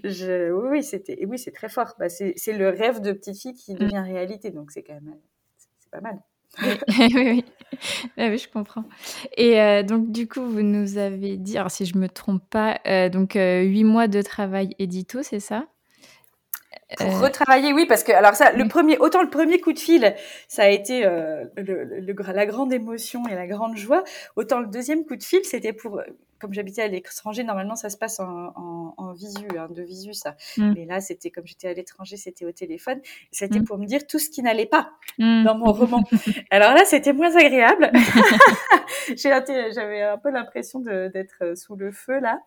Je, 0.03 0.51
oui, 0.51 0.83
c'était, 0.83 1.25
oui, 1.27 1.39
c'est 1.39 1.53
très 1.53 1.69
fort. 1.69 1.95
Bah, 2.01 2.09
c'est, 2.09 2.33
c'est 2.37 2.53
le 2.53 2.69
rêve 2.69 3.01
de 3.01 3.13
petite 3.13 3.41
fille 3.41 3.55
qui 3.55 3.75
mm. 3.75 3.79
devient 3.79 4.03
réalité, 4.05 4.51
donc 4.51 4.73
c'est 4.73 4.83
quand 4.83 4.95
même, 4.95 5.15
c'est 5.57 5.91
pas 5.91 6.01
mal. 6.01 6.19
oui, 6.99 7.09
oui. 7.15 7.45
oui, 8.19 8.39
je 8.39 8.49
comprends. 8.49 8.85
Et 9.37 9.83
donc, 9.83 10.11
du 10.11 10.29
coup, 10.29 10.43
vous 10.43 10.63
nous 10.63 10.99
avez 10.99 11.37
dit, 11.37 11.59
alors 11.59 11.71
si 11.71 11.87
je 11.87 11.99
me 11.99 12.09
trompe 12.09 12.43
pas, 12.49 12.79
donc 13.09 13.35
huit 13.35 13.85
mois 13.85 14.09
de 14.09 14.23
travail 14.23 14.75
édito, 14.79 15.23
c'est 15.23 15.41
ça? 15.41 15.67
Pour 16.99 17.19
retravailler, 17.19 17.73
oui, 17.73 17.87
parce 17.87 18.05
que 18.05 18.13
alors 18.13 18.35
ça, 18.35 18.53
le 18.53 18.69
premier, 18.69 18.99
autant 18.99 19.23
le 19.23 19.31
premier 19.31 19.59
coup 19.61 19.73
de 19.73 19.79
fil, 19.79 20.15
ça 20.47 20.65
a 20.65 20.69
été 20.69 21.03
le, 21.03 22.33
la 22.33 22.47
grande 22.47 22.73
émotion 22.73 23.27
et 23.27 23.35
la 23.35 23.47
grande 23.47 23.77
joie, 23.77 24.05
autant 24.37 24.61
le 24.61 24.69
deuxième 24.69 25.05
coup 25.05 25.17
de 25.17 25.23
fil, 25.25 25.41
c'était 25.45 25.73
pour 25.73 26.01
comme 26.39 26.53
j'habitais 26.53 26.83
à 26.83 26.89
l'étranger, 26.89 27.45
normalement 27.45 27.77
ça 27.77 27.91
se 27.91 27.97
passe 27.97 28.21
en, 28.21 28.53
en, 28.97 29.13
visu, 29.13 29.47
hein, 29.57 29.69
de 29.71 29.83
visu 29.83 30.15
ça. 30.15 30.37
Mm. 30.57 30.73
Mais 30.75 30.85
là, 30.87 31.01
c'était 31.01 31.31
comme 31.31 31.47
j'étais 31.47 31.69
à 31.69 31.75
l'étranger, 31.75 32.17
c'était 32.17 32.45
au 32.45 32.53
téléphone. 32.53 33.01
C'était 33.31 33.61
mm. 33.61 33.65
pour 33.65 33.79
me 33.79 33.87
dire 33.87 34.07
tout 34.07 34.19
ce 34.19 34.31
qui 34.31 34.43
n'allait 34.43 34.67
pas 34.67 34.93
mm. 35.19 35.45
dans 35.45 35.57
mon 35.57 35.73
roman. 35.73 36.03
Alors 36.51 36.75
là, 36.75 36.85
c'était 36.85 37.13
moins 37.13 37.35
agréable. 37.37 37.91
J'avais 39.17 40.03
un 40.03 40.19
peu 40.19 40.31
l'impression 40.31 40.81
d'être 40.81 41.43
euh, 41.43 41.55
sous 41.55 41.77
le 41.77 41.93
feu 41.93 42.21
là. 42.21 42.41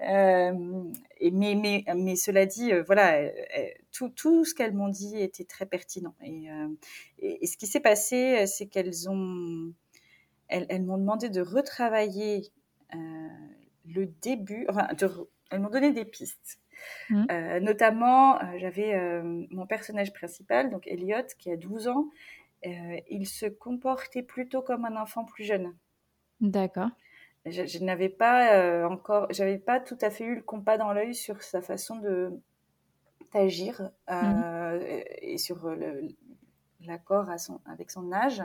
Euh, 0.00 0.84
et 1.18 1.30
mais, 1.30 1.54
mais, 1.54 1.84
mais 1.94 2.16
cela 2.16 2.46
dit, 2.46 2.72
euh, 2.72 2.82
voilà, 2.82 3.20
euh, 3.20 3.30
tout, 3.92 4.08
tout 4.08 4.44
ce 4.44 4.54
qu'elles 4.54 4.74
m'ont 4.74 4.88
dit 4.88 5.16
était 5.18 5.44
très 5.44 5.66
pertinent. 5.66 6.14
Et, 6.22 6.48
et, 7.18 7.44
et 7.44 7.46
ce 7.46 7.56
qui 7.56 7.66
s'est 7.66 7.80
passé, 7.80 8.46
c'est 8.46 8.66
qu'elles 8.66 9.08
ont, 9.08 9.72
elles, 10.48 10.66
elles 10.68 10.84
m'ont 10.84 10.98
demandé 10.98 11.28
de 11.28 11.40
retravailler 11.40 12.50
le 12.94 14.06
début, 14.06 14.66
enfin, 14.68 14.88
elles 15.50 15.60
m'ont 15.60 15.70
donné 15.70 15.92
des 15.92 16.04
pistes. 16.04 16.58
Mmh. 17.10 17.24
Euh, 17.30 17.60
notamment, 17.60 18.40
euh, 18.40 18.58
j'avais 18.58 19.22
mon 19.50 19.66
personnage 19.66 20.12
principal, 20.12 20.70
donc 20.70 20.86
Elliot, 20.86 21.26
qui 21.38 21.50
a 21.50 21.56
12 21.56 21.88
ans. 21.88 22.08
il 22.64 23.26
se 23.26 23.46
comportait 23.46 24.22
plutôt 24.22 24.62
comme 24.62 24.84
un 24.84 24.96
enfant 24.96 25.24
plus 25.24 25.44
jeune. 25.44 25.74
D'accord. 26.40 26.90
Je, 27.44 27.84
n'avais 27.84 28.08
pas 28.08 28.86
encore, 28.88 29.26
j'avais 29.30 29.58
pas 29.58 29.80
tout 29.80 29.98
à 30.00 30.10
fait 30.10 30.24
eu 30.24 30.36
le 30.36 30.42
compas 30.42 30.78
dans 30.78 30.92
l'œil 30.92 31.14
sur 31.14 31.42
sa 31.42 31.60
façon 31.60 31.96
de 31.96 32.30
d'agir 33.32 33.90
mmh. 34.08 34.80
et 35.22 35.38
sur 35.38 35.74
l'accord 36.84 37.28
avec 37.66 37.90
son 37.90 38.12
âge. 38.12 38.42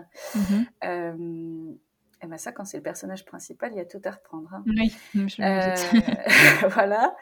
Mmh. 0.82 1.76
Et 2.20 2.26
eh 2.26 2.28
ben 2.28 2.38
ça, 2.40 2.52
quand 2.52 2.66
c'est 2.66 2.78
le 2.78 2.84
personnage 2.84 3.26
principal, 3.26 3.72
il 3.74 3.78
y 3.78 3.80
a 3.80 3.86
tout 3.86 4.02
à 4.04 4.10
reprendre. 4.10 4.52
Hein. 4.52 4.64
Oui, 4.66 4.92
je 5.14 5.42
euh, 5.42 6.68
voilà, 6.70 7.16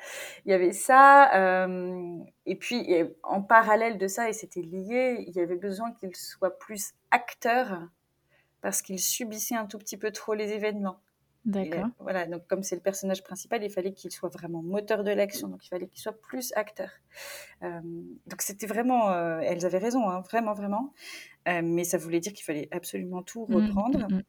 il 0.46 0.52
y 0.52 0.54
avait 0.54 0.72
ça. 0.72 1.36
Euh, 1.36 2.18
et 2.46 2.56
puis, 2.56 2.88
en 3.24 3.42
parallèle 3.42 3.98
de 3.98 4.08
ça, 4.08 4.30
et 4.30 4.34
c'était 4.34 4.62
lié, 4.62 5.26
il 5.28 5.36
y 5.36 5.42
avait 5.42 5.58
besoin 5.58 5.92
qu'il 5.92 6.16
soit 6.16 6.58
plus 6.58 6.94
acteur 7.12 7.82
parce 8.62 8.82
qu'il 8.82 9.00
subissait 9.00 9.56
un 9.56 9.66
tout 9.66 9.78
petit 9.78 9.98
peu 9.98 10.12
trop 10.12 10.34
les 10.34 10.54
événements. 10.54 11.00
D'accord. 11.46 11.86
Voilà, 12.00 12.26
donc 12.26 12.48
comme 12.48 12.64
c'est 12.64 12.76
le 12.76 12.82
personnage 12.82 13.24
principal, 13.24 13.64
il 13.64 13.70
fallait 13.70 13.94
qu'il 13.94 14.12
soit 14.12 14.30
vraiment 14.30 14.64
moteur 14.64 15.04
de 15.04 15.12
l'action, 15.12 15.48
donc 15.48 15.64
il 15.64 15.70
fallait 15.70 15.88
qu'il 15.88 16.02
soit 16.02 16.20
plus 16.20 16.52
acteur. 16.56 16.90
Euh, 17.62 17.80
donc 18.26 18.42
c'était 18.42 18.66
vraiment, 18.66 19.12
euh, 19.12 19.40
elles 19.44 19.64
avaient 19.64 19.78
raison, 19.78 20.10
hein, 20.10 20.22
vraiment, 20.22 20.54
vraiment. 20.54 20.94
Euh, 21.48 21.62
mais 21.64 21.84
ça 21.84 22.00
voulait 22.00 22.20
dire 22.20 22.34
qu'il 22.34 22.44
fallait 22.44 22.68
absolument 22.72 23.22
tout 23.22 23.46
mmh, 23.48 23.56
reprendre. 23.56 24.00
Mmh, 24.10 24.16
mmh. 24.16 24.24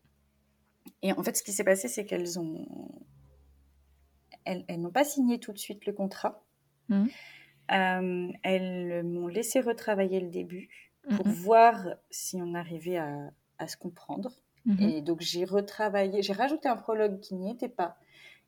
Et 1.06 1.12
en 1.12 1.22
fait, 1.22 1.36
ce 1.36 1.44
qui 1.44 1.52
s'est 1.52 1.62
passé, 1.62 1.86
c'est 1.86 2.04
qu'elles 2.04 2.40
ont, 2.40 2.66
elles, 4.44 4.64
n'ont 4.80 4.90
pas 4.90 5.04
signé 5.04 5.38
tout 5.38 5.52
de 5.52 5.58
suite 5.58 5.86
le 5.86 5.92
contrat. 5.92 6.42
Mmh. 6.88 7.06
Euh, 7.70 8.28
elles 8.42 9.04
m'ont 9.04 9.28
laissé 9.28 9.60
retravailler 9.60 10.18
le 10.18 10.30
début 10.30 10.68
pour 11.10 11.28
mmh. 11.28 11.30
voir 11.30 11.86
si 12.10 12.42
on 12.42 12.54
arrivait 12.54 12.96
à, 12.96 13.30
à 13.58 13.68
se 13.68 13.76
comprendre. 13.76 14.32
Mmh. 14.64 14.82
Et 14.82 15.00
donc 15.00 15.20
j'ai 15.20 15.44
retravaillé, 15.44 16.22
j'ai 16.22 16.32
rajouté 16.32 16.68
un 16.68 16.76
prologue 16.76 17.20
qui 17.20 17.36
n'y 17.36 17.52
était 17.52 17.68
pas. 17.68 17.96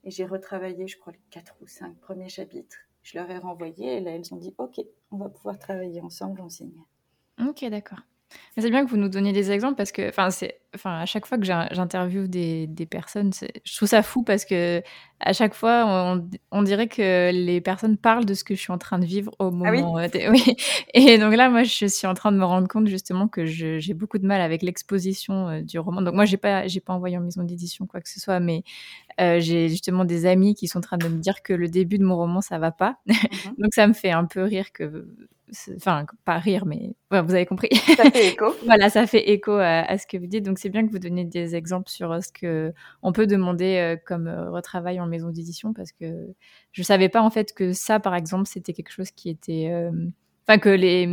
Et 0.02 0.10
j'ai 0.10 0.24
retravaillé, 0.24 0.88
je 0.88 0.98
crois, 0.98 1.12
les 1.12 1.20
quatre 1.30 1.54
ou 1.60 1.68
cinq 1.68 1.96
premiers 2.00 2.28
chapitres. 2.28 2.76
Je 3.04 3.16
leur 3.16 3.30
ai 3.30 3.38
renvoyé 3.38 3.98
et 3.98 4.00
là, 4.00 4.10
elles 4.16 4.34
ont 4.34 4.36
dit, 4.36 4.52
OK, 4.58 4.80
on 5.12 5.16
va 5.16 5.28
pouvoir 5.28 5.60
travailler 5.60 6.00
ensemble, 6.00 6.40
on 6.40 6.48
signe. 6.48 6.82
Ok, 7.40 7.64
d'accord. 7.70 8.00
C'est 8.56 8.70
bien 8.70 8.84
que 8.84 8.90
vous 8.90 8.96
nous 8.96 9.08
donniez 9.08 9.32
des 9.32 9.50
exemples 9.50 9.76
parce 9.76 9.92
que, 9.92 10.08
enfin, 10.08 10.30
c'est, 10.30 10.60
enfin, 10.74 10.98
à 11.00 11.07
chaque 11.07 11.26
fois 11.26 11.38
que 11.38 11.44
j'interviewe 11.44 12.28
des, 12.28 12.66
des, 12.66 12.87
personnes, 12.87 13.33
je 13.64 13.76
trouve 13.76 13.88
ça 13.88 14.02
fou 14.02 14.22
parce 14.22 14.44
que 14.44 14.83
à 15.20 15.33
chaque 15.33 15.54
fois, 15.54 15.85
on, 15.87 16.28
on, 16.52 16.62
dirait 16.62 16.87
que 16.87 17.33
les 17.33 17.61
personnes 17.61 17.96
parlent 17.96 18.24
de 18.24 18.35
ce 18.35 18.44
que 18.44 18.54
je 18.54 18.61
suis 18.61 18.72
en 18.72 18.78
train 18.78 18.98
de 18.98 19.04
vivre 19.04 19.33
au 19.38 19.46
ah 19.46 19.50
moment. 19.50 19.94
oui, 19.94 20.07
oui. 20.31 20.57
Et 20.94 21.18
donc 21.18 21.35
là, 21.35 21.50
moi, 21.50 21.64
je 21.64 21.87
suis 21.87 22.07
en 22.07 22.14
train 22.14 22.31
de 22.31 22.37
me 22.37 22.44
rendre 22.44 22.68
compte 22.68 22.87
justement 22.87 23.26
que 23.26 23.44
j'ai 23.44 23.94
beaucoup 23.94 24.18
de 24.18 24.26
mal 24.26 24.40
avec 24.40 24.62
l'exposition 24.62 25.48
euh, 25.48 25.61
du 25.61 25.78
roman. 25.78 26.02
Donc 26.02 26.14
moi, 26.14 26.24
j'ai 26.24 26.37
pas, 26.37 26.68
j'ai 26.68 26.81
pas 26.81 26.92
envoyé 26.92 27.18
en 27.18 27.20
maison 27.20 27.42
d'édition 27.42 27.87
quoi 27.87 28.00
que 28.00 28.09
ce 28.09 28.20
soit, 28.20 28.38
mais 28.38 28.62
euh, 29.20 29.40
j'ai 29.40 29.68
justement 29.68 30.04
des 30.04 30.26
amis 30.26 30.54
qui 30.54 30.68
sont 30.68 30.78
en 30.78 30.83
train 30.83 30.98
de 30.98 31.09
me 31.09 31.18
dire 31.18 31.42
que 31.42 31.52
le 31.52 31.68
début 31.68 31.98
de 31.98 32.04
mon 32.04 32.16
roman, 32.16 32.40
ça 32.40 32.59
va 32.59 32.70
pas. 32.70 32.98
Mmh 33.09 33.62
donc 33.62 33.74
ça 33.74 33.87
me 33.87 33.92
fait 33.92 34.11
un 34.11 34.24
peu 34.24 34.42
rire 34.42 34.72
que 34.72 35.07
enfin 35.76 36.07
pas 36.24 36.38
rire 36.38 36.66
mais 36.66 36.94
vous 37.11 37.35
avez 37.35 37.46
compris 37.46 37.68
ça 37.96 38.11
fait 38.11 38.28
écho 38.28 38.54
voilà 38.64 38.90
ça 38.90 39.07
fait 39.07 39.31
écho 39.31 39.52
à, 39.52 39.98
ce 39.98 40.07
que 40.07 40.16
vous 40.16 40.26
dites 40.26 40.44
donc 40.44 40.59
c'est 40.59 40.67
bien 40.70 40.87
que 40.87 40.92
vous 40.92 40.98
donniez 40.98 41.24
des 41.24 41.54
exemples 41.54 41.90
sur 41.90 42.12
euh, 42.12 42.20
ce 42.20 42.33
que 42.33 42.72
on 43.02 43.12
peut 43.12 43.26
demander 43.26 43.76
euh, 43.76 43.96
comme 44.04 44.26
euh, 44.26 44.50
retravail 44.50 45.00
en 45.00 45.07
maison 45.07 45.31
d'édition 45.31 45.72
parce 45.72 45.92
que 45.92 46.28
je 46.72 46.83
savais 46.83 47.09
pas 47.09 47.22
en 47.22 47.31
fait 47.31 47.52
que 47.54 47.72
ça 47.72 48.00
par 48.00 48.14
exemple 48.14 48.46
c'était 48.46 48.72
quelque 48.72 48.92
chose 48.92 49.11
qui 49.11 49.31
était 49.31 49.70
enfin 50.46 50.59
que 50.59 50.68
les 50.68 51.07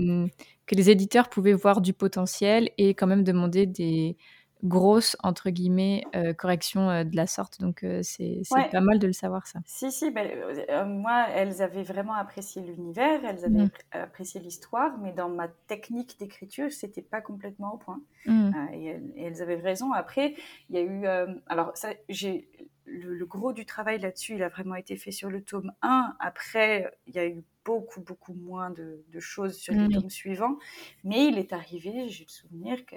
que 0.66 0.76
les 0.76 0.90
éditeurs 0.90 1.30
pouvaient 1.30 1.54
voir 1.54 1.82
du 1.82 1.94
potentiel 1.94 2.70
et 2.78 2.94
quand 2.94 3.08
même 3.08 3.24
demander 3.24 3.66
des 3.66 4.18
grosse, 4.64 5.16
entre 5.22 5.50
guillemets, 5.50 6.04
euh, 6.16 6.34
correction 6.34 6.90
euh, 6.90 7.04
de 7.04 7.16
la 7.16 7.28
sorte. 7.28 7.60
Donc, 7.60 7.84
euh, 7.84 8.02
c'est 8.04 8.42
pas 8.50 8.82
mal 8.82 9.00
de 9.00 9.08
le 9.08 9.14
savoir, 9.14 9.48
ça. 9.48 9.60
Si, 9.66 9.92
si. 9.92 10.12
Ben, 10.12 10.86
moi, 10.86 11.28
elles 11.30 11.62
avaient 11.62 11.84
vraiment 11.84 12.14
apprécié 12.14 12.62
l'univers, 12.62 13.24
elles 13.26 13.46
avaient 13.46 13.66
mmh. 13.66 13.72
apprécié 13.92 14.40
l'histoire, 14.40 14.98
mais 15.00 15.12
dans 15.12 15.30
ma 15.30 15.48
technique 15.68 16.18
d'écriture, 16.20 16.72
c'était 16.72 17.02
pas 17.02 17.22
complètement 17.22 17.74
au 17.74 17.78
point. 17.78 18.02
Mmh. 18.26 18.52
Et, 18.74 19.00
elles 19.18 19.42
avaient 19.42 19.56
raison. 19.56 19.92
Après, 19.94 20.36
il 20.70 20.76
y 20.76 20.80
a 20.80 20.84
eu... 20.84 21.06
alors, 21.48 21.76
ça, 21.76 21.90
j'ai... 22.10 22.50
Le, 22.88 23.26
gros 23.26 23.52
du 23.52 23.66
travail 23.66 23.98
là-dessus, 23.98 24.36
il 24.36 24.44
a 24.44 24.48
vraiment 24.48 24.76
été 24.76 24.96
fait 24.96 25.10
sur 25.10 25.32
le 25.32 25.42
tome 25.42 25.72
1. 25.82 26.16
Après, 26.20 26.96
il 27.08 27.16
y 27.16 27.20
a 27.20 27.26
eu 27.26 27.44
beaucoup, 27.66 28.00
beaucoup 28.00 28.36
moins 28.36 28.70
de, 28.70 29.04
choses 29.20 29.58
sur 29.58 29.74
les 29.74 29.88
mmh. 29.88 29.94
tomes 29.94 30.10
suivants. 30.12 30.58
Mais 31.04 31.26
il 31.26 31.40
est 31.40 31.52
arrivé, 31.52 32.08
j'ai 32.10 32.26
le 32.26 32.30
souvenir 32.30 32.86
que 32.86 32.96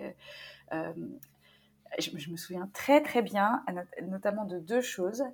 je, 1.98 2.30
me 2.30 2.36
souviens 2.36 2.68
très 2.72 3.02
très 3.02 3.22
bien, 3.22 3.62
notamment 4.02 4.44
de 4.44 4.58
deux 4.58 4.80
choses. 4.80 5.24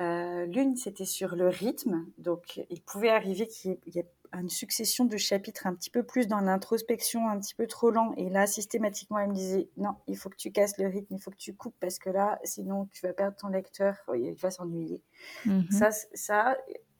Euh, 0.00 0.44
l'une, 0.46 0.76
c'était 0.76 1.04
sur 1.06 1.36
le 1.36 1.48
rythme. 1.48 2.06
Donc, 2.18 2.60
il 2.70 2.82
pouvait 2.82 3.10
arriver 3.10 3.46
qu'il 3.46 3.78
y 3.86 3.98
ait 3.98 4.08
une 4.32 4.48
succession 4.48 5.04
de 5.04 5.16
chapitres 5.16 5.66
un 5.66 5.74
petit 5.74 5.90
peu 5.90 6.02
plus 6.02 6.26
dans 6.26 6.40
l'introspection, 6.40 7.28
un 7.28 7.38
petit 7.38 7.54
peu 7.54 7.66
trop 7.66 7.90
lent. 7.90 8.12
Et 8.16 8.28
là, 8.28 8.46
systématiquement, 8.46 9.18
elle 9.18 9.30
me 9.30 9.34
disait 9.34 9.68
non, 9.76 9.96
il 10.06 10.16
faut 10.16 10.28
que 10.28 10.36
tu 10.36 10.50
casses 10.50 10.78
le 10.78 10.86
rythme, 10.86 11.14
il 11.14 11.20
faut 11.20 11.30
que 11.30 11.36
tu 11.36 11.54
coupes 11.54 11.76
parce 11.80 11.98
que 11.98 12.10
là, 12.10 12.38
sinon, 12.44 12.86
tu 12.92 13.06
vas 13.06 13.12
perdre 13.12 13.36
ton 13.36 13.48
lecteur, 13.48 13.96
il 14.14 14.34
va 14.34 14.50
s'ennuyer. 14.50 15.02
Mhm. 15.44 15.70
Ça, 15.70 15.90
ça, 15.90 16.56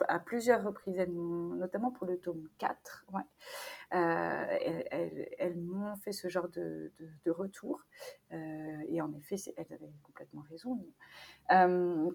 à 0.09 0.19
plusieurs 0.19 0.62
reprises, 0.62 0.99
notamment 1.09 1.91
pour 1.91 2.07
le 2.07 2.19
tome 2.19 2.49
4, 2.59 3.07
ouais, 3.12 3.23
euh, 3.95 4.83
elles, 5.39 5.57
m'ont 5.57 5.97
fait 5.97 6.12
ce 6.12 6.29
genre 6.29 6.49
de, 6.49 6.93
retour. 7.27 7.83
Euh, 8.33 8.83
et 8.89 9.01
en 9.01 9.12
effet, 9.15 9.37
elles 9.57 9.73
avaient 9.73 9.93
complètement 10.03 10.43
raison. 10.51 10.85
Euh, 11.53 12.11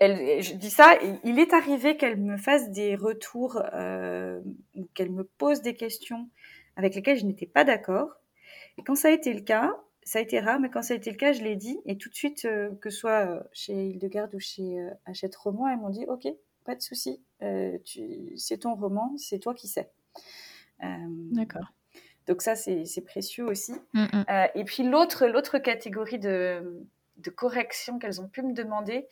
elle, 0.00 0.42
je 0.42 0.54
dis 0.54 0.70
ça, 0.70 0.98
il 1.24 1.38
est 1.38 1.52
arrivé 1.52 1.96
qu'elle 1.96 2.20
me 2.20 2.36
fasse 2.36 2.70
des 2.70 2.94
retours, 2.96 3.62
euh, 3.72 4.40
qu'elle 4.94 5.10
me 5.10 5.24
pose 5.24 5.62
des 5.62 5.74
questions 5.74 6.28
avec 6.76 6.94
lesquelles 6.94 7.18
je 7.18 7.26
n'étais 7.26 7.46
pas 7.46 7.64
d'accord. 7.64 8.10
Et 8.78 8.82
quand 8.82 8.94
ça 8.94 9.08
a 9.08 9.10
été 9.10 9.32
le 9.32 9.40
cas, 9.40 9.74
ça 10.02 10.18
a 10.18 10.22
été 10.22 10.40
rare, 10.40 10.60
mais 10.60 10.70
quand 10.70 10.82
ça 10.82 10.94
a 10.94 10.96
été 10.96 11.10
le 11.10 11.16
cas, 11.16 11.32
je 11.32 11.42
l'ai 11.42 11.56
dit. 11.56 11.78
Et 11.86 11.96
tout 11.96 12.08
de 12.08 12.14
suite, 12.14 12.44
euh, 12.44 12.70
que 12.80 12.90
ce 12.90 12.98
soit 12.98 13.26
euh, 13.26 13.40
chez 13.52 13.90
Hildegarde 13.90 14.34
ou 14.34 14.40
chez 14.40 14.76
Hachette 15.06 15.36
Roman, 15.36 15.68
elles 15.68 15.78
m'ont 15.78 15.90
dit 15.90 16.04
Ok, 16.06 16.26
pas 16.64 16.74
de 16.74 16.82
souci, 16.82 17.22
c'est 17.40 18.58
ton 18.58 18.74
roman, 18.74 19.14
c'est 19.16 19.38
toi 19.38 19.54
qui 19.54 19.68
sais. 19.68 19.90
D'accord. 20.80 21.72
Donc 22.26 22.40
ça, 22.40 22.56
c'est 22.56 23.04
précieux 23.04 23.44
aussi. 23.44 23.74
Mm, 23.92 24.04
mm. 24.04 24.24
et 24.54 24.64
puis 24.64 24.82
l'autre 24.82 25.58
catégorie 25.58 26.18
de, 26.18 26.86
de 27.16 27.30
correction 27.30 27.98
qu'elles 27.98 28.20
ont 28.20 28.28
pu 28.28 28.42
me 28.42 28.52
demander. 28.52 29.06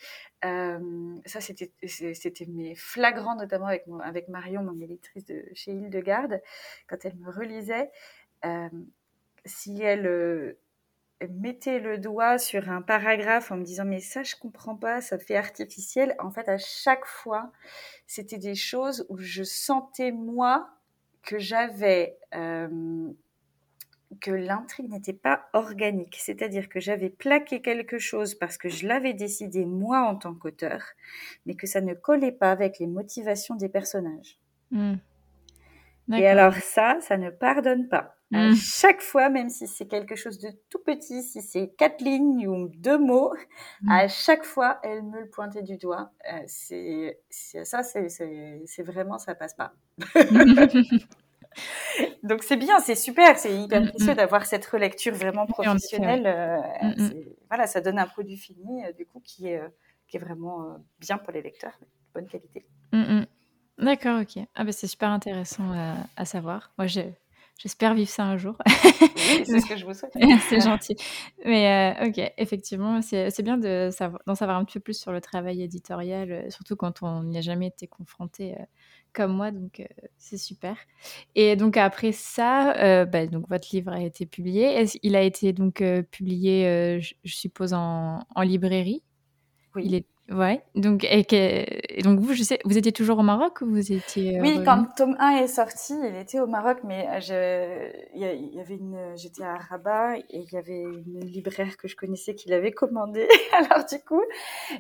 Euh, 0.45 1.17
ça, 1.25 1.41
c'était, 1.41 1.73
c'était 1.87 2.47
mes 2.47 2.77
notamment 3.39 3.67
avec, 3.67 3.85
avec 4.03 4.29
Marion, 4.29 4.63
mon 4.63 4.81
électrice 4.81 5.25
de 5.25 5.45
chez 5.55 5.73
Hildegarde, 5.73 6.41
quand 6.89 7.05
elle 7.05 7.17
me 7.17 7.31
relisait. 7.31 7.91
Euh, 8.45 8.69
si 9.45 9.83
elle 9.83 10.07
euh, 10.07 10.59
mettait 11.31 11.79
le 11.79 11.99
doigt 11.99 12.39
sur 12.39 12.71
un 12.71 12.83
paragraphe 12.83 13.53
en 13.53 13.57
me 13.57 13.65
disant 13.65 13.85
mais 13.85 14.01
ça 14.01 14.23
je 14.23 14.35
comprends 14.37 14.77
pas, 14.77 15.01
ça 15.01 15.19
fait 15.19 15.37
artificiel. 15.37 16.17
En 16.19 16.31
fait, 16.31 16.49
à 16.49 16.59
chaque 16.59 17.07
fois, 17.07 17.53
c'était 18.07 18.39
des 18.39 18.55
choses 18.55 19.07
où 19.09 19.19
je 19.19 19.43
sentais 19.45 20.13
moi 20.13 20.69
que 21.23 21.39
j'avais 21.39 22.19
que 24.21 24.31
l'intrigue 24.31 24.91
n'était 24.91 25.13
pas 25.13 25.49
organique, 25.53 26.17
c'est-à-dire 26.19 26.69
que 26.69 26.81
j'avais 26.81 27.11
plaqué 27.11 27.63
quelque 27.63 27.99
chose 27.99 28.35
parce 28.35 28.59
que 28.59 28.69
je 28.69 28.87
l'avais 28.87 29.15
décidé 29.15 29.65
moi 29.65 30.03
en 30.03 30.17
tant 30.17 30.35
qu'auteur, 30.35 30.83
mais 31.47 31.55
que 31.55 31.67
ça 31.67 31.81
ne 31.81 31.95
collait 31.95 32.33
pas 32.33 32.51
avec 32.51 32.79
les 32.79 32.87
motivations 32.87 33.55
des 33.55 33.69
personnages. 33.69 34.39
Hmm. 34.71 34.95
Et 36.13 36.27
alors 36.27 36.55
ça, 36.55 36.99
ça 37.01 37.17
ne 37.17 37.31
pardonne 37.31 37.89
pas. 37.89 38.17
À 38.35 38.49
hmm. 38.49 38.55
chaque 38.55 39.03
fois, 39.03 39.29
même 39.29 39.51
si 39.51 39.67
c'est 39.67 39.87
quelque 39.87 40.17
chose 40.17 40.39
de 40.39 40.49
tout 40.71 40.79
petit, 40.79 41.23
si 41.23 41.43
c'est 41.43 41.69
quatre 41.77 42.03
lignes 42.03 42.49
ou 42.49 42.69
deux 42.69 42.99
mots, 42.99 43.35
hmm. 43.83 43.91
à 43.91 44.09
chaque 44.09 44.45
fois, 44.45 44.79
elle 44.83 45.03
me 45.03 45.21
le 45.21 45.29
pointait 45.29 45.63
du 45.63 45.77
doigt. 45.77 46.11
Euh, 46.33 46.39
c'est 46.47 47.19
ça, 47.31 47.83
c'est 47.83 48.83
vraiment, 48.83 49.19
ça 49.19 49.35
passe 49.35 49.55
pas. 49.55 49.75
Donc 52.23 52.43
c'est 52.43 52.57
bien, 52.57 52.81
c'est 52.81 52.95
super, 52.95 53.39
c'est 53.39 53.55
hyper 53.55 53.91
précieux 53.91 54.15
d'avoir 54.15 54.47
cette 54.47 54.67
relecture 54.67 55.15
vraiment 55.15 55.47
professionnelle. 55.47 56.27
Euh, 56.27 57.09
voilà, 57.49 57.67
ça 57.67 57.81
donne 57.81 57.99
un 57.99 58.07
produit 58.07 58.37
fini 58.37 58.85
euh, 58.85 58.93
du 58.93 59.07
coup 59.07 59.21
qui 59.25 59.49
est, 59.49 59.61
qui 60.09 60.17
est 60.17 60.21
vraiment 60.21 60.77
bien 61.01 61.19
pour 61.19 61.33
les 61.33 61.43
lecteurs, 61.43 61.79
bonne 62.15 62.27
qualité. 62.27 62.65
D'accord, 63.79 64.21
ok. 64.21 64.45
Ah 64.55 64.65
bah 64.65 64.73
c'est 64.73 64.87
super 64.87 65.11
intéressant 65.11 65.65
à, 66.17 66.25
savoir. 66.25 66.73
Moi, 66.79 66.87
j'espère 67.59 67.95
vivre 67.95 68.11
ça 68.11 68.25
un 68.25 68.37
jour. 68.37 68.57
Oui, 68.67 69.43
c'est 69.45 69.61
ce 69.61 69.67
que 69.67 69.77
je 69.77 69.85
vous 69.85 69.95
souhaite. 69.95 70.13
c'est 70.49 70.61
gentil. 70.61 70.97
Mais 71.45 71.97
euh, 71.99 72.07
ok, 72.07 72.33
effectivement, 72.37 73.01
c'est 73.03 73.43
bien 73.43 73.57
de 73.57 73.89
savoir, 73.91 74.21
d'en 74.27 74.35
savoir 74.35 74.59
un 74.59 74.65
petit 74.65 74.79
peu 74.79 74.85
plus 74.85 74.99
sur 74.99 75.11
le 75.11 75.21
travail 75.21 75.63
éditorial, 75.63 76.31
euh, 76.31 76.51
surtout 76.51 76.77
quand 76.77 77.03
on 77.03 77.23
n'y 77.25 77.39
a 77.39 77.41
jamais 77.41 77.69
été 77.69 77.87
confronté 77.87 78.55
euh, 78.55 78.65
comme 79.13 79.35
moi, 79.35 79.51
donc 79.51 79.83
c'est 80.19 80.39
super. 80.39 80.77
Et 81.35 81.57
donc 81.57 81.77
après 81.77 82.13
ça, 82.13 83.05
bah, 83.07 83.27
donc 83.27 83.49
votre 83.49 83.69
livre 83.73 83.93
a 83.93 84.01
été 84.03 84.27
publié. 84.27 84.85
Il 85.03 85.17
a 85.17 85.23
été 85.23 85.53
donc 85.53 85.83
publié, 86.11 87.01
je, 87.01 87.15
suppose, 87.25 87.73
en, 87.73 88.21
en 88.35 88.43
librairie? 88.43 89.03
Oui. 89.75 89.83
Il 89.87 89.95
est 89.95 90.07
Ouais. 90.35 90.63
Donc, 90.75 91.05
et, 91.05 92.03
donc 92.03 92.21
vous, 92.21 92.33
je 92.35 92.43
sais, 92.43 92.59
vous 92.65 92.79
étiez 92.79 92.93
toujours 92.93 93.19
au 93.19 93.23
Maroc 93.23 93.61
ou 93.61 93.67
vous 93.67 93.93
étiez 93.93 94.39
euh, 94.39 94.41
Oui, 94.41 94.61
quand 94.65 94.85
tome 94.97 95.17
1 95.19 95.37
est 95.37 95.47
sorti, 95.47 95.95
il 96.03 96.17
était 96.17 96.41
au 96.41 96.47
Maroc, 96.47 96.79
mais 96.85 97.07
euh, 97.31 97.91
il 98.15 98.21
y, 98.21 98.61
avait 98.61 98.77
une, 98.77 98.97
j'étais 99.17 99.45
à 99.45 99.57
Rabat 99.57 100.19
et 100.19 100.25
il 100.31 100.53
y 100.53 100.57
avait 100.57 100.81
une 100.81 101.21
libraire 101.21 101.77
que 101.77 101.89
je 101.89 101.97
connaissais 101.97 102.35
qui 102.35 102.49
l'avait 102.49 102.73
commandé. 102.73 103.29
Alors 103.53 103.85
du 103.85 103.99
coup, 104.01 104.23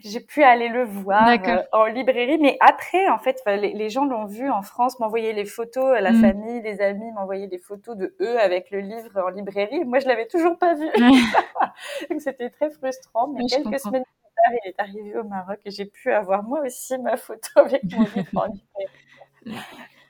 j'ai 0.04 0.20
pu 0.20 0.42
aller 0.42 0.68
le 0.68 0.84
voir 0.84 1.28
euh, 1.28 1.62
en 1.72 1.84
librairie. 1.84 2.38
Mais 2.38 2.56
après, 2.60 3.08
en 3.08 3.18
fait, 3.18 3.42
les, 3.46 3.90
gens 3.90 4.04
l'ont 4.04 4.26
vu 4.26 4.50
en 4.50 4.62
France, 4.62 4.98
m'envoyaient 5.00 5.34
les 5.34 5.44
photos, 5.44 6.00
la 6.00 6.12
mm. 6.12 6.20
famille, 6.20 6.62
les 6.62 6.80
amis 6.80 7.10
m'envoyaient 7.14 7.48
des 7.48 7.58
photos 7.58 7.96
de 7.96 8.14
eux 8.20 8.40
avec 8.40 8.70
le 8.70 8.80
livre 8.80 9.22
en 9.24 9.28
librairie. 9.28 9.84
Moi, 9.84 9.98
je 9.98 10.06
l'avais 10.06 10.26
toujours 10.26 10.56
pas 10.58 10.74
vu. 10.74 10.86
donc 12.10 12.20
c'était 12.20 12.50
très 12.50 12.70
frustrant. 12.70 13.28
Mais 13.28 13.44
quelques 13.46 13.80
semaines 13.80 14.04
il 14.50 14.68
est 14.68 14.80
arrivé 14.80 15.16
au 15.18 15.24
Maroc 15.24 15.58
et 15.64 15.70
j'ai 15.70 15.86
pu 15.86 16.12
avoir 16.12 16.42
moi 16.42 16.60
aussi 16.64 16.98
ma 16.98 17.16
photo 17.16 17.48
avec 17.56 17.82
mon 17.92 18.04
livre 18.16 18.28
en 18.34 18.48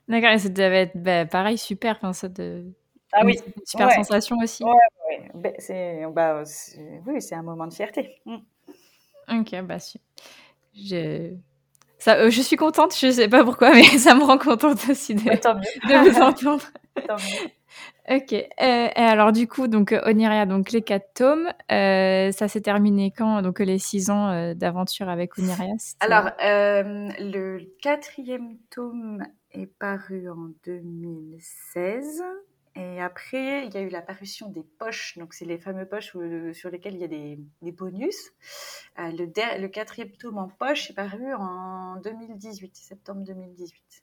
D'accord, 0.09 0.31
et 0.31 0.39
ça 0.39 0.49
devait 0.49 0.83
être 0.83 0.97
bah, 0.97 1.25
pareil, 1.27 1.57
super. 1.57 1.97
Enfin, 1.97 2.13
ça 2.13 2.29
de... 2.29 2.73
Ah 3.13 3.23
oui, 3.25 3.39
super 3.65 3.91
sensation 3.93 4.37
aussi. 4.43 4.65
Ouais, 4.65 4.73
ouais. 5.35 5.55
C'est, 5.59 6.03
bah, 6.13 6.43
oui, 7.07 7.23
c'est 7.23 7.35
un 7.35 7.43
moment 7.43 7.67
de 7.67 7.73
fierté. 7.73 8.21
Mm. 8.27 8.37
Ok, 9.31 9.61
bah 9.63 9.77
je... 10.75 11.35
Ça, 11.99 12.17
euh, 12.17 12.31
je 12.31 12.43
suis 12.43 12.57
contente, 12.57 12.97
je 12.99 13.11
sais 13.13 13.29
pas 13.29 13.45
pourquoi, 13.45 13.71
mais 13.75 13.85
ça 13.85 14.15
me 14.15 14.25
rend 14.25 14.39
contente 14.39 14.81
aussi 14.91 15.15
de, 15.15 15.23
de 15.23 16.11
vous 16.11 16.21
entendre. 16.21 16.65
Tant 17.07 17.17
mieux. 17.17 17.51
Ok. 18.11 18.33
Euh, 18.33 18.45
et 18.59 18.91
alors 18.97 19.33
du 19.33 19.49
coup, 19.49 19.69
donc 19.69 19.95
Oniria, 20.05 20.47
donc 20.47 20.73
les 20.73 20.83
quatre 20.83 21.15
tomes, 21.15 21.49
euh, 21.71 22.31
ça 22.33 22.49
s'est 22.49 22.61
terminé 22.61 23.13
quand 23.17 23.43
Donc 23.43 23.61
les 23.61 23.79
six 23.79 24.11
ans 24.11 24.29
euh, 24.31 24.55
d'aventure 24.55 25.09
avec 25.09 25.39
Oniria. 25.39 25.73
Alors 26.01 26.31
le 26.41 27.59
quatrième 27.81 28.59
tome 28.71 29.25
est 29.53 29.67
paru 29.67 30.29
en 30.29 30.51
2016. 30.65 32.23
Et 32.75 33.03
après, 33.03 33.67
il 33.67 33.75
y 33.75 33.77
a 33.77 33.83
eu 33.83 33.91
la 33.91 34.01
parution 34.01 34.49
des 34.49 34.63
poches, 34.63 35.19
donc 35.19 35.35
c'est 35.35 35.45
les 35.45 35.59
fameux 35.59 35.85
poches 35.85 36.17
sur 36.55 36.71
lesquelles 36.71 36.95
il 36.95 37.01
y 37.01 37.05
a 37.05 37.09
des, 37.09 37.39
bonus. 37.71 38.33
le, 38.97 39.27
le 39.61 39.67
quatrième 39.69 40.11
tome 40.13 40.39
en 40.39 40.49
poche 40.49 40.91
est 40.91 40.95
paru 40.95 41.35
en 41.35 41.97
2018, 41.97 42.75
septembre 42.75 43.25
2018. 43.25 44.03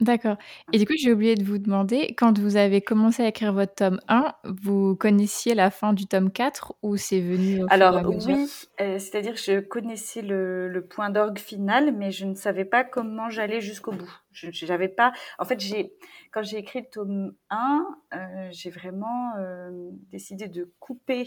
D'accord. 0.00 0.36
Et 0.74 0.78
du 0.78 0.84
coup, 0.84 0.92
j'ai 0.96 1.10
oublié 1.10 1.36
de 1.36 1.44
vous 1.44 1.56
demander, 1.56 2.14
quand 2.18 2.38
vous 2.38 2.56
avez 2.56 2.82
commencé 2.82 3.22
à 3.22 3.28
écrire 3.28 3.54
votre 3.54 3.74
tome 3.74 4.00
1, 4.08 4.34
vous 4.44 4.94
connaissiez 4.94 5.54
la 5.54 5.70
fin 5.70 5.94
du 5.94 6.06
tome 6.06 6.30
4 6.30 6.74
ou 6.82 6.98
c'est 6.98 7.20
venu 7.20 7.62
au 7.62 7.66
Alors 7.70 8.02
oui, 8.04 8.46
euh, 8.80 8.98
c'est-à-dire 8.98 9.34
que 9.34 9.40
je 9.40 9.60
connaissais 9.60 10.20
le, 10.20 10.86
point 10.90 11.08
d'orgue 11.08 11.38
final, 11.38 11.94
mais 11.96 12.10
je 12.10 12.26
ne 12.26 12.34
savais 12.34 12.66
pas 12.66 12.84
comment 12.84 13.30
j'allais 13.30 13.62
jusqu'au 13.62 13.92
bout. 13.92 14.12
Je 14.32 14.66
n'avais 14.66 14.88
pas. 14.88 15.12
En 15.38 15.46
fait, 15.46 15.60
j'ai 15.60 15.94
quand 16.30 16.42
j'ai 16.42 16.58
écrit 16.58 16.80
le 16.80 16.90
tome 16.92 17.34
1, 17.48 17.86
euh, 18.12 18.48
j'ai 18.50 18.68
vraiment 18.68 19.32
euh, 19.38 19.70
décidé 20.10 20.48
de 20.48 20.70
couper 20.78 21.26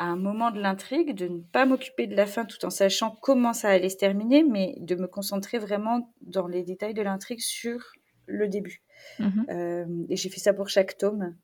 à 0.00 0.06
un 0.06 0.16
moment 0.16 0.50
de 0.50 0.58
l'intrigue, 0.58 1.14
de 1.14 1.28
ne 1.28 1.40
pas 1.40 1.66
m'occuper 1.66 2.06
de 2.06 2.16
la 2.16 2.24
fin 2.24 2.46
tout 2.46 2.64
en 2.64 2.70
sachant 2.70 3.18
comment 3.20 3.52
ça 3.52 3.68
allait 3.68 3.90
se 3.90 3.98
terminer, 3.98 4.42
mais 4.42 4.74
de 4.78 4.94
me 4.94 5.06
concentrer 5.06 5.58
vraiment 5.58 6.10
dans 6.22 6.46
les 6.46 6.62
détails 6.62 6.94
de 6.94 7.02
l'intrigue 7.02 7.40
sur 7.40 7.92
le 8.24 8.48
début. 8.48 8.82
Mhm. 9.18 9.46
Euh, 9.50 10.06
et 10.08 10.16
j'ai 10.16 10.30
fait 10.30 10.40
ça 10.40 10.54
pour 10.54 10.70
chaque 10.70 10.96
tome. 10.96 11.36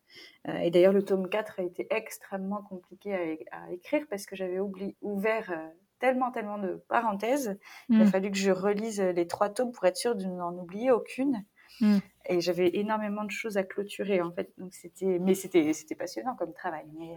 Euh, 0.48 0.56
et 0.56 0.70
d'ailleurs, 0.70 0.94
le 0.94 1.02
tome 1.02 1.28
4 1.28 1.60
a 1.60 1.64
été 1.64 1.86
extrêmement 1.90 2.62
compliqué 2.62 3.38
à, 3.52 3.70
écrire 3.72 4.06
parce 4.08 4.24
que 4.24 4.34
j'avais 4.34 4.58
ouvert 5.02 5.50
euh, 5.50 5.68
tellement, 5.98 6.30
tellement 6.30 6.58
de 6.58 6.82
parenthèses. 6.88 7.58
Il 7.90 8.00
a 8.00 8.04
mhm. 8.04 8.10
fallu 8.10 8.30
que 8.30 8.38
je 8.38 8.50
relise 8.50 9.02
les 9.02 9.26
trois 9.26 9.50
tomes 9.50 9.72
pour 9.72 9.84
être 9.84 9.98
sûre 9.98 10.16
de 10.16 10.24
n'en 10.24 10.56
oublier 10.56 10.90
aucune. 10.90 11.44
Mhm. 11.82 12.00
Et 12.30 12.40
j'avais 12.40 12.70
énormément 12.72 13.24
de 13.24 13.30
choses 13.30 13.58
à 13.58 13.64
cloturer, 13.64 14.22
en 14.22 14.32
fait. 14.32 14.50
Donc, 14.56 14.72
c'était, 14.72 15.18
mais 15.18 15.34
c'était, 15.34 15.74
c'était 15.74 15.94
passionnant 15.94 16.34
comme 16.36 16.54
travail. 16.54 16.86
Mais, 16.98 17.16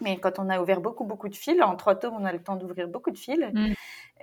mais 0.00 0.18
quand 0.18 0.38
on 0.38 0.48
a 0.48 0.60
ouvert 0.60 0.80
beaucoup, 0.80 1.04
beaucoup 1.04 1.28
de 1.28 1.34
fils, 1.34 1.60
en 1.62 1.76
trois 1.76 1.94
tomes, 1.94 2.14
on 2.18 2.24
a 2.24 2.32
le 2.32 2.42
temps 2.42 2.56
d'ouvrir 2.56 2.88
beaucoup 2.88 3.10
de 3.10 3.18
fils. 3.18 3.38
Mm. 3.52 3.74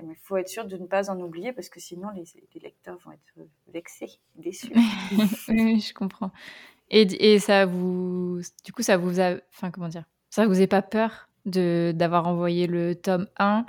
Il 0.02 0.16
faut 0.24 0.38
être 0.38 0.50
sûr 0.50 0.66
de 0.66 0.78
ne 0.78 0.86
pas 0.86 1.10
en 1.10 1.20
oublier 1.20 1.54
parce 1.54 1.70
que 1.70 1.80
sinon, 1.80 2.10
les, 2.16 2.26
lecteurs 2.62 2.98
vont 3.06 3.12
être 3.12 3.48
vexés, 3.68 4.20
déçus. 4.36 4.74
oui, 5.50 5.80
je 5.80 5.94
comprends. 5.94 6.32
Et, 6.90 7.34
et, 7.34 7.40
ça 7.40 7.66
vous. 7.66 8.42
Du 8.66 8.74
coup, 8.74 8.82
ça 8.82 8.98
vous 8.98 9.20
a. 9.20 9.36
Enfin, 9.54 9.72
comment 9.72 9.88
dire 9.88 10.06
Ça 10.30 10.46
vous 10.46 10.62
est 10.62 10.68
pas 10.68 10.82
peur 10.82 11.30
d'avoir 11.46 12.28
envoyé 12.28 12.68
le 12.68 12.96
tome 12.96 13.28
1 13.38 13.66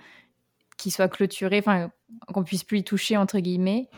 qui 0.76 0.90
soit 0.90 1.08
clôturé, 1.08 1.58
enfin, 1.58 1.90
qu'on 2.32 2.44
puisse 2.44 2.64
plus 2.64 2.78
y 2.78 2.84
toucher, 2.84 3.16
entre 3.16 3.38
guillemets 3.38 3.88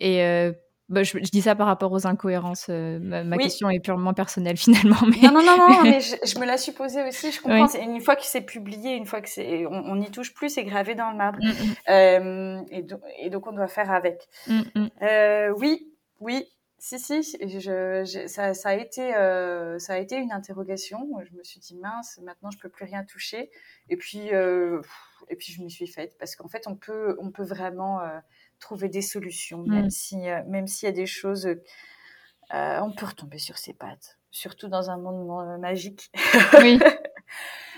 et 0.00 0.22
euh, 0.22 0.52
bah, 0.94 1.02
je, 1.02 1.18
dis 1.18 1.42
ça 1.42 1.54
par 1.54 1.66
rapport 1.66 1.92
aux 1.92 2.06
incohérences. 2.06 2.66
Euh, 2.70 2.98
ma, 3.00 3.36
question 3.36 3.68
est 3.68 3.80
purement 3.80 4.14
personnelle 4.14 4.56
finalement. 4.56 4.96
Mais... 5.02 5.20
Non, 5.20 5.32
non, 5.32 5.42
non, 5.42 5.68
non 5.68 5.80
mais 5.82 6.00
je, 6.00 6.38
me 6.38 6.46
la 6.46 6.56
suis 6.56 6.72
posée 6.72 7.02
aussi. 7.06 7.32
Je 7.32 7.42
comprends. 7.42 7.66
Une 7.78 8.00
fois 8.00 8.16
que 8.16 8.24
c'est 8.24 8.40
publié, 8.40 8.94
une 8.94 9.06
fois 9.06 9.20
que 9.20 9.28
c'est, 9.28 9.66
on 9.66 9.96
n'y 9.96 10.10
touche 10.10 10.32
plus, 10.32 10.48
c'est 10.48 10.64
gravé 10.64 10.94
dans 10.94 11.10
le 11.10 11.16
marbre. 11.16 11.38
Mm, 11.42 11.48
mm. 11.48 11.74
Euh, 11.88 12.62
et, 12.70 12.86
et, 13.18 13.30
donc 13.30 13.46
on 13.46 13.52
doit 13.52 13.68
faire 13.68 13.90
avec. 13.90 14.22
Mm, 14.46 14.62
euh, 15.02 15.52
oui, 15.58 15.92
oui. 16.20 16.46
Si, 16.78 16.98
si, 16.98 17.22
je, 17.22 18.24
ça, 18.26 18.52
ça, 18.52 18.68
a 18.68 18.74
été, 18.74 19.12
ça 19.78 19.94
a 19.94 19.98
été 19.98 20.16
une 20.16 20.32
interrogation. 20.32 21.08
Je 21.24 21.34
me 21.34 21.42
suis 21.42 21.58
dit, 21.58 21.76
mince, 21.76 22.20
maintenant 22.22 22.50
je 22.50 22.58
peux 22.58 22.68
plus 22.68 22.84
rien 22.84 23.04
toucher. 23.04 23.50
Et 23.88 23.96
puis, 23.96 24.28
et 24.28 25.36
puis 25.36 25.52
je 25.52 25.62
me 25.62 25.70
suis 25.70 25.86
faite 25.86 26.14
parce 26.18 26.36
qu'en 26.36 26.48
fait, 26.48 26.66
on 26.66 26.76
peut, 26.76 27.16
on 27.20 27.30
peut 27.30 27.42
vraiment 27.42 28.00
trouver 28.64 28.88
des 28.88 29.02
solutions, 29.02 29.62
même 29.66 29.86
mm. 29.86 29.90
si 29.90 30.28
euh, 30.28 30.42
même 30.46 30.66
s'il 30.66 30.86
y 30.88 30.92
a 30.92 30.94
des 30.94 31.06
choses, 31.06 31.46
euh, 31.46 32.80
on 32.80 32.90
peut 32.92 33.06
retomber 33.06 33.38
sur 33.38 33.58
ses 33.58 33.74
pattes, 33.74 34.18
surtout 34.30 34.68
dans 34.68 34.90
un 34.90 34.96
monde 34.96 35.60
magique. 35.60 36.10
Oui. 36.60 36.78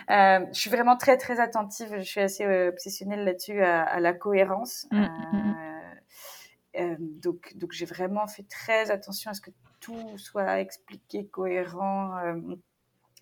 Euh, 0.09 0.47
je 0.53 0.61
suis 0.61 0.71
vraiment 0.71 0.97
très 0.97 1.17
très 1.17 1.41
attentive. 1.41 1.93
Je 1.99 2.05
suis 2.05 2.21
assez 2.21 2.47
obsessionnelle 2.69 3.25
là-dessus 3.25 3.61
à, 3.61 3.99
la 3.99 4.13
cohérence. 4.13 4.87
Mm, 4.93 5.07
mm, 5.33 7.21
donc 7.21 7.57
donc 7.57 7.73
j'ai 7.73 7.87
vraiment 7.87 8.29
fait 8.29 8.47
très 8.49 8.93
attention 8.93 9.33
à 9.33 9.35
ce 9.35 9.41
que 9.41 9.51
tout 9.81 10.17
soit 10.17 10.61
expliqué, 10.61 11.27
cohérent. 11.27 12.21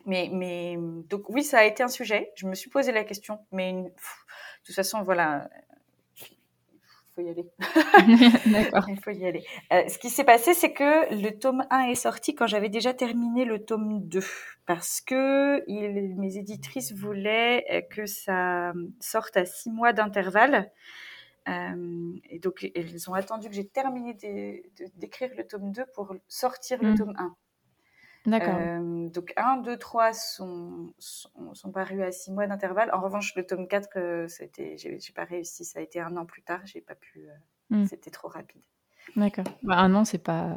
mais 0.05 0.29
mais 0.31 0.77
donc 1.09 1.31
oui, 1.31 1.43
ça 1.43 1.61
a 1.61 1.65
été 1.65 1.83
un 1.83 1.89
sujet. 1.89 2.33
Je 2.37 2.47
me 2.47 2.55
suis 2.55 2.69
posé 2.69 2.93
la 2.93 3.05
question, 3.05 3.39
mais 3.51 3.73
de 3.73 3.89
toute 4.67 4.75
façon 4.75 5.03
voilà 5.03 5.49
faut 7.15 7.23
y 7.23 7.31
aller. 7.31 7.47
D'accord. 8.47 8.89
Il 8.89 9.01
faut 9.01 9.11
y 9.11 9.25
aller. 9.27 9.45
Euh, 9.73 9.89
ce 9.89 9.99
qui 9.99 10.11
s'est 10.11 10.25
passé, 10.25 10.55
c'est 10.55 10.73
que 10.73 11.15
le 11.15 11.31
tome 11.39 11.65
1 11.71 11.89
est 11.89 11.95
sorti 11.95 12.35
quand 12.35 12.47
j'avais 12.47 12.69
déjà 12.69 12.95
terminé 12.95 13.45
le 13.45 13.65
tome 13.65 14.01
2. 14.09 14.21
Parce 14.67 15.01
que 15.01 15.63
il, 15.69 16.17
mes 16.17 16.37
éditrices 16.37 16.93
voulaient 16.93 17.65
euh, 17.71 17.81
que 17.83 18.07
ça 18.07 18.73
sorte 19.01 19.37
à 19.37 19.45
six 19.45 19.71
mois 19.71 19.93
d'intervalle. 19.93 20.71
Euh, 21.49 22.13
et 22.31 22.39
donc, 22.39 22.67
elles 22.75 23.11
ont 23.11 23.15
attendu 23.15 23.49
que 23.49 23.55
j'ai 23.55 23.67
terminé 23.67 24.17
d'écrire 24.97 25.31
le 25.37 25.47
tome 25.47 25.73
2 25.73 25.85
pour 25.95 26.15
sortir 26.29 26.83
le 26.83 26.93
mmh. 26.93 26.97
tome 26.97 27.15
1. 27.19 27.37
D'accord. 28.27 28.59
donc 29.11 29.33
1, 29.37 29.59
2, 29.59 29.77
3 29.77 30.13
sont, 30.15 30.95
sont, 30.99 31.71
parus 31.73 32.01
à 32.01 32.11
6 32.11 32.33
mois 32.33 32.47
d'intervalle. 32.47 32.91
En 32.93 33.01
revanche, 33.01 33.35
le 33.37 33.47
tome 33.47 33.69
4, 33.69 34.27
c'était, 34.29 34.77
j'ai, 34.79 34.99
pas 35.15 35.25
réussi. 35.25 35.65
Ça 35.65 35.79
a 35.79 35.83
été 35.83 36.01
un 36.01 36.17
an 36.17 36.25
plus 36.25 36.43
tard. 36.43 36.61
J'ai 36.65 36.81
pas 36.81 36.95
pu. 36.95 37.29
Mmh. 37.71 37.87
C'était 37.87 38.11
trop 38.11 38.29
rapide. 38.29 38.63
D'accord. 39.17 39.45
Bah, 39.63 39.77
un 39.77 39.95
an, 39.95 40.05
c'est 40.05 40.19
pas. 40.19 40.57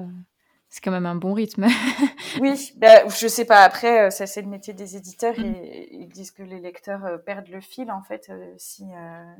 C'est 0.70 0.82
quand 0.82 0.92
même 0.92 1.06
un 1.06 1.16
bon 1.16 1.34
rythme. 1.34 1.66
oui, 2.42 2.74
bah, 2.78 3.08
je 3.08 3.28
sais 3.28 3.46
pas. 3.46 3.64
Après, 3.64 4.12
ça 4.12 4.28
c'est 4.28 4.42
le 4.42 4.50
métier 4.50 4.74
des 4.74 4.98
éditeurs 4.98 5.40
et 5.40 5.90
ils 5.94 6.10
disent 6.10 6.32
que 6.32 6.44
les 6.44 6.60
lecteurs 6.60 7.24
perdent 7.26 7.48
le 7.48 7.62
fil 7.62 7.90
en 7.90 8.02
fait 8.02 8.30
si 8.58 8.86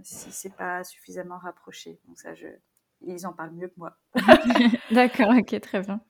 si 0.04 0.32
c'est 0.32 0.56
pas 0.56 0.86
suffisamment 0.86 1.38
rapproché. 1.38 2.00
Donc 2.08 2.18
ça, 2.18 2.34
je 2.34 2.48
ils 3.06 3.26
en 3.28 3.34
parlent 3.34 3.54
mieux 3.54 3.68
que 3.68 3.76
moi. 3.78 3.98
D'accord, 4.92 5.30
ok, 5.38 5.60
très 5.62 5.82
bien. 5.82 6.02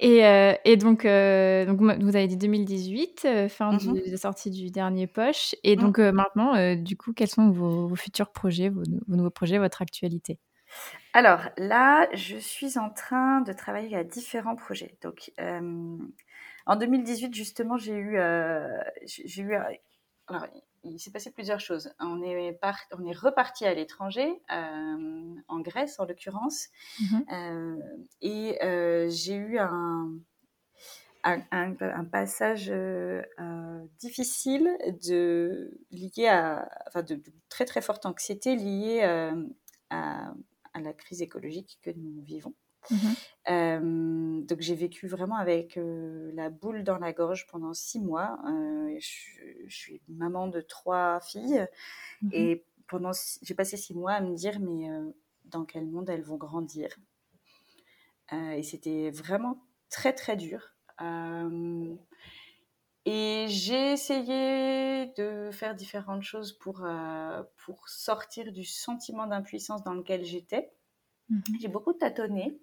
Et, 0.00 0.24
euh, 0.24 0.54
et 0.64 0.76
donc, 0.76 1.04
euh, 1.04 1.66
donc, 1.66 1.80
vous 1.80 2.16
avez 2.16 2.26
dit 2.26 2.36
2018, 2.36 3.22
euh, 3.24 3.48
fin 3.48 3.76
de 3.76 3.84
mmh 3.84 4.02
la 4.06 4.16
sortie 4.16 4.50
du 4.50 4.70
dernier 4.70 5.06
poche. 5.06 5.54
Et 5.62 5.76
donc 5.76 5.98
maintenant, 5.98 6.74
du 6.76 6.96
coup, 6.96 7.12
quels 7.12 7.28
sont 7.28 7.50
vos, 7.50 7.94
futurs 7.94 8.32
projets, 8.32 8.68
vos, 8.68 8.82
nouveaux 9.08 9.30
projets, 9.30 9.58
votre 9.58 9.82
actualité? 9.82 10.38
Alors 11.12 11.42
là, 11.56 12.08
je 12.14 12.36
suis 12.36 12.78
en 12.78 12.90
train 12.90 13.40
de 13.42 13.52
travailler 13.52 13.96
à 13.96 14.04
différents 14.04 14.56
projets. 14.56 14.96
Donc, 15.02 15.32
en 15.38 16.76
2018, 16.76 17.34
justement, 17.34 17.76
j'ai 17.76 17.94
eu, 17.94 18.18
j'ai 19.06 19.42
eu 19.42 19.54
alors, 20.26 20.46
il 20.84 20.98
s'est 20.98 21.10
passé 21.10 21.30
plusieurs 21.30 21.60
choses. 21.60 21.92
On 21.98 22.22
est, 22.22 22.58
on 22.92 23.04
est 23.04 23.16
reparti 23.16 23.64
à 23.64 23.74
l'étranger, 23.74 24.42
euh, 24.52 25.34
en 25.48 25.60
Grèce 25.60 25.98
en 25.98 26.04
l'occurrence, 26.04 26.68
mhm. 27.00 27.24
euh, 27.32 27.82
et 28.20 28.62
euh, 28.62 29.08
j'ai 29.08 29.34
eu 29.34 29.58
un, 29.58 30.12
un, 31.24 32.04
passage 32.04 32.72
difficile 33.98 34.68
de, 35.08 35.78
lié 35.90 36.28
à, 36.28 36.68
enfin 36.88 37.02
de, 37.02 37.20
très 37.48 37.64
très 37.64 37.80
forte 37.80 38.06
anxiété 38.06 38.56
liée 38.56 39.02
à, 39.90 40.34
à, 40.74 40.80
la 40.80 40.92
crise 40.92 41.22
écologique 41.22 41.78
que 41.82 41.90
nous 41.90 42.22
vivons. 42.22 42.54
Mhm. 42.90 44.46
donc 44.46 44.60
j'ai 44.60 44.74
vécu 44.74 45.06
vraiment 45.06 45.36
avec 45.36 45.78
la 45.78 46.50
boule 46.50 46.84
dans 46.84 46.98
la 46.98 47.12
gorge 47.12 47.46
pendant 47.46 47.74
six 47.74 48.00
mois. 48.00 48.38
Je, 48.98 49.68
suis 49.68 50.02
maman 50.08 50.48
de 50.48 50.60
trois 50.60 51.20
filles 51.20 51.66
mhm. 52.22 52.30
et 52.32 52.64
pendant 52.86 53.12
j'ai 53.42 53.54
passé 53.54 53.76
six 53.76 53.94
mois 53.94 54.12
à 54.12 54.20
me 54.20 54.34
dire 54.34 54.60
mais 54.60 54.88
dans 55.46 55.64
quel 55.64 55.86
monde 55.86 56.08
elles 56.10 56.22
vont 56.22 56.36
grandir? 56.36 56.88
et 58.32 58.62
c'était 58.62 59.10
vraiment 59.10 59.62
très 59.90 60.12
très 60.12 60.36
dur. 60.36 60.74
Et 63.06 63.46
j'ai 63.48 63.92
essayé 63.92 65.12
de 65.18 65.50
faire 65.52 65.74
différentes 65.74 66.22
choses 66.22 66.52
pour, 66.52 66.86
pour 67.64 67.88
sortir 67.88 68.50
du 68.50 68.64
sentiment 68.64 69.26
d'impuissance 69.26 69.82
dans 69.84 69.92
lequel 69.92 70.24
j'étais. 70.24 70.72
Mhm. 71.28 71.42
J'ai 71.60 71.68
beaucoup 71.68 71.92
tâtonné. 71.92 72.58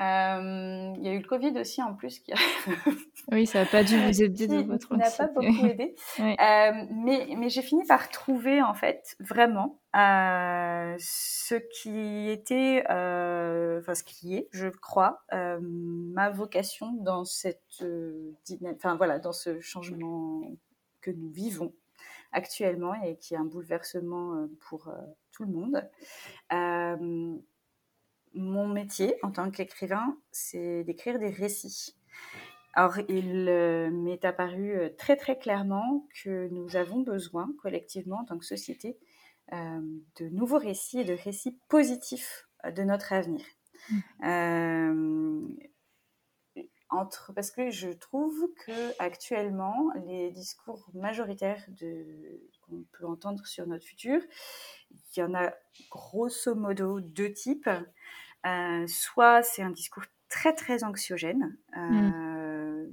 Euh, 0.00 0.94
il 0.96 1.04
y 1.04 1.08
a 1.08 1.12
eu 1.12 1.18
le 1.18 1.28
Covid 1.28 1.58
aussi 1.58 1.82
en 1.82 1.94
plus 1.94 2.20
qui 2.20 2.32
a... 2.32 2.36
oui, 3.32 3.46
ça 3.46 3.60
n'a 3.60 3.66
pas 3.66 3.84
dû 3.84 3.98
vous 3.98 4.22
aider 4.22 4.46
de 4.46 4.62
votre 4.62 4.96
n'a 4.96 5.10
pas 5.10 5.26
beaucoup 5.26 5.66
aidé. 5.66 5.94
Euh, 6.20 6.86
mais 6.90 7.34
mais 7.36 7.48
j'ai 7.48 7.62
fini 7.62 7.84
par 7.86 8.08
trouver 8.10 8.62
en 8.62 8.74
fait 8.74 9.16
vraiment 9.20 9.80
euh, 9.96 10.94
ce 10.98 11.54
qui 11.54 12.28
était, 12.30 12.82
enfin 12.88 13.94
ce 13.94 14.02
qui 14.02 14.36
est, 14.36 14.48
je 14.52 14.68
crois, 14.68 15.22
ma 15.32 16.30
vocation 16.30 16.92
dans 16.92 17.24
cette, 17.24 17.84
enfin 18.74 18.96
voilà, 18.96 19.18
dans 19.18 19.32
ce 19.32 19.60
changement 19.60 20.42
que 21.00 21.10
nous 21.10 21.30
vivons 21.30 21.74
actuellement 22.32 22.94
et 23.02 23.16
qui 23.16 23.34
est 23.34 23.38
un 23.38 23.44
bouleversement 23.44 24.46
pour 24.60 24.90
tout 25.32 25.44
le 25.44 25.52
monde 25.52 25.88
mon 28.34 28.68
métier 28.68 29.16
en 29.22 29.30
tant 29.30 29.50
qu'écrivain, 29.50 30.16
c'est 30.30 30.84
d'écrire 30.84 31.18
des 31.18 31.30
récits. 31.30 31.96
Alors, 32.74 32.98
il 33.08 33.48
euh, 33.48 33.90
m'est 33.90 34.24
apparu 34.24 34.76
euh, 34.76 34.90
très 34.96 35.16
très 35.16 35.38
clairement 35.38 36.06
que 36.22 36.48
nous 36.48 36.76
avons 36.76 37.00
besoin, 37.00 37.52
collectivement, 37.60 38.20
en 38.20 38.24
tant 38.24 38.38
que 38.38 38.44
société, 38.44 38.96
euh, 39.52 39.80
de 40.20 40.28
nouveaux 40.28 40.58
récits 40.58 41.00
et 41.00 41.04
de 41.04 41.14
récits 41.14 41.58
positifs 41.68 42.46
de 42.64 42.82
notre 42.82 43.12
avenir. 43.12 43.44
Mmh. 44.20 45.54
entre, 46.90 47.32
parce 47.32 47.50
que 47.50 47.70
je 47.70 47.88
trouve 47.88 48.52
que 48.66 49.02
actuellement, 49.02 49.90
les 50.06 50.30
discours 50.32 50.90
majoritaires 50.92 51.64
qu'on 52.70 52.84
peut 52.92 53.06
entendre 53.06 53.46
sur 53.46 53.66
notre 53.66 53.84
futur, 53.84 54.20
il 54.90 55.20
y 55.20 55.22
en 55.22 55.34
a 55.34 55.52
grosso 55.90 56.54
modo 56.54 57.00
deux 57.00 57.32
types. 57.32 57.68
Euh, 58.46 58.86
soit 58.86 59.42
c'est 59.42 59.62
un 59.62 59.70
discours 59.70 60.04
très 60.28 60.54
très 60.54 60.82
anxiogène, 60.82 61.56
euh, 61.76 61.80
mm. 61.80 62.92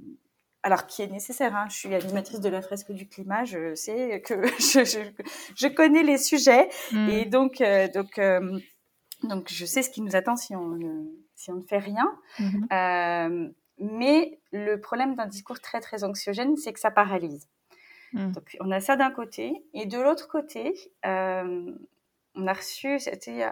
alors 0.62 0.86
qui 0.86 1.02
est 1.02 1.06
nécessaire. 1.06 1.56
Hein. 1.56 1.66
Je 1.70 1.76
suis 1.76 1.94
animatrice 1.94 2.40
de 2.40 2.48
la 2.48 2.60
fresque 2.60 2.92
du 2.92 3.08
climat, 3.08 3.44
je 3.44 3.74
sais 3.74 4.20
que 4.20 4.34
je, 4.58 5.10
je, 5.56 5.68
connais 5.68 6.02
les 6.02 6.18
sujets 6.18 6.68
mm. 6.92 7.08
et 7.08 7.24
donc 7.24 7.60
euh, 7.60 7.88
donc 7.88 8.20
donc 9.22 9.48
je 9.48 9.64
sais 9.64 9.82
ce 9.82 9.90
qui 9.90 10.02
nous 10.02 10.16
attend 10.16 10.36
si 10.36 10.54
on 10.54 10.68
ne, 10.68 11.06
si 11.34 11.50
on 11.50 11.56
ne 11.56 11.62
fait 11.62 11.78
rien. 11.78 12.14
Mm-hmm. 12.38 13.52
mais 13.78 14.38
le 14.52 14.76
problème 14.76 15.14
d'un 15.14 15.26
discours 15.26 15.60
très 15.60 15.80
très 15.80 16.04
anxiogène, 16.04 16.56
c'est 16.56 16.74
que 16.74 16.80
ça 16.80 16.90
paralyse. 16.90 17.48
Mm. 18.12 18.32
Donc 18.32 18.56
on 18.60 18.70
a 18.70 18.80
ça 18.80 18.96
d'un 18.96 19.10
côté 19.10 19.64
et 19.74 19.86
de 19.86 19.98
l'autre 19.98 20.28
côté, 20.28 20.74
on 22.38 22.46
a 22.46 22.52
reçu, 22.52 23.00
c'était 23.00 23.42
euh, 23.42 23.50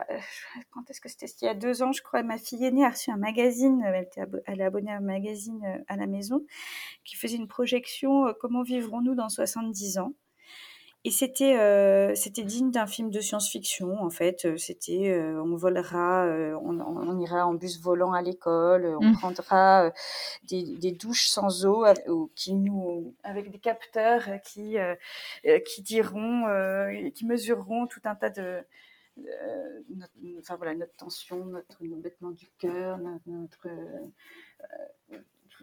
quand 0.71 0.88
est-ce 0.88 1.01
que 1.01 1.09
c'était 1.09 1.27
Il 1.42 1.45
y 1.47 1.49
a 1.49 1.55
deux 1.55 1.83
ans, 1.83 1.92
je 1.92 2.03
crois. 2.03 2.23
Ma 2.23 2.38
fille 2.38 2.64
aînée 2.64 2.85
a 2.85 2.90
reçu 2.90 3.11
un 3.11 3.16
magazine. 3.16 3.83
Elle, 3.85 4.05
était 4.05 4.23
est 4.47 4.62
abonnée 4.62 4.92
à 4.92 4.97
un 4.97 5.01
magazine 5.01 5.61
euh, 5.64 5.83
à 5.88 5.97
la 5.97 6.07
maison 6.07 6.45
qui 7.05 7.16
faisait 7.16 7.37
une 7.37 7.49
projection. 7.49 8.29
Euh, 8.29 8.33
comment 8.40 8.62
vivrons-nous 8.62 9.14
dans 9.14 9.29
70 9.29 9.99
ans 9.99 10.12
et 11.07 11.11
c'était 11.12 12.16
c'était 12.16 12.42
digne 12.42 12.73
d'un 12.73 12.88
film 12.88 13.11
de 13.11 13.21
science-fiction 13.21 14.03
en 14.03 14.11
fait. 14.11 14.59
C'était 14.59 15.16
on 15.37 15.55
volera, 15.55 16.27
on, 16.61 17.21
ira 17.21 17.47
en 17.47 17.55
bus 17.55 17.81
volant 17.81 18.12
à 18.12 18.23
l'école, 18.23 18.97
on 19.01 19.11
mmh. 19.11 19.12
prendra 19.12 19.92
des, 20.49 20.90
douches 20.90 21.29
sans 21.29 21.64
eau 21.64 21.87
qui 22.35 22.55
nous 22.55 23.14
avec 23.23 23.53
des 23.53 23.61
capteurs 23.61 24.25
qui 24.42 24.77
qui 25.64 25.83
diront, 25.83 26.42
qui 27.14 27.25
mesureront 27.25 27.87
tout 27.87 28.03
un 28.05 28.16
tas 28.16 28.31
de 28.31 28.64
notre, 29.88 30.12
enfin 30.40 30.57
voilà 30.57 30.75
notre 30.75 30.97
tension, 30.97 31.45
notre, 31.45 31.79
battement 32.03 32.33
du 32.33 32.49
cœur, 32.59 32.99
notre, 32.99 33.69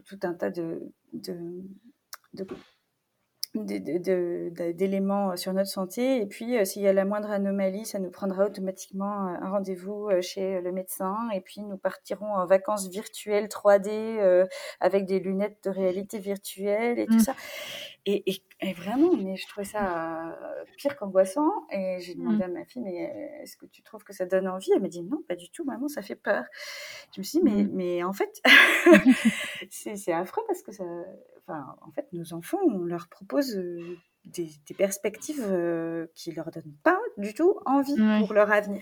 tout, 0.05 0.19
un 0.23 0.33
tas 0.35 0.51
de, 0.51 0.81
de, 1.11 1.35
de 2.33 2.47
d'éléments 3.55 5.35
sur 5.37 5.53
notre 5.53 5.69
santé. 5.69 6.21
Et 6.21 6.25
puis, 6.25 6.57
euh, 6.57 6.65
s'il 6.65 6.81
y 6.81 6.87
a 6.87 6.93
la 6.93 7.05
moindre 7.05 7.29
anomalie, 7.29 7.85
ça 7.85 7.99
nous 7.99 8.09
prendra 8.09 8.45
automatiquement 8.45 9.27
euh, 9.27 9.37
un 9.41 9.49
rendez-vous 9.51 10.09
euh, 10.09 10.21
chez 10.21 10.59
le 10.61 10.71
médecin. 10.71 11.15
Et 11.33 11.41
puis, 11.41 11.61
nous 11.61 11.77
partirons 11.77 12.33
en 12.33 12.45
vacances 12.45 12.89
virtuelles 12.89 13.47
3D 13.47 14.47
avec 14.79 15.05
des 15.05 15.19
lunettes 15.19 15.57
de 15.63 15.69
réalité 15.69 16.19
virtuelle 16.19 16.99
et 16.99 17.05
tout 17.05 17.15
mmh. 17.15 17.19
ça. 17.19 17.35
Et, 18.05 18.23
et, 18.61 18.73
vraiment, 18.73 19.15
mais 19.15 19.35
je 19.37 19.47
trouvais 19.47 19.65
ça 19.65 20.35
pire 20.77 20.97
qu'angoissant. 20.97 21.51
Et 21.71 21.97
j'ai 21.99 22.15
demandé 22.15 22.39
mmh. 22.39 22.41
à 22.41 22.47
ma 22.47 22.65
fille, 22.65 22.81
mais 22.81 23.39
est-ce 23.41 23.55
que 23.55 23.65
tu 23.67 23.83
trouves 23.83 24.03
que 24.03 24.13
ça 24.13 24.25
donne 24.25 24.47
envie? 24.47 24.71
Elle 24.73 24.81
m'a 24.81 24.87
dit, 24.87 25.03
non, 25.03 25.21
pas 25.27 25.35
du 25.35 25.49
tout, 25.51 25.63
maman, 25.63 25.87
ça 25.87 26.01
fait 26.01 26.15
peur. 26.15 26.43
Je 27.13 27.21
me 27.21 27.23
suis 27.23 27.39
dit, 27.39 27.45
mais, 27.45 27.63
mmh. 27.63 27.69
mais 27.71 28.03
en 28.03 28.13
fait, 28.13 28.41
c'est 29.69 30.11
affreux 30.11 30.43
parce 30.47 30.63
que 30.63 30.71
ça, 30.71 30.83
enfin, 31.47 31.75
en 31.81 31.91
fait, 31.91 32.07
nos 32.13 32.33
enfants, 32.33 32.59
on 32.65 32.83
leur 32.83 33.07
propose 33.07 33.55
euh, 33.55 33.97
des, 34.25 34.49
perspectives 34.77 35.43
euh, 35.45 36.07
qui 36.15 36.31
leur 36.31 36.49
donnent 36.51 36.75
pas 36.83 36.99
du 37.17 37.33
tout 37.33 37.59
envie 37.65 37.95
pour 38.19 38.33
leur 38.33 38.51
avenir. 38.51 38.81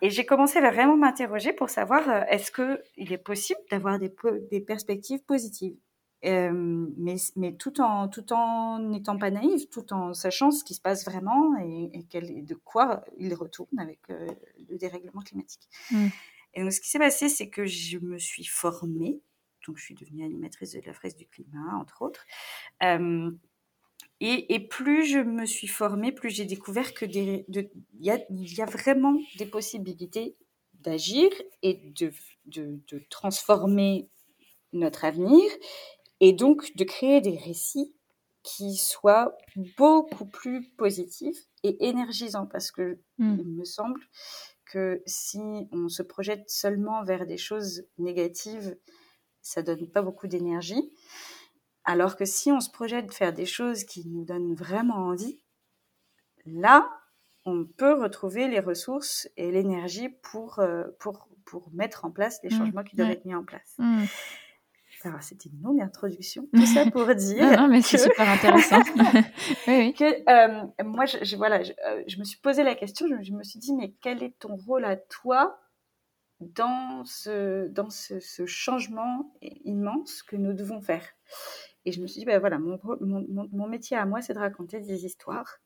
Et 0.00 0.10
j'ai 0.10 0.24
commencé 0.24 0.58
à 0.58 0.70
vraiment 0.70 0.96
m'interroger 0.96 1.52
pour 1.52 1.70
savoir 1.70 2.08
euh, 2.08 2.22
est-ce 2.28 2.50
que 2.50 2.82
il 2.96 3.12
est 3.12 3.18
possible 3.18 3.60
d'avoir 3.70 3.98
des, 3.98 4.12
des, 4.50 4.60
perspectives 4.60 5.22
positives? 5.24 5.76
mais, 6.24 7.16
mais 7.34 7.56
tout 7.56 7.80
en 7.80 8.06
tout 8.06 8.32
en 8.32 8.78
n'étant 8.78 9.18
pas 9.18 9.32
naïve, 9.32 9.68
tout 9.70 9.92
en 9.92 10.14
sachant 10.14 10.52
ce 10.52 10.62
qui 10.62 10.74
se 10.74 10.80
passe 10.80 11.04
vraiment 11.04 11.58
et, 11.58 11.90
et 11.92 12.42
de 12.42 12.54
quoi 12.54 13.04
il 13.18 13.34
retourne 13.34 13.76
avec 13.80 13.98
le 14.08 14.78
dérèglement 14.78 15.22
climatique. 15.22 15.68
Mm. 15.90 16.06
Et 16.54 16.62
donc, 16.62 16.72
ce 16.72 16.80
qui 16.80 16.88
s'est 16.88 16.98
passé, 16.98 17.28
c'est 17.28 17.48
que 17.48 17.64
je 17.64 17.98
me 17.98 18.18
suis 18.18 18.44
formée 18.44 19.20
donc 19.66 19.78
je 19.78 19.84
suis 19.84 19.94
devenue 19.94 20.24
animatrice 20.24 20.72
de 20.72 20.80
la 20.84 20.92
fresque 20.92 21.18
du 21.18 21.26
climat, 21.26 21.76
entre 21.76 22.02
autres. 22.02 22.24
et, 24.20 24.68
plus 24.68 25.06
je 25.06 25.18
me 25.18 25.46
suis 25.46 25.66
formée, 25.66 26.12
plus 26.12 26.30
j'ai 26.30 26.44
découvert 26.44 26.94
que 26.94 27.04
il 27.04 27.44
y, 28.00 28.10
a, 28.10 28.66
vraiment 28.66 29.16
des 29.38 29.46
possibilités 29.46 30.36
d'agir 30.74 31.30
et 31.62 31.74
de, 31.74 32.12
de, 32.46 33.02
transformer 33.10 34.08
notre 34.72 35.04
avenir 35.04 35.44
et 36.20 36.32
donc 36.32 36.74
de 36.76 36.84
créer 36.84 37.20
des 37.20 37.36
récits 37.36 37.94
qui 38.42 38.76
soient 38.76 39.36
beaucoup 39.76 40.26
plus 40.26 40.68
positifs 40.70 41.38
et 41.62 41.88
énergisants, 41.88 42.46
parce 42.46 42.72
que 42.72 42.98
mmh. 43.18 43.36
il 43.38 43.48
me 43.48 43.64
semble 43.64 44.00
que 44.64 45.02
si 45.06 45.40
on 45.70 45.88
se 45.88 46.02
projette 46.02 46.48
seulement 46.48 47.04
vers 47.04 47.26
des 47.26 47.36
choses 47.36 47.84
négatives, 47.98 48.76
ça 49.42 49.62
donne 49.62 49.88
pas 49.88 50.02
beaucoup 50.02 50.26
d'énergie. 50.26 50.92
Alors 51.84 52.16
que 52.16 52.24
si 52.24 52.52
on 52.52 52.60
se 52.60 52.70
projette 52.70 53.06
de 53.06 53.12
faire 53.12 53.32
des 53.32 53.46
choses 53.46 53.84
qui 53.84 54.06
nous 54.08 54.24
donnent 54.24 54.54
vraiment 54.54 55.08
envie, 55.08 55.40
là, 56.46 56.88
on 57.44 57.64
peut 57.64 57.94
retrouver 57.94 58.48
les 58.48 58.60
ressources 58.60 59.28
et 59.36 59.50
l'énergie 59.50 60.08
pour, 60.08 60.60
euh, 60.60 60.84
pour, 61.00 61.28
pour 61.44 61.70
mettre 61.72 62.04
en 62.04 62.10
place 62.10 62.38
les 62.42 62.50
mmh. 62.50 62.58
changements 62.58 62.84
qui 62.84 62.96
doivent 62.96 63.10
être 63.10 63.24
mis 63.24 63.34
en 63.34 63.44
place. 63.44 63.74
Mmh. 63.78 64.04
Alors, 65.04 65.22
c'était 65.22 65.48
une 65.48 65.60
longue 65.62 65.80
introduction, 65.80 66.48
tout 66.54 66.66
ça 66.66 66.88
pour 66.88 67.12
dire. 67.14 67.60
non, 67.60 67.68
mais 67.68 67.82
c'est 67.82 67.98
super 67.98 68.28
intéressant. 68.28 68.78
oui, 69.66 69.92
Que, 69.94 70.04
euh, 70.30 70.66
moi, 70.84 71.06
je, 71.06 71.36
voilà, 71.36 71.60
euh, 71.86 72.02
je, 72.06 72.18
me 72.18 72.24
suis 72.24 72.38
posé 72.38 72.62
la 72.62 72.76
question, 72.76 73.06
je, 73.20 73.32
me 73.32 73.42
suis 73.42 73.58
dit, 73.58 73.74
mais 73.74 73.94
quel 74.00 74.22
est 74.22 74.38
ton 74.38 74.54
rôle 74.54 74.84
à 74.84 74.96
toi 74.96 75.58
dans 76.54 77.04
ce, 77.04 77.68
dans 77.68 77.90
ce, 77.90 78.20
ce 78.20 78.46
changement 78.46 79.34
immense 79.64 80.22
que 80.22 80.36
nous 80.36 80.52
devons 80.52 80.80
faire 80.80 81.04
Et 81.84 81.92
je 81.92 82.00
me 82.00 82.06
suis 82.06 82.20
dit, 82.20 82.24
ben 82.24 82.38
voilà, 82.38 82.58
mon, 82.58 82.78
mon, 83.00 83.48
mon 83.50 83.68
métier 83.68 83.96
à 83.96 84.06
moi, 84.06 84.22
c'est 84.22 84.34
de 84.34 84.38
raconter 84.38 84.80
des 84.80 85.04
histoires. 85.04 85.58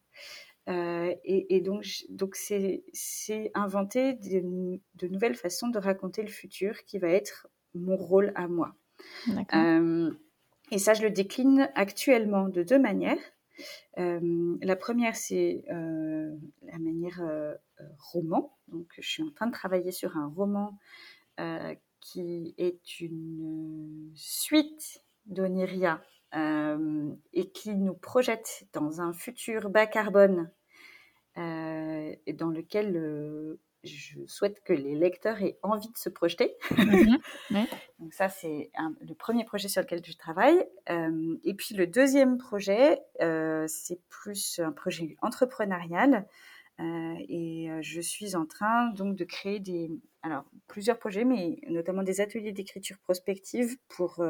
Euh, 0.69 1.15
et, 1.25 1.57
et, 1.57 1.61
donc, 1.61 1.85
donc 2.09 2.35
c'est, 2.35 2.85
c'est 2.93 3.51
inventer 3.55 4.15
de, 4.15 4.81
de, 4.97 5.09
nouvelles 5.09 5.37
façons 5.37 5.69
de 5.69 5.79
raconter 5.79 6.23
le 6.23 6.29
futur 6.29 6.85
qui 6.85 6.99
va 6.99 7.09
être 7.09 7.47
mon 7.75 7.97
rôle 7.97 8.33
à 8.35 8.49
moi. 8.49 8.75
Euh, 9.55 10.11
et 10.73 10.79
ça, 10.79 10.95
je 10.95 11.03
le 11.03 11.11
décline 11.11 11.71
actuellement 11.75 12.49
de 12.49 12.63
deux 12.65 12.79
manières. 12.79 13.19
Euh, 13.99 14.57
la 14.61 14.77
première, 14.77 15.17
c'est 15.17 15.65
euh, 15.71 16.35
la 16.63 16.79
manière 16.79 17.23
roman. 17.99 18.57
Donc, 18.69 18.93
je 18.99 19.09
suis 19.09 19.23
en 19.23 19.31
train 19.31 19.47
de 19.47 19.53
travailler 19.53 19.93
sur 19.93 20.17
un 20.17 20.29
roman 20.29 20.79
qui 22.01 22.55
est 22.57 23.01
une 23.01 24.13
suite 24.15 25.03
d'Oniria 25.27 26.03
et 26.33 27.51
qui 27.53 27.75
nous 27.75 27.95
projette 27.95 28.67
dans 28.73 29.01
un 29.01 29.13
futur 29.13 29.71
bas 29.71 29.87
carbone 29.87 30.51
et 31.37 32.33
dans 32.33 32.51
lequel 32.51 33.59
je 33.87 34.19
souhaite 34.27 34.63
que 34.63 34.73
les 34.73 34.95
lecteurs 34.95 35.41
aient 35.43 35.59
envie 35.63 35.91
de 35.91 35.97
se 35.97 36.09
projeter. 36.09 36.57
Mhm. 36.71 37.19
Donc 37.99 38.13
ça, 38.13 38.29
c'est 38.29 38.71
le 39.01 39.15
premier 39.15 39.45
projet 39.45 39.69
sur 39.69 39.83
lequel 39.83 40.03
je 40.05 40.17
travaille. 40.17 40.67
Euh, 40.91 41.37
et 41.45 41.55
puis 41.55 41.75
le 41.75 41.87
deuxième 41.87 42.39
projet, 42.39 43.01
euh, 43.23 43.65
c'est 43.69 44.01
plus 44.09 44.59
un 44.59 44.73
projet 44.73 45.17
entrepreneurial. 45.23 46.27
Euh, 46.79 47.15
et 47.31 47.71
je 47.81 48.03
suis 48.03 48.37
en 48.37 48.45
train 48.45 48.91
donc 48.91 49.17
de 49.17 49.25
créer 49.25 49.61
des, 49.61 49.91
alors 50.21 50.45
plusieurs 50.67 50.99
projets, 50.99 51.25
mais 51.25 51.59
notamment 51.71 52.03
des 52.03 52.21
ateliers 52.21 52.53
d'écriture 52.53 52.99
prospective 52.99 53.79
pour 53.89 54.23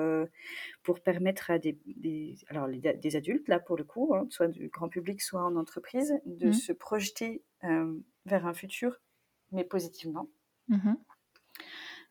pour 0.84 1.00
permettre 1.00 1.50
à 1.50 1.58
des, 1.58 1.76
des 1.86 2.36
alors 2.48 2.68
des 2.68 3.16
adultes 3.16 3.48
là 3.48 3.58
pour 3.58 3.76
le 3.76 3.82
coup, 3.82 4.14
hein, 4.14 4.28
soit 4.30 4.46
du 4.46 4.68
grand 4.68 4.88
public, 4.88 5.20
soit 5.22 5.42
en 5.42 5.56
entreprise, 5.56 6.14
de 6.24 6.46
mhm. 6.46 6.52
se 6.52 6.72
projeter 6.72 7.42
vers 8.26 8.46
un 8.46 8.54
futur 8.54 9.00
mais 9.56 9.64
positivement. 9.64 10.28
Mmh 10.68 10.94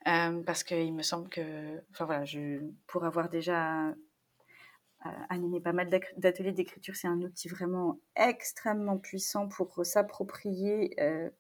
euh, 0.08 0.44
parce 0.44 0.64
qu'il 0.64 0.94
me 0.94 1.02
semble 1.02 1.30
que, 1.30 1.82
enfin 1.90 2.06
voilà, 2.06 2.26
je, 2.26 2.60
pour 2.86 3.06
avoir 3.06 3.28
déjà 3.28 3.88
euh, 3.88 5.10
animé 5.30 5.60
pas 5.60 5.74
mal 5.74 5.90
d'ateliers 6.18 6.52
d'écriture, 6.52 6.96
c'est 6.96 7.08
un 7.08 7.20
outil 7.22 7.48
vraiment 7.48 8.00
extrêmement 8.16 9.00
puissant 9.00 9.48
pour 9.48 9.84
s'approprier 9.84 10.94
euh, 11.00 11.32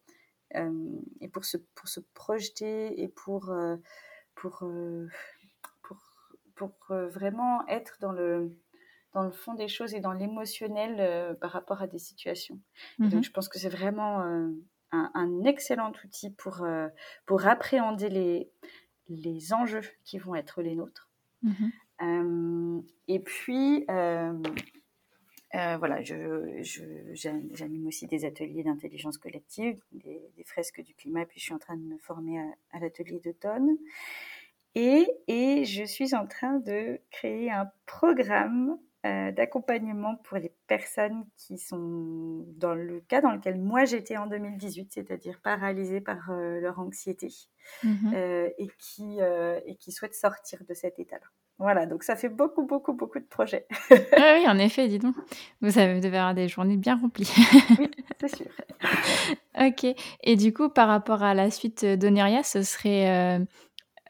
et 1.21 1.27
pour 1.27 1.45
se, 1.45 1.57
pour 1.75 1.87
se 1.87 1.99
projeter 2.15 2.99
et 2.99 3.07
pour, 3.07 3.53
pour, 4.33 4.63
pour, 5.83 5.99
pour 6.55 6.71
vraiment 6.89 7.67
être 7.67 7.97
dans 8.01 8.13
le, 8.13 8.57
dans 9.13 9.21
le 9.21 9.31
fond 9.31 9.53
des 9.53 9.67
choses 9.67 9.93
et 9.93 9.99
dans 9.99 10.13
l'émotionnel 10.13 11.37
par 11.39 11.51
rapport 11.51 11.83
à 11.83 11.87
des 11.87 11.99
situations. 11.99 12.59
donc, 12.97 13.13
mmh 13.13 13.23
je 13.23 13.31
pense 13.31 13.47
que 13.47 13.59
c'est 13.59 13.69
vraiment 13.69 14.49
un, 14.91 15.43
excellent 15.43 15.91
outil 16.03 16.31
pour, 16.31 16.63
euh, 16.63 16.87
pour 17.25 17.47
appréhender 17.47 18.09
les, 18.09 18.49
les 19.09 19.53
enjeux 19.53 19.83
qui 20.03 20.17
vont 20.17 20.35
être 20.35 20.61
les 20.61 20.75
nôtres. 20.75 21.09
Mhm. 21.43 21.71
Euh, 22.01 22.81
et 23.07 23.19
puis, 23.19 23.85
euh, 23.89 24.33
voilà, 25.51 26.01
j'anime 26.01 26.63
je, 26.63 27.87
aussi 27.87 28.07
des 28.07 28.25
ateliers 28.25 28.63
d'intelligence 28.63 29.17
collective, 29.17 29.79
des, 29.91 30.21
fresques 30.45 30.81
du 30.81 30.93
climat, 30.93 31.25
puis 31.25 31.39
je 31.39 31.45
suis 31.45 31.53
en 31.53 31.59
train 31.59 31.77
de 31.77 31.83
me 31.83 31.97
former 31.97 32.39
à, 32.39 32.45
à 32.71 32.79
l'atelier 32.79 33.19
d'automne. 33.19 33.77
Et, 34.75 35.07
et, 35.27 35.63
je 35.63 35.85
suis 35.85 36.13
en 36.15 36.27
train 36.27 36.59
de 36.59 36.99
créer 37.09 37.49
un 37.49 37.71
programme 37.85 38.77
euh, 39.05 39.31
d'accompagnement 39.31 40.15
pour 40.23 40.37
les 40.37 40.51
personnes 40.65 41.25
qui 41.37 41.59
sont 41.59 42.43
dans 42.57 42.73
le 42.73 43.01
cas 43.01 43.21
dans 43.21 43.31
lequel 43.31 43.59
moi 43.59 43.85
j'étais 43.85 44.17
en 44.17 44.25
2018, 44.25 44.93
c'est-à-dire 44.93 45.39
paralysées 45.43 46.01
par 46.01 46.31
euh, 46.31 46.59
leur 46.59 46.79
anxiété 46.79 47.31
mhm. 47.83 48.13
euh, 48.15 48.49
et, 48.57 48.67
qui, 48.79 49.19
et 49.65 49.75
qui 49.75 49.91
souhaitent 49.91 50.15
sortir 50.15 50.63
de 50.67 50.73
cet 50.73 50.97
état-là. 50.97 51.27
Voilà, 51.59 51.85
donc 51.85 52.03
ça 52.03 52.15
fait 52.15 52.29
beaucoup, 52.29 52.65
beaucoup, 52.65 52.93
beaucoup 52.93 53.19
de 53.19 53.25
projets. 53.25 53.67
ah 53.91 54.33
oui, 54.37 54.47
en 54.47 54.57
effet, 54.57 54.87
dis 54.87 54.99
donc. 54.99 55.15
Vous 55.61 55.77
avez 55.77 55.99
devez 56.01 56.17
avoir 56.17 56.33
des 56.33 56.47
journées 56.47 56.75
bien 56.75 56.95
remplies. 56.95 57.31
oui, 57.77 57.91
c'est 58.19 58.35
sûr. 58.35 58.47
ok. 59.59 59.95
Et 60.23 60.35
du 60.35 60.51
coup, 60.51 60.69
par 60.69 60.87
rapport 60.87 61.21
à 61.21 61.35
la 61.35 61.51
suite 61.51 61.85
d'Oneria, 61.85 62.41
ce 62.41 62.63
serait 62.63 63.39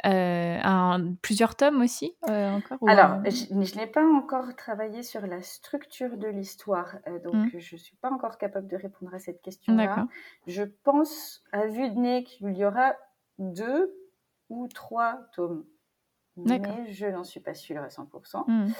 euh, 0.05 0.59
un, 0.61 1.15
plusieurs 1.21 1.55
tomes 1.55 1.81
aussi 1.81 2.15
euh, 2.29 2.51
encore 2.51 2.77
Alors, 2.87 3.23
je, 3.25 3.45
je 3.49 3.75
n'ai 3.75 3.87
pas 3.87 4.05
encore 4.05 4.55
travaillé 4.55 5.01
sur 5.01 5.25
la 5.25 5.41
structure 5.41 6.17
de 6.17 6.27
l'histoire, 6.27 6.97
euh, 7.07 7.17
donc 7.19 7.33
mmh. 7.33 7.59
je 7.59 7.75
ne 7.75 7.79
suis 7.79 7.95
pas 7.95 8.11
encore 8.11 8.37
capable 8.37 8.67
de 8.67 8.77
répondre 8.77 9.13
à 9.15 9.19
cette 9.19 9.41
question-là. 9.41 10.07
Je 10.45 10.61
pense, 10.83 11.43
à 11.51 11.65
vue 11.65 11.89
de 11.89 11.99
nez, 11.99 12.23
qu'il 12.23 12.55
y 12.55 12.65
aura 12.65 12.93
deux 13.39 13.95
ou 14.49 14.67
trois 14.67 15.21
tomes, 15.33 15.65
mais 16.37 16.61
je 16.91 17.07
n'en 17.07 17.23
suis 17.23 17.39
pas 17.39 17.55
sûre 17.55 17.81
à 17.81 17.87
100%. 17.87 18.43
Mmh. 18.47 18.73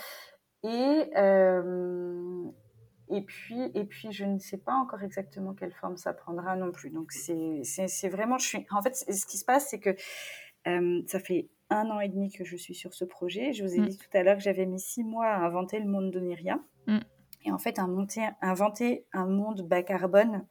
Et, 0.63 1.11
et, 3.09 3.21
puis, 3.21 3.61
et 3.73 3.83
puis, 3.85 4.11
je 4.11 4.25
ne 4.25 4.37
sais 4.37 4.57
pas 4.57 4.73
encore 4.73 5.01
exactement 5.01 5.53
quelle 5.55 5.73
forme 5.73 5.97
ça 5.97 6.13
prendra 6.13 6.55
non 6.55 6.71
plus. 6.71 6.91
Donc, 6.91 7.11
c'est 7.13 8.09
vraiment... 8.09 8.37
Je 8.37 8.45
suis... 8.45 8.67
En 8.69 8.83
fait, 8.83 8.95
ce 8.95 9.25
qui 9.25 9.39
se 9.39 9.45
passe, 9.45 9.69
c'est 9.69 9.79
que 9.79 9.95
ça 10.65 11.19
fait 11.19 11.47
un 11.69 11.89
an 11.89 11.99
et 11.99 12.09
demi 12.09 12.31
que 12.31 12.43
je 12.43 12.55
suis 12.55 12.75
sur 12.75 12.93
ce 12.93 13.05
projet. 13.05 13.53
Je 13.53 13.63
vous 13.63 13.73
ai 13.73 13.79
mm. 13.79 13.87
dit 13.87 13.97
tout 13.97 14.17
à 14.17 14.23
l'heure 14.23 14.37
que 14.37 14.43
j'avais 14.43 14.65
mis 14.65 14.79
six 14.79 15.03
mois 15.03 15.27
à 15.27 15.45
inventer 15.45 15.79
le 15.79 15.85
monde 15.85 16.11
d'Oniria. 16.11 16.59
Mm. 16.87 16.99
Et 17.45 17.51
en 17.51 17.57
fait, 17.57 17.79
inventer 17.79 19.05
un 19.13 19.27
monde 19.27 19.67
bas 19.67 19.83
carbone 19.83 20.45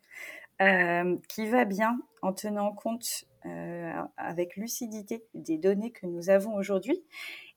euh, 0.63 1.17
qui 1.29 1.47
va 1.47 1.65
bien 1.65 1.99
en 2.23 2.33
tenant 2.33 2.73
compte 2.73 3.25
euh, 3.47 3.93
avec 4.17 4.57
lucidité 4.57 5.25
des 5.35 5.59
données 5.59 5.91
que 5.91 6.07
nous 6.07 6.31
avons 6.31 6.55
aujourd'hui, 6.55 7.03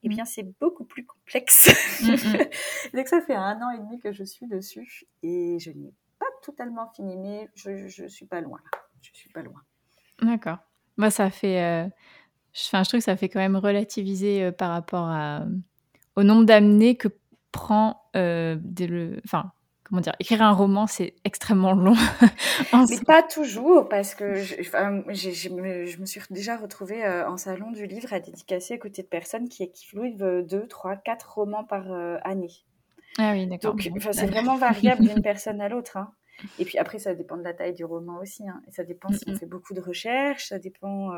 eh 0.03 0.09
mm. 0.09 0.11
bien, 0.11 0.25
c'est 0.25 0.43
beaucoup 0.59 0.85
plus 0.85 1.05
complexe. 1.05 1.69
Donc, 2.93 3.07
ça 3.07 3.21
fait 3.21 3.35
un 3.35 3.61
an 3.61 3.71
et 3.71 3.79
demi 3.79 3.99
que 3.99 4.11
je 4.11 4.23
suis 4.23 4.47
dessus 4.47 5.05
et 5.23 5.57
je 5.59 5.71
n'ai 5.71 5.93
pas 6.19 6.25
totalement 6.43 6.91
fini, 6.95 7.17
mais 7.17 7.49
je 7.55 8.03
ne 8.03 8.07
suis 8.07 8.25
pas 8.25 8.41
loin. 8.41 8.59
Je 9.01 9.11
suis 9.13 9.29
pas 9.29 9.41
loin. 9.41 9.61
D'accord. 10.21 10.57
Bah, 10.97 11.11
ça 11.11 11.29
fait 11.29 11.91
Enfin, 12.65 12.83
je 12.83 12.89
trouve 12.89 12.99
que 12.99 13.03
ça 13.05 13.15
fait 13.15 13.29
quand 13.29 13.39
même 13.39 13.55
relativiser 13.55 14.43
euh, 14.43 14.51
par 14.51 14.71
rapport 14.71 15.07
à, 15.07 15.45
au 16.15 16.23
nombre 16.23 16.45
d'années 16.45 16.95
que 16.95 17.09
prend 17.51 18.09
euh, 18.15 18.57
le, 18.79 19.19
enfin, 19.25 19.51
comment 19.83 20.01
dire, 20.01 20.15
écrire 20.19 20.41
un 20.41 20.51
roman, 20.51 20.87
c'est 20.87 21.15
extrêmement 21.23 21.73
long. 21.73 21.93
Mais 22.73 22.99
pas 23.05 23.21
toujours, 23.21 23.87
parce 23.87 24.15
que 24.15 24.35
je, 24.35 24.55
je, 24.63 25.49
me, 25.99 26.05
suis 26.05 26.21
déjà 26.31 26.57
retrouvée 26.57 27.05
euh, 27.05 27.29
en 27.29 27.37
salon 27.37 27.71
du 27.71 27.85
livre 27.85 28.11
à 28.11 28.19
dédicacer 28.19 28.73
à 28.73 28.77
côté 28.77 29.03
de 29.03 29.07
personnes 29.07 29.49
qui 29.49 29.63
écrivent 29.63 30.17
deux, 30.17 30.67
trois, 30.67 30.95
quatre 30.95 31.35
romans 31.35 31.63
par 31.63 31.85
année. 32.23 32.51
Ah 33.19 33.33
oui, 33.33 33.47
d'accord. 33.47 33.75
Donc, 33.75 33.89
c'est 34.11 34.27
vraiment 34.27 34.57
variable 34.57 35.07
d'une 35.07 35.21
personne 35.21 35.61
à 35.61 35.69
l'autre. 35.69 35.97
Hein. 35.97 36.11
Et 36.59 36.65
puis 36.65 36.77
après, 36.77 36.99
ça 36.99 37.15
dépend 37.15 37.37
de 37.37 37.43
la 37.43 37.53
taille 37.53 37.73
du 37.73 37.85
roman 37.85 38.19
aussi. 38.19 38.47
Hein. 38.47 38.61
Et 38.67 38.71
ça 38.71 38.83
dépend 38.83 39.11
si 39.11 39.23
on 39.27 39.35
fait 39.35 39.47
beaucoup 39.47 39.73
de 39.73 39.81
recherches, 39.81 40.49
ça 40.49 40.59
dépend. 40.59 41.11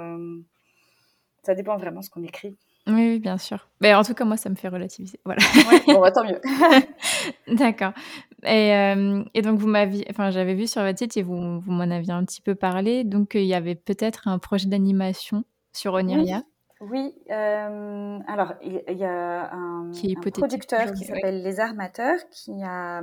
Ça 1.43 1.55
dépend 1.55 1.77
vraiment 1.77 1.99
de 1.99 2.05
ce 2.05 2.09
qu'on 2.09 2.23
écrit. 2.23 2.57
Oui, 2.87 3.19
bien 3.19 3.37
sûr. 3.37 3.67
Mais 3.81 3.93
en 3.93 4.03
tout 4.03 4.13
cas, 4.13 4.25
moi, 4.25 4.37
ça 4.37 4.49
me 4.49 4.55
fait 4.55 4.67
relativiser. 4.67 5.19
Voilà. 5.25 5.41
bon, 5.87 6.01
bah, 6.01 6.11
tant 6.11 6.23
mieux. 6.23 6.41
D'accord. 7.55 7.91
Et, 8.43 8.73
euh, 8.73 9.23
et, 9.33 9.41
donc, 9.41 9.59
vous 9.59 9.67
m'aviez, 9.67 10.05
enfin, 10.09 10.31
j'avais 10.31 10.55
vu 10.55 10.65
sur 10.65 10.81
votre 10.81 10.97
site 10.97 11.17
et 11.17 11.21
vous, 11.21 11.59
vous 11.59 11.71
m'en 11.71 11.91
aviez 11.91 12.13
un 12.13 12.25
petit 12.25 12.41
peu 12.41 12.55
parlé. 12.55 13.03
Donc, 13.03 13.35
il 13.35 13.45
y 13.45 13.53
avait 13.53 13.75
peut-être 13.75 14.27
un 14.27 14.39
projet 14.39 14.67
d'animation 14.67 15.43
sur 15.73 15.93
Oniria. 15.93 16.43
Oui, 16.81 17.13
alors 17.27 18.53
il 18.63 18.97
y, 18.97 19.03
a 19.03 19.53
un, 19.53 19.91
producteur 20.31 20.93
qui 20.93 21.03
s'appelle 21.03 21.43
Les 21.43 21.59
Armateurs 21.59 22.19
qui 22.31 22.53
a, 22.63 23.01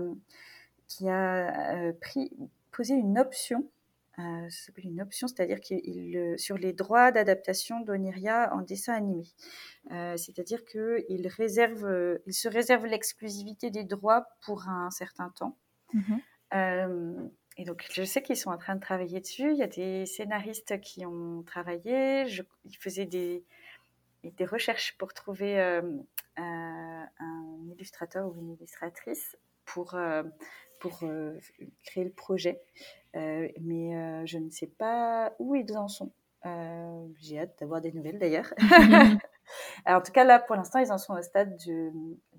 qui 0.88 1.10
a 1.10 1.92
pris, 2.00 2.32
posé 2.72 2.94
une 2.94 3.18
option 3.18 3.64
euh, 4.18 4.48
une 4.78 5.02
option, 5.02 5.28
c'est-à-dire 5.28 5.60
qu'il 5.60 6.34
sur 6.38 6.56
les 6.56 6.72
droits 6.72 7.12
d'adaptation 7.12 7.80
d'Oniria 7.80 8.54
en 8.54 8.62
dessin 8.62 8.94
animé. 8.94 9.24
Euh, 9.90 10.16
c'est-à-dire 10.16 10.64
qu'il 10.64 11.28
réserve, 11.28 12.20
il 12.26 12.32
se 12.32 12.48
réserve 12.48 12.86
l'exclusivité 12.86 13.70
des 13.70 13.84
droits 13.84 14.26
pour 14.42 14.68
un 14.68 14.90
certain 14.90 15.30
temps. 15.30 15.58
Mhm. 15.92 16.20
Euh, 16.54 17.28
et 17.58 17.64
donc, 17.64 17.86
je 17.92 18.04
sais 18.04 18.22
qu'ils 18.22 18.36
sont 18.36 18.50
en 18.50 18.58
train 18.58 18.74
de 18.74 18.80
travailler 18.80 19.20
dessus. 19.20 19.50
Il 19.52 19.58
y 19.58 19.62
a 19.62 19.66
des 19.66 20.06
scénaristes 20.06 20.80
qui 20.80 21.04
ont 21.04 21.42
travaillé. 21.42 22.26
Je, 22.26 22.42
ils 22.64 22.76
faisaient 22.76 23.06
des, 23.06 23.44
des 24.24 24.44
recherches 24.46 24.96
pour 24.98 25.12
trouver 25.12 25.60
un 26.38 27.08
illustrateur 27.70 28.28
ou 28.28 28.38
une 28.38 28.52
illustratrice 28.52 29.36
pour, 29.66 29.96
pour 30.80 30.98
créer 31.84 32.04
le 32.04 32.12
projet. 32.12 32.60
Euh, 33.16 33.48
mais 33.60 33.96
euh, 33.96 34.26
je 34.26 34.38
ne 34.38 34.50
sais 34.50 34.66
pas 34.66 35.34
où 35.38 35.54
ils 35.54 35.76
en 35.76 35.88
sont. 35.88 36.12
Euh, 36.44 37.06
j'ai 37.18 37.40
hâte 37.40 37.56
d'avoir 37.60 37.80
des 37.80 37.92
nouvelles 37.92 38.18
d'ailleurs. 38.18 38.52
en 39.86 40.00
tout 40.00 40.12
cas, 40.12 40.24
là, 40.24 40.38
pour 40.38 40.56
l'instant, 40.56 40.78
ils 40.78 40.92
en 40.92 40.98
sont 40.98 41.14
au 41.14 41.22
stade 41.22 41.56
de, 41.66 41.90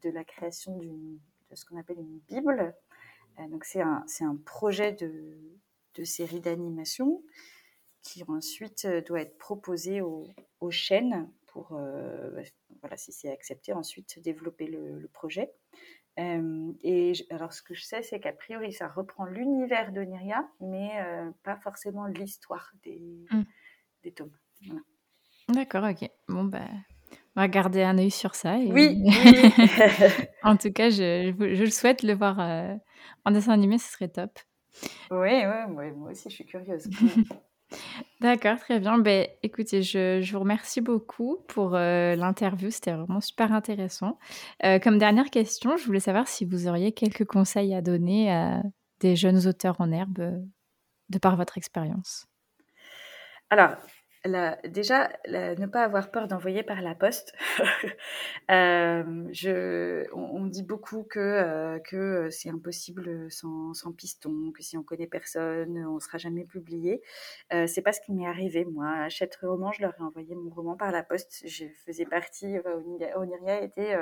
de 0.01 0.09
la 0.09 0.23
création 0.23 0.78
de 0.78 1.17
ce 1.53 1.65
qu'on 1.65 1.78
appelle 1.78 1.99
une 1.99 2.19
Bible. 2.28 2.75
donc, 3.49 3.65
c'est 3.65 3.82
un, 3.82 4.05
un, 4.21 4.36
projet 4.45 4.91
de, 4.93 5.38
de 5.95 6.03
série 6.03 6.41
d'animation 6.41 7.23
qui 8.03 8.23
ensuite 8.28 8.88
doit 9.07 9.21
être 9.21 9.38
proposé 9.38 10.01
aux, 10.01 10.28
aux 10.61 10.71
chaînes 10.71 11.30
pour, 11.47 11.69
voilà, 12.82 12.97
si 12.97 13.11
c'est 13.11 13.32
accepté, 13.32 13.73
ensuite 13.73 14.19
développer 14.19 14.67
le, 14.67 14.99
le 14.99 15.07
projet 15.07 15.51
et 16.18 17.13
alors, 17.30 17.53
ce 17.53 17.61
que 17.61 17.74
je 17.74 17.84
sais, 17.84 18.01
c'est 18.01 18.20
qu'a 18.20 18.34
priori, 18.34 18.74
ça 18.74 18.88
reprend 18.88 19.26
l'univers 19.26 19.91
de 19.91 20.01
Niria, 20.01 20.47
mais 20.59 20.91
pas 21.43 21.57
forcément 21.57 22.05
l'histoire 22.05 22.72
des, 22.84 23.26
mmh. 23.32 23.41
des 24.03 24.11
tomes. 24.11 24.36
D'accord, 25.49 25.84
ok. 25.84 26.09
Bon, 26.28 26.43
bah, 26.43 26.65
on 27.36 27.41
va 27.41 27.47
garder 27.47 27.84
un 27.84 27.97
œil 27.97 28.11
sur 28.11 28.36
ça. 28.36 28.57
Oui, 28.68 29.03
en 30.43 30.57
tout 30.57 30.72
cas, 30.72 30.89
je, 30.89 31.34
je, 31.38 31.63
le 31.63 31.70
souhaite 31.70 32.03
le 32.03 32.13
voir 32.13 32.39
en 33.26 33.32
dessin 33.32 33.53
animé, 33.53 33.78
ce 33.78 33.91
serait 33.91 34.09
top. 34.09 34.39
Oui, 35.11 35.18
ouais, 35.18 35.68
moi 35.68 36.11
aussi, 36.11 36.30
je 36.30 36.36
suis 36.36 36.45
curieuse. 36.45 36.89
D'accord, 38.20 38.57
très 38.59 38.80
bien. 38.80 38.97
Ben, 38.97 39.28
écoutez, 39.43 39.84
je, 39.84 40.22
je 40.22 40.34
vous 40.34 40.39
remercie 40.39 40.82
beaucoup 40.82 41.38
pour 41.47 41.76
euh, 41.76 42.15
l'interview. 42.15 42.72
C'était 42.72 42.93
vraiment 42.93 43.22
super 43.22 43.51
intéressant. 43.53 44.18
Euh, 44.65 44.80
comme 44.80 44.97
dernière 44.97 45.30
question, 45.30 45.78
je 45.78 45.86
voulais 45.86 45.99
savoir 45.99 46.28
si 46.28 46.45
vous 46.45 46.68
auriez 46.68 46.91
quelques 46.93 47.26
conseils 47.26 47.76
à 47.76 47.82
donner 47.82 48.32
à 48.32 48.63
des 49.01 49.15
jeunes 49.15 49.47
auteurs 49.47 49.80
en 49.80 49.91
herbe 49.91 50.20
euh, 50.20 50.39
de 51.09 51.20
par 51.20 51.36
votre 51.36 51.57
expérience. 51.57 52.26
Alors, 53.49 53.76
déjà, 54.65 55.09
ne 55.28 55.65
pas 55.65 55.84
avoir 55.84 56.11
peur 56.11 56.28
d'envoyer 56.28 56.63
par 56.63 56.82
la 56.82 56.95
poste. 56.95 57.34
Euh, 58.49 59.28
je, 59.34 60.05
on, 60.13 60.45
dit 60.45 60.63
beaucoup 60.63 61.03
que, 61.03 61.20
euh, 61.20 61.80
que 61.80 62.30
c'est 62.30 62.49
impossible 62.49 63.30
sans, 63.30 63.74
sans, 63.74 63.91
piston, 63.91 64.53
que 64.55 64.63
si 64.63 64.78
on 64.78 64.84
connaît 64.84 65.05
personne, 65.05 65.86
on 65.86 65.95
ne 65.95 65.99
sera 65.99 66.18
jamais 66.18 66.45
publié. 66.45 67.01
Euh, 67.51 67.68
c'est 67.68 67.82
pas 67.82 67.91
ce 67.91 67.99
qui 67.99 68.13
m'est 68.13 68.26
arrivé. 68.26 68.63
Moi, 68.63 68.88
à 68.88 69.09
Chêtre 69.09 69.45
Roman, 69.45 69.74
je 69.74 69.82
leur 69.82 69.93
ai 69.99 70.01
envoyé 70.01 70.34
mon 70.34 70.49
roman 70.49 70.78
par 70.78 70.93
la 70.93 71.03
poste. 71.03 71.43
Je 71.45 71.65
faisais 71.86 72.05
partie, 72.05 72.55
Oniria 73.18 73.61
était 73.61 73.97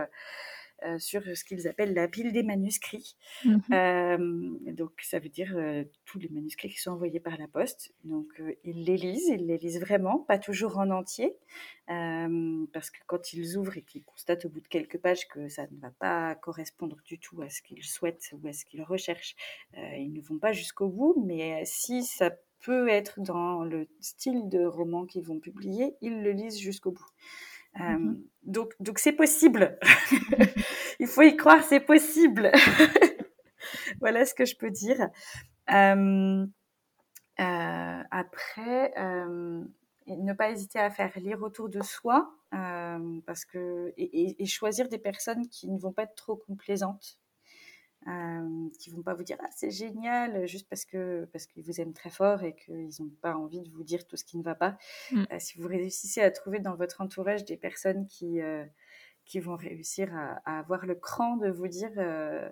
euh, 0.85 0.99
sur 0.99 1.21
ce 1.23 1.43
qu'ils 1.43 1.67
appellent 1.67 1.93
la 1.93 2.07
pile 2.07 2.31
des 2.31 2.43
manuscrits. 2.43 3.15
Mmh 3.43 3.57
euh, 3.71 4.73
donc, 4.73 4.91
ça 5.01 5.19
veut 5.19 5.29
dire 5.29 5.53
euh, 5.55 5.83
tous 6.05 6.19
les 6.19 6.29
manuscrits 6.29 6.69
qui 6.69 6.79
sont 6.79 6.91
envoyés 6.91 7.19
par 7.19 7.37
la 7.37 7.47
poste. 7.47 7.93
Donc, 8.03 8.41
ils 8.63 8.83
les 8.83 8.97
lisent, 8.97 9.27
ils 9.27 9.45
les 9.45 9.57
lisent 9.57 9.79
vraiment, 9.79 10.19
pas 10.19 10.37
toujours 10.37 10.77
en 10.77 10.89
entier, 10.89 11.35
parce 11.87 12.89
que 12.89 12.99
quand 13.07 13.33
ils 13.33 13.57
ouvrent 13.57 13.77
et 13.77 13.81
qu'ils 13.81 14.03
constatent 14.03 14.45
au 14.45 14.49
bout 14.49 14.61
de 14.61 14.67
quelques 14.67 14.97
pages 14.97 15.27
que 15.27 15.47
ça 15.49 15.63
ne 15.71 15.79
va 15.79 15.91
pas 15.91 16.35
correspondre 16.35 16.97
du 17.05 17.19
tout 17.19 17.41
à 17.41 17.49
ce 17.49 17.61
qu'ils 17.61 17.83
souhaitent 17.83 18.33
ou 18.33 18.47
à 18.47 18.53
ce 18.53 18.65
qu'ils 18.65 18.83
recherchent, 18.83 19.35
ils 19.75 20.11
ne 20.13 20.21
vont 20.21 20.39
pas 20.39 20.51
jusqu'au 20.51 20.89
bout. 20.89 21.23
Mais 21.25 21.63
si 21.65 22.03
ça 22.03 22.31
peut 22.61 22.89
être 22.89 23.21
dans 23.21 23.63
le 23.63 23.87
style 23.99 24.49
de 24.49 24.65
roman 24.65 25.05
qu'ils 25.05 25.23
vont 25.23 25.39
publier, 25.39 25.95
ils 26.01 26.21
le 26.21 26.31
lisent 26.31 26.59
jusqu'au 26.59 26.91
bout. 26.91 27.09
Mmh 27.75 27.81
euh, 27.81 28.13
donc, 28.43 28.73
donc 28.79 28.99
c'est 28.99 29.11
possible. 29.11 29.77
Il 30.99 31.07
faut 31.07 31.23
y 31.23 31.35
croire, 31.35 31.63
c'est 31.63 31.79
possible. 31.79 32.51
voilà 33.99 34.25
ce 34.25 34.35
que 34.35 34.45
je 34.45 34.55
peux 34.55 34.69
dire. 34.69 35.09
Euh, 35.71 36.45
euh, 37.39 38.03
après, 38.11 38.93
ne 40.07 40.33
pas 40.33 40.51
hésiter 40.51 40.79
à 40.79 40.91
faire 40.91 41.11
lire 41.17 41.41
autour 41.41 41.69
de 41.69 41.81
soi, 41.81 42.35
parce 42.51 43.45
que 43.45 43.93
et, 43.97 44.45
choisir 44.45 44.89
des 44.89 44.99
personnes 44.99 45.47
qui 45.49 45.67
ne 45.69 45.79
vont 45.79 45.91
pas 45.91 46.03
être 46.03 46.15
trop 46.15 46.35
complaisantes 46.35 47.17
euh, 48.07 48.69
qui 48.79 48.91
vont 48.91 49.01
pas 49.01 49.15
vous 49.15 49.23
dire 49.23 49.37
ah 49.39 49.49
c'est 49.55 49.71
génial 49.71 50.47
juste 50.47 50.69
parce 50.69 50.85
que 50.85 51.27
parce 51.33 51.47
qu'ils 51.47 51.63
vous 51.63 51.81
aiment 51.81 51.93
très 51.93 52.11
fort 52.11 52.43
et 52.43 52.55
qu'ils 52.55 52.91
n'ont 52.99 53.09
pas 53.19 53.35
envie 53.35 53.61
de 53.61 53.69
vous 53.71 53.83
dire 53.83 54.05
tout 54.05 54.15
ce 54.15 54.23
qui 54.23 54.37
ne 54.37 54.43
va 54.43 54.53
pas. 54.53 54.77
Mm. 55.11 55.23
Euh, 55.31 55.35
si 55.39 55.57
vous 55.57 55.67
réussissez 55.67 56.21
à 56.21 56.29
trouver 56.29 56.59
dans 56.59 56.75
votre 56.75 57.01
entourage 57.01 57.45
des 57.45 57.57
personnes 57.57 58.05
qui 58.05 58.41
euh, 58.41 58.63
qui 59.25 59.39
vont 59.39 59.55
réussir 59.55 60.13
à, 60.13 60.59
avoir 60.59 60.85
le 60.85 60.93
cran 60.93 61.37
de 61.37 61.49
vous 61.49 61.67
dire 61.67 61.89
bah, 61.95 62.51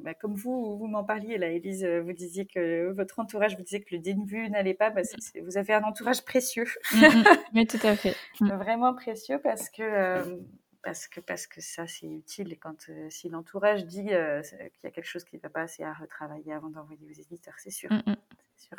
bah, 0.00 0.14
comme 0.14 0.34
vous 0.34 0.78
vous 0.78 0.86
m'en 0.86 1.04
parliez 1.04 1.36
là 1.36 1.50
Elise 1.50 1.84
vous 1.84 2.14
disiez 2.14 2.46
que 2.46 2.90
votre 2.92 3.18
entourage 3.18 3.54
vous 3.54 3.62
disait 3.62 3.80
que 3.80 3.94
le 3.94 4.00
début 4.00 4.48
n'allait 4.48 4.72
pas 4.72 4.88
bah, 4.88 5.02
vous 5.42 5.58
avez 5.58 5.74
un 5.74 5.82
entourage 5.82 6.24
précieux 6.24 6.64
mm, 6.94 6.98
mm. 7.00 7.24
mais 7.52 7.66
tout 7.66 7.86
à 7.86 7.96
fait 7.96 8.16
vraiment 8.40 8.94
précieux 8.94 9.38
parce 9.42 9.68
que 9.68 10.40
parce 10.86 11.08
que, 11.08 11.18
parce 11.18 11.48
que 11.48 11.60
ça, 11.60 11.88
c'est 11.88 12.06
utile. 12.06 12.52
Et 12.52 12.56
quand, 12.56 12.88
euh, 12.88 13.08
si 13.10 13.28
l'entourage 13.28 13.84
dit 13.86 14.14
euh, 14.14 14.40
qu'il 14.42 14.84
y 14.84 14.86
a 14.86 14.90
quelque 14.92 15.04
chose 15.04 15.24
qui 15.24 15.34
ne 15.34 15.40
va 15.40 15.48
pas, 15.48 15.66
c'est 15.66 15.82
à 15.82 15.92
retravailler 15.92 16.52
avant 16.52 16.70
d'envoyer 16.70 17.04
aux 17.04 17.20
éditeurs, 17.20 17.54
c'est 17.58 17.72
sûr. 17.72 17.90
Mm, 17.92 18.02
mm. 18.06 18.16
sûr. 18.56 18.78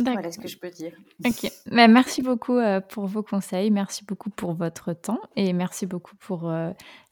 Voilà 0.00 0.32
ce 0.32 0.40
que 0.40 0.48
je 0.48 0.58
peux 0.58 0.70
dire. 0.70 0.92
Ok. 1.24 1.52
Bah, 1.66 1.86
merci 1.86 2.22
beaucoup 2.22 2.56
euh, 2.56 2.80
pour 2.80 3.06
vos 3.06 3.22
conseils, 3.22 3.70
merci 3.70 4.04
beaucoup 4.04 4.30
pour 4.30 4.54
votre 4.54 4.92
temps 4.92 5.20
et 5.36 5.52
merci 5.52 5.86
beaucoup 5.86 6.16
pour 6.16 6.52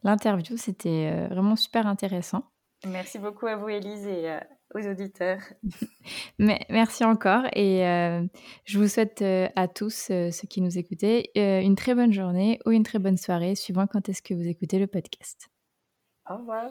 l'interview. 0.02 0.56
C'était 0.56 1.28
vraiment 1.28 1.54
super 1.54 1.86
intéressant. 1.86 2.50
Merci 2.86 3.20
beaucoup 3.20 3.46
à 3.46 3.54
vous, 3.54 3.68
Élise, 3.68 4.06
et 4.06 4.38
aux 4.76 4.90
auditeurs. 4.90 5.40
Mais, 6.38 6.60
merci 6.68 7.04
encore 7.04 7.44
et 7.54 7.86
euh, 7.86 8.22
je 8.64 8.78
vous 8.78 8.88
souhaite 8.88 9.22
euh, 9.22 9.48
à 9.56 9.68
tous 9.68 10.08
euh, 10.10 10.30
ceux 10.30 10.46
qui 10.46 10.60
nous 10.60 10.78
écoutaient 10.78 11.30
une 11.34 11.76
très 11.76 11.94
bonne 11.94 12.12
journée 12.12 12.58
ou 12.66 12.70
une 12.70 12.82
très 12.82 12.98
bonne 12.98 13.16
soirée 13.16 13.54
suivant 13.54 13.86
quand 13.86 14.08
est-ce 14.08 14.22
que 14.22 14.34
vous 14.34 14.46
écoutez 14.46 14.78
le 14.78 14.86
podcast. 14.86 15.48
Au 16.30 16.36
revoir. 16.36 16.70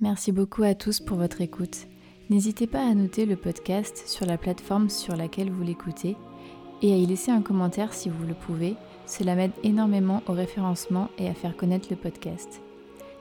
Merci 0.00 0.32
beaucoup 0.32 0.62
à 0.62 0.74
tous 0.74 1.00
pour 1.00 1.16
votre 1.16 1.40
écoute. 1.40 1.86
N'hésitez 2.30 2.66
pas 2.66 2.86
à 2.86 2.94
noter 2.94 3.26
le 3.26 3.36
podcast 3.36 4.08
sur 4.08 4.26
la 4.26 4.38
plateforme 4.38 4.88
sur 4.88 5.16
laquelle 5.16 5.50
vous 5.50 5.62
l'écoutez 5.62 6.16
et 6.82 6.92
à 6.92 6.96
y 6.96 7.06
laisser 7.06 7.30
un 7.30 7.42
commentaire 7.42 7.94
si 7.94 8.08
vous 8.08 8.26
le 8.26 8.34
pouvez. 8.34 8.76
Cela 9.06 9.34
m'aide 9.34 9.52
énormément 9.62 10.22
au 10.26 10.32
référencement 10.32 11.08
et 11.18 11.28
à 11.28 11.34
faire 11.34 11.56
connaître 11.56 11.88
le 11.90 11.96
podcast. 11.96 12.63